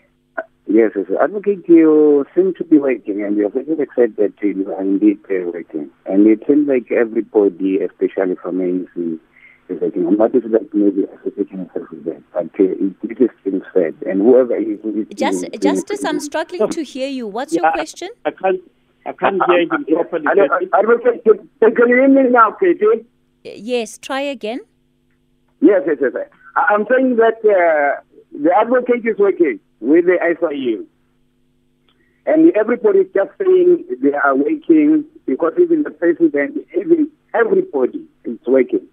Yes, 0.67 0.93
yes. 0.95 1.07
Advocate, 1.21 1.69
you 1.69 2.27
seem 2.35 2.55
to 2.55 2.65
be 2.65 2.79
working 2.79 3.23
and 3.23 3.37
you're 3.37 3.51
very 3.51 3.81
excited 3.81 4.17
that 4.17 4.35
you 4.41 4.73
are 4.73 4.81
indeed 4.81 5.19
uh, 5.31 5.51
working. 5.53 5.91
And 6.07 6.27
it 6.27 6.43
seems 6.47 6.69
like 6.69 6.93
everybody, 6.93 7.79
especially 7.79 8.37
from 8.41 8.59
ANC, 8.59 9.19
is 9.69 9.81
working. 9.81 10.07
And 10.07 10.21
that 10.21 10.35
is 10.35 10.45
like 10.49 10.73
maybe 10.73 11.05
associating 11.05 11.61
itself 11.61 11.91
with 11.91 12.05
that. 12.05 12.23
But 12.33 12.45
uh, 12.61 12.65
it, 12.65 12.95
it 13.03 13.21
is 13.21 13.31
being 13.43 13.63
said. 13.75 13.95
And 14.07 14.21
whoever 14.23 14.57
is... 14.57 14.79
is 14.85 15.07
Just, 15.15 15.45
is, 15.45 15.59
Justice, 15.61 16.05
I'm 16.05 16.21
struggling 16.21 16.69
to 16.69 16.85
hear 16.85 17.09
you. 17.09 17.27
What's 17.27 17.53
yeah, 17.53 17.63
your 17.63 17.73
question? 17.73 18.11
I 18.25 18.31
can't, 18.31 18.61
I 19.07 19.13
can't 19.13 19.43
hear 19.47 19.61
you 19.61 19.97
properly. 19.97 20.27
Advocate, 20.73 21.25
can 21.25 21.89
you 21.89 21.97
hear 21.97 22.09
me 22.09 22.31
now, 22.31 22.53
Katie? 22.53 23.07
Yes, 23.43 23.99
try 23.99 24.21
again. 24.21 24.61
Yes, 25.61 25.83
yes, 25.87 25.97
yes. 26.01 26.13
I'm 26.57 26.87
saying 26.91 27.17
that 27.17 27.39
uh, 27.45 28.03
the 28.33 28.51
advocate 28.57 29.05
is 29.05 29.19
working 29.19 29.59
with 29.81 30.07
the 30.07 30.19
SIU. 30.41 30.87
And 32.27 32.55
everybody 32.55 33.05
just 33.15 33.31
saying 33.39 33.85
they 34.03 34.13
are 34.13 34.37
working 34.37 35.05
because 35.27 35.53
even 35.61 35.83
the 35.83 35.91
president, 35.91 36.59
even 36.79 37.11
everybody 37.35 38.07
is 38.25 38.39
working. 38.47 38.87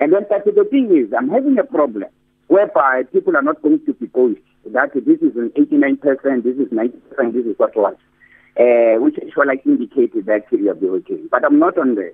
And 0.00 0.12
then 0.12 0.26
but 0.28 0.44
the 0.44 0.64
thing 0.70 0.94
is, 0.94 1.12
I'm 1.16 1.30
having 1.30 1.58
a 1.58 1.64
problem 1.64 2.04
whereby 2.48 3.04
people 3.12 3.36
are 3.36 3.42
not 3.42 3.62
going 3.62 3.80
to 3.86 3.94
be 3.94 4.06
post 4.06 4.40
that 4.66 4.92
this 4.94 5.20
is 5.20 5.36
an 5.36 5.50
89%, 5.56 6.42
this 6.42 6.56
is 6.56 6.68
90%, 6.72 7.32
this 7.32 7.46
is 7.46 7.58
what 7.58 7.76
was, 7.76 7.94
uh, 8.58 9.00
which 9.00 9.16
actually 9.16 9.62
indicated 9.64 10.26
that 10.26 10.44
you 10.50 10.70
are 10.70 10.74
working. 10.74 11.28
But 11.30 11.44
I'm 11.44 11.58
not 11.58 11.78
on 11.78 11.94
there. 11.94 12.12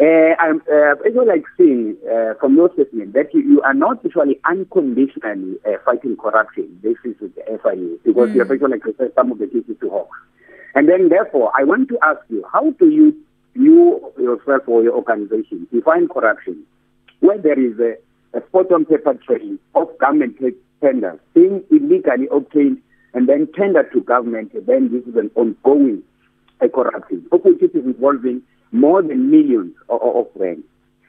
Uh, 0.00 0.34
I'm 0.38 0.62
uh, 0.70 0.94
also 1.04 1.22
like 1.26 1.42
seeing 1.56 1.96
uh, 2.08 2.34
from 2.38 2.54
your 2.54 2.72
statement 2.74 3.14
that 3.14 3.34
you, 3.34 3.40
you, 3.40 3.62
are 3.62 3.74
not 3.74 4.04
actually 4.06 4.38
unconditionally 4.48 5.56
uh, 5.66 5.72
fighting 5.84 6.16
corruption. 6.16 6.78
This 6.82 6.96
is 7.04 7.16
the 7.18 7.32
SIU 7.64 7.98
because 8.04 8.30
mm. 8.30 8.34
you 8.34 8.40
have 8.40 8.50
actually 8.52 8.70
like 8.70 8.84
referred 8.84 9.12
some 9.16 9.32
of 9.32 9.38
the 9.38 9.48
cases 9.48 9.74
to 9.80 9.90
Hawks. 9.90 10.16
And 10.76 10.88
then 10.88 11.08
therefore, 11.08 11.50
I 11.58 11.64
want 11.64 11.88
to 11.88 11.98
ask 12.00 12.20
you, 12.28 12.44
how 12.52 12.70
do 12.78 12.88
you, 12.90 13.16
you 13.54 14.12
yourself 14.16 14.62
or 14.68 14.84
your 14.84 14.94
organization 14.94 15.66
define 15.72 16.06
corruption 16.06 16.62
when 17.18 17.42
there 17.42 17.58
is 17.58 17.76
a, 17.80 18.38
a 18.38 18.46
spot 18.46 18.70
on 18.70 18.84
paper 18.84 19.14
trail 19.26 19.56
of 19.74 19.88
government 19.98 20.36
tenders 20.80 21.18
being 21.34 21.64
illegally 21.72 22.28
obtained 22.30 22.80
and 23.14 23.28
then 23.28 23.48
tendered 23.56 23.90
to 23.92 24.00
government, 24.02 24.52
then 24.64 24.92
this 24.92 25.02
is 25.06 25.16
an 25.16 25.32
ongoing 25.34 26.04
uh, 26.60 26.68
corruption, 26.68 27.26
of 27.32 27.40
which 27.42 27.60
is 27.62 27.74
involving 27.74 28.42
more 28.72 29.02
than 29.02 29.30
millions 29.30 29.74
of, 29.88 30.00
of 30.02 30.26
rand. 30.34 30.64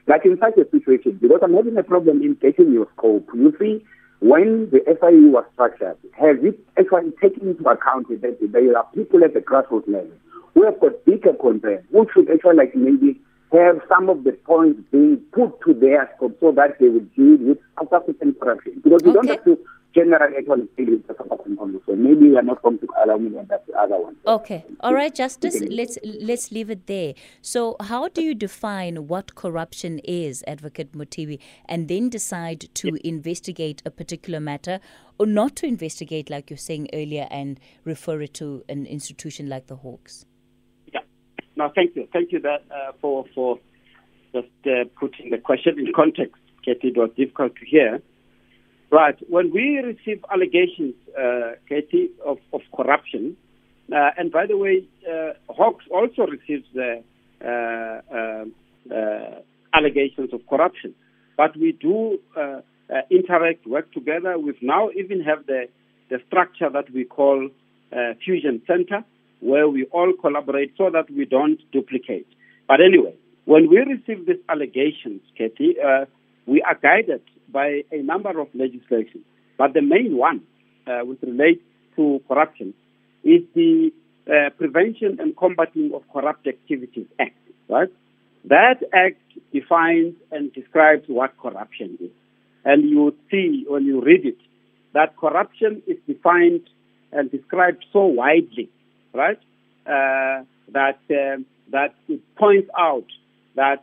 Like 0.06 0.24
in 0.24 0.38
such 0.38 0.56
a 0.56 0.68
situation, 0.70 1.18
because 1.20 1.40
I'm 1.42 1.54
having 1.54 1.76
a 1.76 1.82
problem 1.82 2.22
in 2.22 2.34
getting 2.34 2.72
your 2.72 2.88
scope, 2.96 3.28
you 3.34 3.54
see, 3.58 3.84
when 4.20 4.68
the 4.70 4.80
SIU 4.86 5.30
was 5.30 5.44
structured, 5.54 5.96
has 6.18 6.36
it 6.42 6.58
actually 6.78 7.12
taken 7.22 7.48
into 7.48 7.64
account 7.68 8.08
that 8.08 8.38
there 8.40 8.76
are 8.76 8.86
people 8.94 9.24
at 9.24 9.34
the 9.34 9.40
grassroots 9.40 9.88
level 9.88 10.10
who 10.54 10.64
have 10.64 10.80
got 10.80 11.04
bigger 11.04 11.32
concerns, 11.34 11.84
who 11.92 12.06
should 12.12 12.30
actually 12.30 12.56
like 12.56 12.74
maybe 12.74 13.20
have 13.52 13.80
some 13.88 14.08
of 14.08 14.24
the 14.24 14.32
points 14.32 14.80
being 14.92 15.16
put 15.32 15.60
to 15.66 15.74
their 15.74 16.10
scope 16.16 16.36
so 16.40 16.52
that 16.52 16.78
they 16.78 16.88
would 16.88 17.12
deal 17.14 17.36
with 17.38 17.58
South 17.78 17.92
African 17.92 18.34
corruption. 18.34 18.80
Because 18.82 19.02
okay. 19.02 19.12
don't 19.12 19.28
have 19.28 19.44
to 19.44 19.58
generally 19.94 20.36
actually 20.38 20.68
deal 20.76 20.94
with 20.94 21.06
the 21.06 21.14
South 21.18 21.32
African. 21.32 21.80
So 21.86 21.94
maybe 21.96 22.30
we 22.30 22.36
are 22.36 22.42
not 22.42 22.62
going 22.62 22.78
to 22.78 22.88
allow 23.04 23.16
me 23.16 23.30
the 23.30 23.78
other 23.78 23.98
one. 23.98 24.16
Okay. 24.26 24.64
All 24.80 24.94
right, 24.94 25.14
Justice, 25.14 25.60
let's 25.68 25.98
let's 26.04 26.52
leave 26.52 26.70
it 26.70 26.86
there. 26.86 27.14
So 27.42 27.76
how 27.80 28.08
do 28.08 28.22
you 28.22 28.34
define 28.34 29.08
what 29.08 29.34
corruption 29.34 30.00
is, 30.04 30.44
Advocate 30.46 30.92
Mothibi, 30.92 31.38
and 31.66 31.88
then 31.88 32.08
decide 32.08 32.68
to 32.74 32.98
investigate 33.06 33.82
a 33.84 33.90
particular 33.90 34.40
matter 34.40 34.80
or 35.18 35.26
not 35.26 35.56
to 35.56 35.66
investigate 35.66 36.30
like 36.30 36.50
you're 36.50 36.56
saying 36.56 36.88
earlier 36.92 37.26
and 37.30 37.60
refer 37.84 38.20
it 38.22 38.34
to 38.34 38.64
an 38.68 38.86
institution 38.86 39.48
like 39.48 39.66
the 39.66 39.76
Hawks? 39.76 40.24
No, 41.56 41.70
thank 41.74 41.94
you. 41.94 42.08
Thank 42.10 42.32
you 42.32 42.40
that, 42.40 42.62
uh, 42.70 42.92
for, 43.02 43.26
for 43.34 43.58
just 44.32 44.48
uh, 44.64 44.84
putting 44.98 45.28
the 45.30 45.36
question 45.36 45.78
in 45.78 45.92
context, 45.94 46.40
Katie. 46.64 46.88
It 46.88 46.96
was 46.96 47.10
difficult 47.18 47.54
to 47.56 47.66
hear. 47.66 48.00
Right. 48.92 49.16
When 49.28 49.52
we 49.52 49.78
receive 49.78 50.24
allegations, 50.32 50.94
uh, 51.16 51.52
Katie, 51.68 52.10
of, 52.26 52.38
of 52.52 52.62
corruption, 52.76 53.36
uh, 53.92 54.10
and 54.18 54.32
by 54.32 54.46
the 54.46 54.56
way, 54.56 54.84
uh, 55.08 55.34
Hawks 55.48 55.84
also 55.92 56.26
receives 56.26 56.66
uh, 56.76 57.02
allegations 59.72 60.32
of 60.32 60.40
corruption, 60.48 60.94
but 61.36 61.56
we 61.56 61.72
do 61.72 62.18
interact, 63.10 63.64
work 63.66 63.92
together. 63.92 64.36
We've 64.38 64.60
now 64.60 64.90
even 64.90 65.20
have 65.22 65.46
the, 65.46 65.68
the 66.08 66.18
structure 66.26 66.68
that 66.68 66.90
we 66.92 67.04
call 67.04 67.48
Fusion 68.24 68.60
Center, 68.66 69.04
where 69.38 69.68
we 69.68 69.84
all 69.86 70.12
collaborate 70.20 70.74
so 70.76 70.90
that 70.90 71.08
we 71.10 71.24
don't 71.24 71.60
duplicate. 71.70 72.26
But 72.66 72.80
anyway, 72.80 73.14
when 73.44 73.68
we 73.70 73.78
receive 73.78 74.26
these 74.26 74.42
allegations, 74.48 75.22
Katie, 75.38 75.76
uh, 75.80 76.06
we 76.46 76.60
are 76.62 76.74
guided 76.74 77.22
by 77.52 77.82
a 77.92 78.02
number 78.02 78.38
of 78.40 78.48
legislation. 78.54 79.24
But 79.58 79.74
the 79.74 79.82
main 79.82 80.16
one, 80.16 80.42
uh, 80.86 81.00
which 81.00 81.18
relates 81.22 81.60
to 81.96 82.20
corruption, 82.28 82.74
is 83.24 83.42
the 83.54 83.92
uh, 84.26 84.50
Prevention 84.50 85.18
and 85.20 85.36
Combating 85.36 85.92
of 85.94 86.02
Corrupt 86.12 86.46
Activities 86.46 87.06
Act, 87.18 87.36
right? 87.68 87.88
That 88.44 88.82
act 88.92 89.20
defines 89.52 90.14
and 90.30 90.52
describes 90.52 91.04
what 91.08 91.36
corruption 91.38 91.98
is. 92.00 92.10
And 92.64 92.88
you 92.88 93.14
see 93.30 93.64
when 93.68 93.84
you 93.84 94.00
read 94.02 94.24
it 94.24 94.38
that 94.92 95.16
corruption 95.16 95.82
is 95.86 95.96
defined 96.06 96.62
and 97.12 97.30
described 97.30 97.84
so 97.92 98.06
widely, 98.06 98.68
right? 99.12 99.38
Uh, 99.86 100.44
that 100.72 100.98
uh, 101.10 101.40
that 101.70 101.94
it 102.08 102.20
points 102.36 102.68
out 102.78 103.06
that 103.56 103.82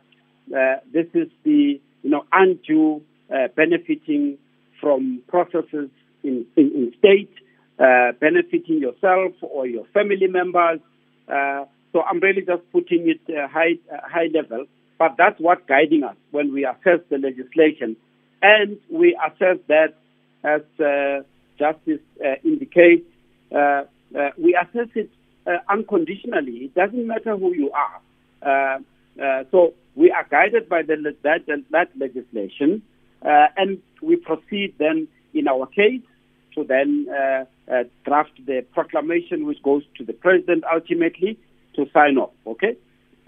uh, 0.54 0.76
this 0.92 1.06
is 1.14 1.28
the 1.44 1.80
you 2.02 2.10
know 2.10 2.24
undue 2.32 3.02
uh, 3.32 3.48
benefiting 3.54 4.38
from 4.80 5.22
processes 5.28 5.90
in, 6.22 6.46
in, 6.56 6.72
in 6.74 6.92
state, 6.98 7.32
uh, 7.78 8.12
benefiting 8.20 8.78
yourself 8.78 9.32
or 9.42 9.66
your 9.66 9.84
family 9.94 10.26
members. 10.28 10.80
Uh, 11.28 11.64
so 11.92 12.02
I'm 12.02 12.20
really 12.20 12.42
just 12.42 12.62
putting 12.72 13.08
it 13.08 13.20
high 13.50 13.78
high 13.90 14.28
level, 14.32 14.66
but 14.98 15.14
that's 15.16 15.40
what 15.40 15.66
guiding 15.66 16.04
us 16.04 16.16
when 16.30 16.52
we 16.52 16.64
assess 16.64 17.00
the 17.10 17.18
legislation, 17.18 17.96
and 18.42 18.78
we 18.90 19.18
assess 19.26 19.58
that 19.68 19.94
as 20.44 20.62
justice 21.58 22.00
indicates, 22.44 23.06
we 24.36 24.58
assess 24.62 24.88
it 24.94 25.10
unconditionally. 25.68 26.56
It 26.66 26.74
doesn't 26.74 27.06
matter 27.06 27.36
who 27.36 27.54
you 27.54 27.70
are. 27.72 28.80
Uh, 29.18 29.44
so 29.50 29.74
we 29.96 30.10
are 30.10 30.24
guided 30.30 30.68
by 30.68 30.82
the, 30.82 31.14
that, 31.22 31.40
that 31.70 31.88
legislation, 31.98 32.70
uh, 32.70 32.97
and 33.22 33.78
we 34.02 34.16
proceed 34.16 34.74
then 34.78 35.08
in 35.34 35.48
our 35.48 35.66
case 35.66 36.02
to 36.54 36.64
then 36.64 37.06
uh, 37.10 37.44
uh, 37.70 37.84
draft 38.04 38.32
the 38.46 38.64
proclamation 38.72 39.46
which 39.46 39.62
goes 39.62 39.82
to 39.96 40.04
the 40.04 40.12
president 40.12 40.64
ultimately 40.72 41.38
to 41.74 41.86
sign 41.92 42.18
off. 42.18 42.30
Okay, 42.46 42.76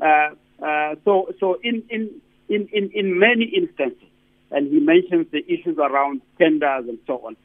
uh, 0.03 0.31
so 1.05 1.33
so 1.39 1.59
in, 1.63 1.83
in 1.91 2.11
in 2.49 2.69
in 2.73 2.91
in 2.93 3.19
many 3.19 3.45
instances, 3.45 4.09
and 4.51 4.69
he 4.73 4.81
mentions 4.81 5.27
the 5.31 5.45
issues 5.53 5.79
around 5.79 6.21
tenders 6.39 6.89
and 6.89 6.99
so 7.07 7.19
on. 7.27 7.37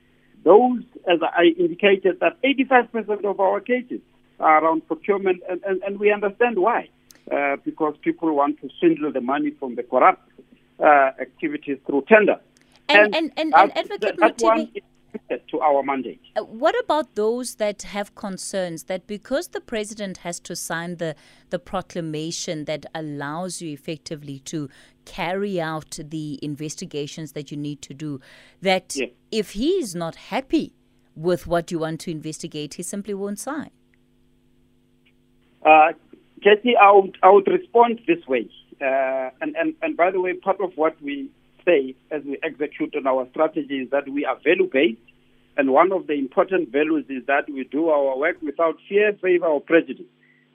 Those, 0.43 0.83
as 1.11 1.19
I 1.23 1.55
indicated, 1.57 2.19
that 2.19 2.39
85% 2.43 3.25
of 3.25 3.39
our 3.39 3.59
cases 3.59 3.99
are 4.39 4.63
around 4.63 4.85
procurement, 4.87 5.41
and, 5.49 5.59
and, 5.63 5.81
and 5.81 5.99
we 5.99 6.11
understand 6.11 6.59
why. 6.59 6.89
Uh, 7.31 7.55
because 7.65 7.95
people 8.03 8.31
want 8.35 8.61
to 8.61 8.69
swindle 8.79 9.11
the 9.11 9.21
money 9.21 9.49
from 9.49 9.73
the 9.73 9.81
corrupt 9.81 10.21
uh, 10.39 10.43
activities 10.83 11.77
through 11.85 12.03
tender. 12.07 12.39
And, 12.87 13.15
and, 13.15 13.31
and, 13.37 13.53
and, 13.55 13.77
Advocate 13.77 14.17
that, 14.17 14.41
one 14.41 14.71
to 15.49 15.59
our 15.59 15.83
mandate. 15.83 16.21
Uh, 16.35 16.43
what 16.43 16.75
about 16.83 17.15
those 17.15 17.55
that 17.55 17.83
have 17.83 18.15
concerns 18.15 18.83
that 18.83 19.07
because 19.07 19.49
the 19.49 19.61
president 19.61 20.17
has 20.17 20.39
to 20.41 20.55
sign 20.55 20.97
the, 20.97 21.15
the 21.49 21.59
proclamation 21.59 22.65
that 22.65 22.85
allows 22.93 23.61
you 23.61 23.71
effectively 23.71 24.39
to 24.39 24.69
carry 25.05 25.61
out 25.61 25.97
the 26.03 26.39
investigations 26.41 27.31
that 27.33 27.51
you 27.51 27.57
need 27.57 27.81
to 27.81 27.93
do, 27.93 28.19
that 28.61 28.95
yes. 28.95 29.09
if 29.31 29.51
he 29.51 29.69
is 29.71 29.95
not 29.95 30.15
happy 30.15 30.73
with 31.15 31.47
what 31.47 31.71
you 31.71 31.79
want 31.79 31.99
to 32.01 32.11
investigate, 32.11 32.75
he 32.75 32.83
simply 32.83 33.13
won't 33.13 33.39
sign? 33.39 33.69
Uh, 35.63 35.93
Jesse, 36.41 36.75
I 36.75 36.91
would, 36.91 37.17
I 37.23 37.29
would 37.29 37.47
respond 37.47 38.01
this 38.05 38.25
way. 38.27 38.49
Uh, 38.81 39.29
and, 39.41 39.55
and, 39.55 39.73
and 39.81 39.97
by 39.97 40.11
the 40.11 40.19
way, 40.19 40.33
part 40.33 40.59
of 40.61 40.71
what 40.75 41.01
we 41.01 41.29
say 41.65 41.95
as 42.11 42.21
we 42.23 42.37
execute 42.43 42.95
on 42.95 43.07
our 43.07 43.27
strategy 43.31 43.79
is 43.79 43.89
that 43.91 44.07
we 44.07 44.25
are 44.25 44.37
value 44.43 44.69
based. 44.71 44.99
And 45.57 45.71
one 45.71 45.91
of 45.91 46.07
the 46.07 46.13
important 46.13 46.71
values 46.71 47.05
is 47.09 47.25
that 47.27 47.49
we 47.49 47.63
do 47.63 47.89
our 47.89 48.17
work 48.17 48.41
without 48.41 48.75
fear, 48.89 49.13
favor, 49.21 49.45
or 49.45 49.61
prejudice. 49.61 50.05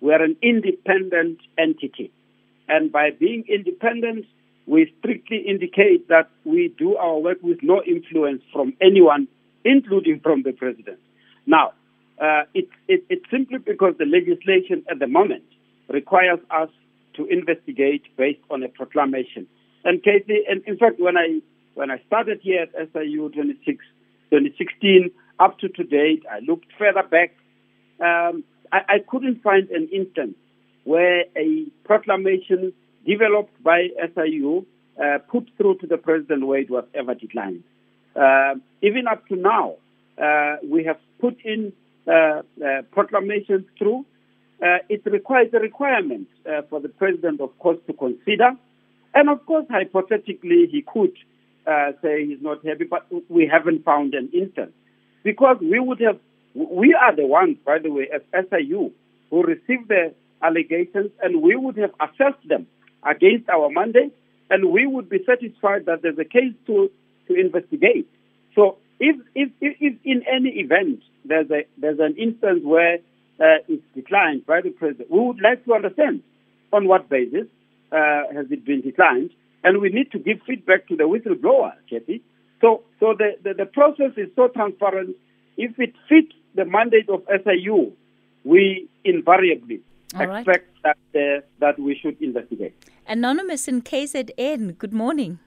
We 0.01 0.13
are 0.13 0.23
an 0.23 0.37
independent 0.43 1.39
entity. 1.59 2.13
And 2.69 2.93
by 2.93 3.11
being 3.11 3.45
independent, 3.49 4.27
we 4.67 4.93
strictly 4.99 5.39
indicate 5.39 6.09
that 6.09 6.29
we 6.45 6.73
do 6.79 6.97
our 6.97 7.19
work 7.19 7.39
with 7.43 7.59
no 7.63 7.83
influence 7.83 8.43
from 8.53 8.75
anyone, 8.81 9.27
including 9.65 10.21
from 10.21 10.43
the 10.43 10.53
president. 10.53 10.99
Now, 11.47 11.73
uh, 12.21 12.43
it, 12.55 12.69
it, 12.87 13.05
it's 13.09 13.25
simply 13.31 13.59
because 13.59 13.95
the 13.99 14.05
legislation 14.05 14.85
at 14.91 14.99
the 14.99 15.07
moment 15.07 15.45
requires 15.89 16.39
us 16.51 16.69
to 17.15 17.27
investigate 17.27 18.03
based 18.17 18.41
on 18.51 18.63
a 18.63 18.69
proclamation. 18.69 19.47
And 19.85 20.03
Casey, 20.03 20.45
and 20.49 20.63
in 20.67 20.77
fact, 20.77 21.01
when 21.01 21.17
I 21.17 21.41
when 21.75 21.91
I 21.91 22.03
started 22.07 22.41
here 22.43 22.63
at 22.63 22.93
SIU 22.93 23.31
26, 23.31 23.85
2016 24.31 25.11
up 25.39 25.59
to 25.61 25.69
today, 25.69 26.21
I 26.31 26.41
looked 26.41 26.67
further 26.79 27.03
back. 27.03 27.35
Um, 28.01 28.45
I, 28.73 28.81
I 28.89 28.99
couldn't 29.09 29.43
find 29.43 29.69
an 29.71 29.89
instance 29.93 30.37
where 30.85 31.25
a 31.37 31.65
proclamation 31.85 32.73
developed 33.07 33.63
by 33.63 33.89
SIU 34.15 34.67
uh, 35.03 35.19
put 35.31 35.49
through 35.57 35.79
to 35.79 35.87
the 35.87 35.97
president 35.97 36.47
where 36.47 36.59
it 36.59 36.71
was 36.71 36.85
ever 36.95 37.15
declined. 37.15 37.63
Uh, 38.15 38.55
even 38.83 39.07
up 39.07 39.27
to 39.29 39.37
now, 39.37 39.77
uh, 40.23 40.57
we 40.69 40.85
have 40.85 40.99
put 41.21 41.37
in 41.45 41.73
uh, 42.07 42.13
uh, 42.13 42.83
proclamations 42.91 43.65
through 43.79 44.05
uh, 44.63 44.79
it 44.89 45.03
requires 45.07 45.49
a 45.55 45.59
requirement 45.59 46.29
uh, 46.47 46.63
for 46.69 46.81
the 46.81 46.89
president, 46.89 47.41
of 47.41 47.57
course, 47.59 47.79
to 47.87 47.93
consider. 47.93 48.51
And 49.15 49.29
of 49.29 49.45
course, 49.47 49.67
hypothetically, 49.71 50.69
he 50.71 50.83
could 50.87 51.13
uh, 51.67 51.93
say 52.03 52.27
he's 52.27 52.43
not 52.43 52.65
happy, 52.65 52.85
but 52.85 53.07
we 53.29 53.47
haven't 53.51 53.85
found 53.85 54.15
an 54.15 54.31
instance. 54.33 54.73
Because 55.23 55.57
we 55.61 55.81
would 55.81 56.01
have, 56.01 56.19
we 56.55 56.95
are 56.95 57.15
the 57.15 57.27
ones, 57.27 57.57
by 57.65 57.79
the 57.79 57.91
way, 57.91 58.09
as 58.15 58.23
SIU, 58.33 58.93
who 59.31 59.43
received 59.43 59.89
the 59.89 60.15
allegations, 60.43 61.11
and 61.23 61.43
we 61.43 61.57
would 61.57 61.77
have 61.77 61.93
assessed 62.01 62.47
them 62.49 62.67
against 63.03 63.49
our 63.49 63.71
mandate, 63.71 64.15
and 64.51 64.71
we 64.71 64.87
would 64.87 65.09
be 65.09 65.25
satisfied 65.25 65.87
that 65.87 66.03
there's 66.03 66.19
a 66.19 66.25
case 66.25 66.55
to, 66.67 66.91
to 67.29 67.35
investigate. 67.35 68.09
So 68.55 68.77
if, 68.99 69.17
if, 69.35 69.51
if, 69.61 69.77
if 69.81 69.95
in 70.05 70.23
any 70.31 70.51
event 70.61 71.03
there's, 71.25 71.51
a, 71.51 71.65
there's 71.79 71.99
an 71.99 72.17
instance 72.17 72.61
where 72.65 72.99
is 73.69 73.81
declined 73.95 74.47
by 74.47 74.61
the 74.61 74.71
president. 74.71 75.11
We 75.11 75.21
would 75.21 75.41
like 75.41 75.65
to 75.65 75.75
understand 75.75 76.23
on 76.73 76.87
what 76.87 77.09
basis 77.09 77.47
uh, 77.93 78.23
has 78.35 78.47
it 78.51 78.65
been 78.65 78.81
declined, 78.83 79.31
and 79.65 79.81
we 79.81 79.91
need 79.91 80.13
to 80.13 80.19
give 80.19 80.39
feedback 80.47 80.89
to 80.89 80.97
the 80.97 81.05
whistleblower, 81.05 81.73
Kathy. 81.89 82.23
So, 82.61 82.83
so 83.01 83.15
the, 83.17 83.37
the, 83.43 83.55
the 83.55 83.67
process 83.67 84.13
is 84.17 84.29
so 84.37 84.49
transparent. 84.49 85.17
If 85.57 85.79
it 85.79 85.95
fits 86.09 86.33
the 86.55 86.65
mandate 86.65 87.09
of 87.09 87.23
SIU, 87.29 87.93
we 88.45 88.89
invariably 89.05 89.81
All 90.15 90.23
expect 90.23 90.69
right. 90.85 90.97
that, 91.13 91.39
uh, 91.39 91.41
that 91.61 91.79
we 91.79 91.99
should 92.01 92.21
investigate. 92.21 92.75
Anonymous 93.07 93.67
in 93.67 93.83
KZN, 93.83 94.79
good 94.79 94.93
morning. 94.93 95.39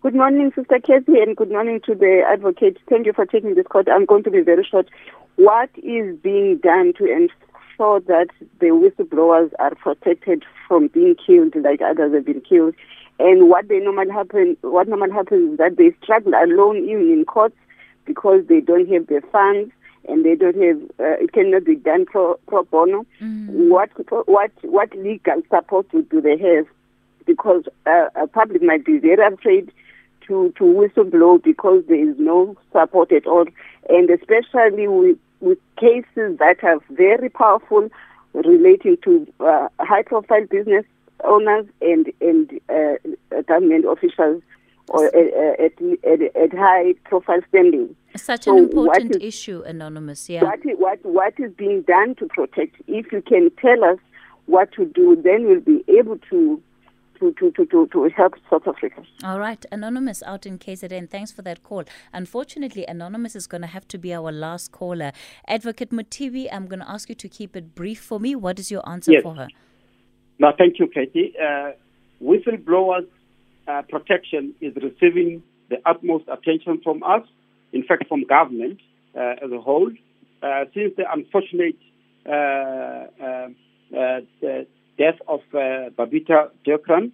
Good 0.00 0.14
morning, 0.14 0.52
Sister 0.54 0.78
Kathy, 0.80 1.18
and 1.20 1.36
good 1.36 1.50
morning 1.50 1.80
to 1.86 1.94
the 1.94 2.22
advocate. 2.30 2.76
Thank 2.90 3.06
you 3.06 3.12
for 3.12 3.24
taking 3.24 3.54
this 3.54 3.66
call. 3.66 3.84
I'm 3.90 4.04
going 4.04 4.22
to 4.24 4.30
be 4.30 4.42
very 4.42 4.66
short 4.70 4.88
what 5.36 5.70
is 5.82 6.16
being 6.18 6.58
done 6.58 6.92
to 6.98 7.04
ensure 7.04 8.00
that 8.00 8.28
the 8.60 8.66
whistleblowers 8.66 9.50
are 9.58 9.74
protected 9.74 10.44
from 10.68 10.88
being 10.88 11.16
killed 11.26 11.54
like 11.56 11.80
others 11.82 12.14
have 12.14 12.24
been 12.24 12.40
killed. 12.40 12.74
And 13.18 13.48
what 13.48 13.68
they 13.68 13.78
normally 13.78 14.10
happen, 14.10 14.56
what 14.62 14.88
normally 14.88 15.12
happens 15.12 15.52
is 15.52 15.58
that 15.58 15.76
they 15.76 15.94
struggle 16.02 16.32
alone 16.34 16.78
even 16.84 17.12
in 17.12 17.24
courts 17.24 17.56
because 18.04 18.44
they 18.48 18.60
don't 18.60 18.88
have 18.88 19.06
the 19.06 19.22
funds 19.30 19.72
and 20.08 20.24
they 20.24 20.34
don't 20.34 20.60
have. 20.60 20.82
Uh, 20.98 21.22
it 21.22 21.32
cannot 21.32 21.64
be 21.64 21.76
done 21.76 22.06
pro, 22.06 22.34
pro 22.46 22.64
bono. 22.64 23.06
Mm. 23.22 23.68
What 23.68 23.90
what 24.26 24.50
what 24.62 24.94
legal 24.96 25.42
support 25.48 25.86
do 25.90 26.20
they 26.20 26.36
have? 26.36 26.66
Because 27.24 27.64
uh, 27.86 28.08
a 28.16 28.26
public 28.26 28.62
might 28.62 28.84
be 28.84 28.98
very 28.98 29.24
afraid 29.32 29.72
to 30.26 30.52
to 30.58 30.64
whistleblow 30.64 31.42
because 31.42 31.82
there 31.88 32.08
is 32.08 32.16
no 32.18 32.56
support 32.72 33.12
at 33.12 33.26
all, 33.26 33.46
and 33.88 34.10
especially 34.10 34.88
with 34.88 35.18
with 35.40 35.58
cases 35.78 36.38
that 36.38 36.62
are 36.62 36.78
very 36.90 37.28
powerful 37.28 37.88
relating 38.32 38.96
to 39.04 39.26
uh, 39.40 39.68
high-profile 39.80 40.46
business 40.50 40.84
owners 41.24 41.66
and 41.80 42.12
and 42.20 42.60
uh, 42.68 43.42
government 43.42 43.84
officials 43.86 44.42
or 44.88 45.06
uh, 45.06 45.18
uh, 45.18 45.64
at, 45.64 45.72
at, 46.04 46.36
at, 46.36 46.52
high-profile 46.52 47.40
standing. 47.48 47.96
Such 48.16 48.44
so 48.44 48.56
an 48.56 48.64
important 48.64 49.16
is, 49.16 49.22
issue, 49.22 49.62
anonymous. 49.62 50.28
Yeah. 50.28 50.44
What, 50.44 50.60
what 50.78 51.04
what 51.04 51.34
is 51.40 51.52
being 51.52 51.82
done 51.82 52.14
to 52.16 52.26
protect? 52.26 52.76
If 52.86 53.12
you 53.12 53.22
can 53.22 53.50
tell 53.60 53.84
us 53.84 53.98
what 54.46 54.72
to 54.72 54.84
do, 54.84 55.20
then 55.22 55.46
we'll 55.46 55.60
be 55.60 55.84
able 55.88 56.18
to 56.30 56.62
to 57.32 57.50
to, 57.50 57.50
to, 57.52 57.66
to, 57.66 57.86
to, 57.86 57.86
to 57.92 58.08
help 58.16 58.34
South 58.50 58.66
Africa. 58.66 59.02
All 59.22 59.38
right, 59.38 59.64
Anonymous 59.72 60.22
out 60.24 60.46
in 60.46 60.58
KZN, 60.58 61.08
thanks 61.10 61.32
for 61.32 61.42
that 61.42 61.62
call. 61.62 61.84
Unfortunately, 62.12 62.84
Anonymous 62.86 63.34
is 63.36 63.46
going 63.46 63.62
to 63.62 63.66
have 63.68 63.86
to 63.88 63.98
be 63.98 64.12
our 64.12 64.32
last 64.32 64.72
caller. 64.72 65.12
Advocate 65.48 65.90
Mothibi, 65.90 66.48
I'm 66.52 66.66
going 66.66 66.80
to 66.80 66.90
ask 66.90 67.08
you 67.08 67.14
to 67.14 67.28
keep 67.28 67.56
it 67.56 67.74
brief 67.74 68.00
for 68.00 68.20
me. 68.20 68.34
What 68.34 68.58
is 68.58 68.70
your 68.70 68.86
answer 68.88 69.12
Yes. 69.12 69.22
for 69.22 69.34
her? 69.34 69.48
No, 70.38 70.52
thank 70.56 70.78
you, 70.78 70.88
Katie. 70.88 71.34
Uh, 71.40 71.72
whistleblowers 72.22 73.06
uh, 73.68 73.82
protection 73.88 74.54
is 74.60 74.74
receiving 74.76 75.42
the 75.70 75.76
utmost 75.86 76.24
attention 76.28 76.80
from 76.82 77.02
us, 77.02 77.22
in 77.72 77.84
fact, 77.84 78.08
from 78.08 78.24
government 78.24 78.80
uh, 79.16 79.44
as 79.44 79.50
a 79.52 79.60
whole. 79.60 79.90
Uh, 80.42 80.64
since 80.74 80.92
the 80.96 81.04
unfortunate 81.10 81.76
uh, 85.00 85.02
uh, 85.02 85.06
uh, 85.06 85.12
death 85.12 85.20
of 85.28 85.40
uh, 85.54 85.90
Babita 85.90 86.50
Deokaran, 86.66 87.12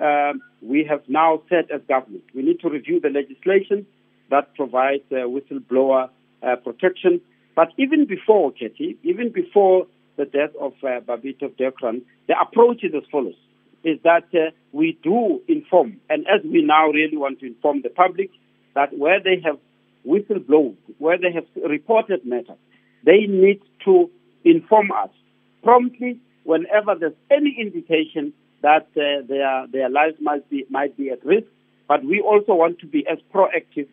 um, 0.00 0.42
we 0.62 0.84
have 0.88 1.02
now 1.08 1.42
said 1.48 1.70
as 1.70 1.80
government 1.88 2.24
we 2.34 2.42
need 2.42 2.60
to 2.60 2.68
review 2.68 3.00
the 3.00 3.08
legislation 3.08 3.86
that 4.30 4.54
provides 4.54 5.02
uh, 5.12 5.16
whistleblower 5.16 6.08
uh, 6.42 6.56
protection. 6.56 7.20
But 7.54 7.68
even 7.78 8.06
before, 8.06 8.52
Katie, 8.52 8.98
even 9.02 9.30
before 9.32 9.86
the 10.16 10.24
death 10.24 10.50
of 10.60 10.72
uh, 10.82 11.00
Babita 11.00 11.50
Deokaran, 11.58 12.02
the 12.28 12.34
approach 12.40 12.84
is 12.84 12.94
as 12.94 13.02
follows, 13.10 13.34
is 13.84 13.98
that 14.04 14.24
uh, 14.34 14.50
we 14.72 14.98
do 15.02 15.40
inform, 15.48 16.00
and 16.08 16.26
as 16.28 16.42
we 16.44 16.62
now 16.62 16.88
really 16.88 17.16
want 17.16 17.40
to 17.40 17.46
inform 17.46 17.82
the 17.82 17.90
public, 17.90 18.30
that 18.74 18.96
where 18.98 19.20
they 19.20 19.40
have 19.44 19.58
whistleblowed, 20.06 20.76
where 20.98 21.18
they 21.18 21.32
have 21.32 21.46
reported 21.68 22.24
matters, 22.24 22.58
they 23.04 23.26
need 23.28 23.60
to 23.84 24.10
inform 24.44 24.90
us 24.92 25.10
promptly 25.62 26.18
whenever 26.44 26.94
there's 26.94 27.14
any 27.30 27.56
indication 27.58 28.32
that 28.62 28.86
uh, 28.96 29.26
their 29.26 29.66
their 29.66 29.88
lives 29.88 30.16
might 30.20 30.48
be 30.48 30.64
might 30.70 30.96
be 30.96 31.10
at 31.10 31.24
risk. 31.24 31.46
But 31.88 32.04
we 32.04 32.20
also 32.20 32.54
want 32.54 32.78
to 32.80 32.86
be 32.86 33.06
as 33.06 33.18
proactive 33.34 33.88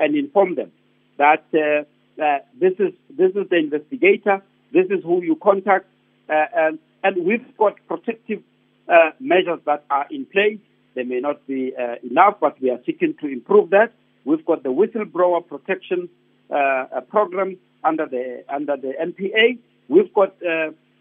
and 0.00 0.16
inform 0.16 0.56
them 0.56 0.72
that 1.18 1.44
uh, 1.54 2.22
uh, 2.22 2.38
this 2.60 2.72
is 2.78 2.92
this 3.10 3.30
is 3.34 3.48
the 3.50 3.56
investigator, 3.56 4.42
this 4.72 4.86
is 4.90 5.02
who 5.04 5.22
you 5.22 5.36
contact, 5.36 5.86
uh, 6.28 6.46
and, 6.56 6.78
and 7.02 7.24
we've 7.24 7.56
got 7.56 7.74
protective 7.86 8.42
uh, 8.88 9.10
measures 9.20 9.60
that 9.66 9.84
are 9.90 10.06
in 10.10 10.26
place. 10.26 10.58
They 10.94 11.02
may 11.04 11.20
not 11.20 11.46
be 11.46 11.72
uh, 11.76 11.96
enough, 12.08 12.36
but 12.40 12.60
we 12.60 12.70
are 12.70 12.78
seeking 12.86 13.14
to 13.20 13.26
improve 13.26 13.70
that. 13.70 13.92
We've 14.24 14.44
got 14.44 14.62
the 14.62 14.70
whistleblower 14.70 15.46
protection 15.46 16.08
program 17.10 17.56
under 17.82 18.06
the 18.06 18.44
under 18.48 18.76
the 18.76 18.92
NPA. 19.00 19.58
We've 19.88 20.12
got 20.14 20.34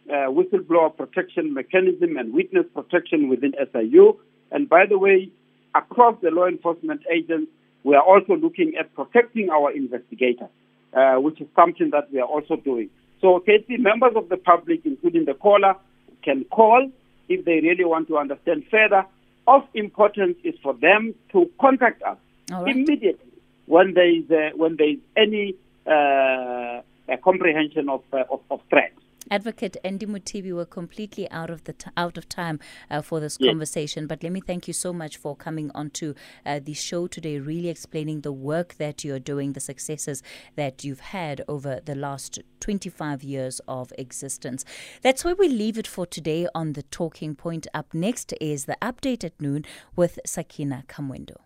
uh, 0.09 0.27
whistleblower 0.29 0.95
protection 0.95 1.53
mechanism 1.53 2.17
and 2.17 2.33
witness 2.33 2.65
protection 2.73 3.29
within 3.29 3.53
SIU. 3.71 4.19
And 4.51 4.69
by 4.69 4.85
the 4.85 4.97
way, 4.97 5.29
across 5.75 6.15
the 6.21 6.29
law 6.29 6.47
enforcement 6.47 7.01
agents, 7.11 7.51
we 7.83 7.95
are 7.95 8.03
also 8.03 8.35
looking 8.35 8.73
at 8.79 8.93
protecting 8.95 9.49
our 9.49 9.71
investigators, 9.71 10.49
uh, 10.93 11.15
which 11.15 11.41
is 11.41 11.47
something 11.55 11.89
that 11.91 12.11
we 12.11 12.19
are 12.19 12.27
also 12.27 12.55
doing. 12.55 12.89
So, 13.21 13.39
Casey, 13.39 13.77
members 13.77 14.13
of 14.15 14.29
the 14.29 14.37
public, 14.37 14.81
including 14.85 15.25
the 15.25 15.33
caller, 15.33 15.75
can 16.23 16.45
call 16.45 16.89
if 17.29 17.45
they 17.45 17.59
really 17.61 17.85
want 17.85 18.07
to 18.09 18.17
understand 18.17 18.65
further. 18.69 19.05
Of 19.45 19.63
importance 19.73 20.37
is 20.43 20.55
for 20.63 20.73
them 20.73 21.13
to 21.33 21.49
contact 21.59 22.01
us 22.03 22.17
right. 22.49 22.67
immediately 22.67 23.31
when 23.65 23.93
there 23.93 24.09
is 24.09 24.29
uh, 24.31 24.55
when 24.55 24.77
there 24.77 24.89
is 24.89 24.99
any 25.17 25.55
uh, 25.85 26.81
comprehension 27.23 27.89
of, 27.89 28.03
uh, 28.13 28.23
of 28.31 28.39
of 28.49 28.61
threat. 28.69 28.93
Advocate 29.31 29.77
Andy 29.83 30.05
Mothibi, 30.05 30.53
we're 30.53 30.65
completely 30.65 31.29
out 31.31 31.49
of 31.49 31.63
the 31.63 31.73
t- 31.73 31.89
out 31.97 32.17
of 32.17 32.27
time 32.29 32.59
uh, 32.89 33.01
for 33.01 33.19
this 33.19 33.37
Yes. 33.39 33.49
conversation. 33.51 34.07
But 34.07 34.21
let 34.23 34.31
me 34.31 34.41
thank 34.41 34.67
you 34.67 34.73
so 34.73 34.93
much 34.93 35.17
for 35.17 35.35
coming 35.35 35.71
onto 35.73 36.13
uh, 36.45 36.59
the 36.63 36.73
show 36.73 37.07
today, 37.07 37.39
really 37.39 37.69
explaining 37.69 38.21
the 38.21 38.31
work 38.33 38.75
that 38.75 39.03
you're 39.03 39.19
doing, 39.19 39.53
the 39.53 39.59
successes 39.59 40.21
that 40.55 40.83
you've 40.83 40.99
had 40.99 41.41
over 41.47 41.79
the 41.83 41.95
last 41.95 42.39
25 42.59 43.23
years 43.23 43.59
of 43.67 43.91
existence. 43.97 44.65
That's 45.01 45.23
where 45.25 45.35
we 45.35 45.47
leave 45.47 45.77
it 45.77 45.87
for 45.87 46.05
today 46.05 46.47
on 46.53 46.73
the 46.73 46.83
Talking 46.83 47.35
Point. 47.35 47.67
Up 47.73 47.93
next 47.93 48.33
is 48.41 48.65
the 48.65 48.77
update 48.81 49.23
at 49.23 49.39
noon 49.41 49.65
with 49.95 50.19
Sakina 50.25 50.83
Kamwendo. 50.87 51.37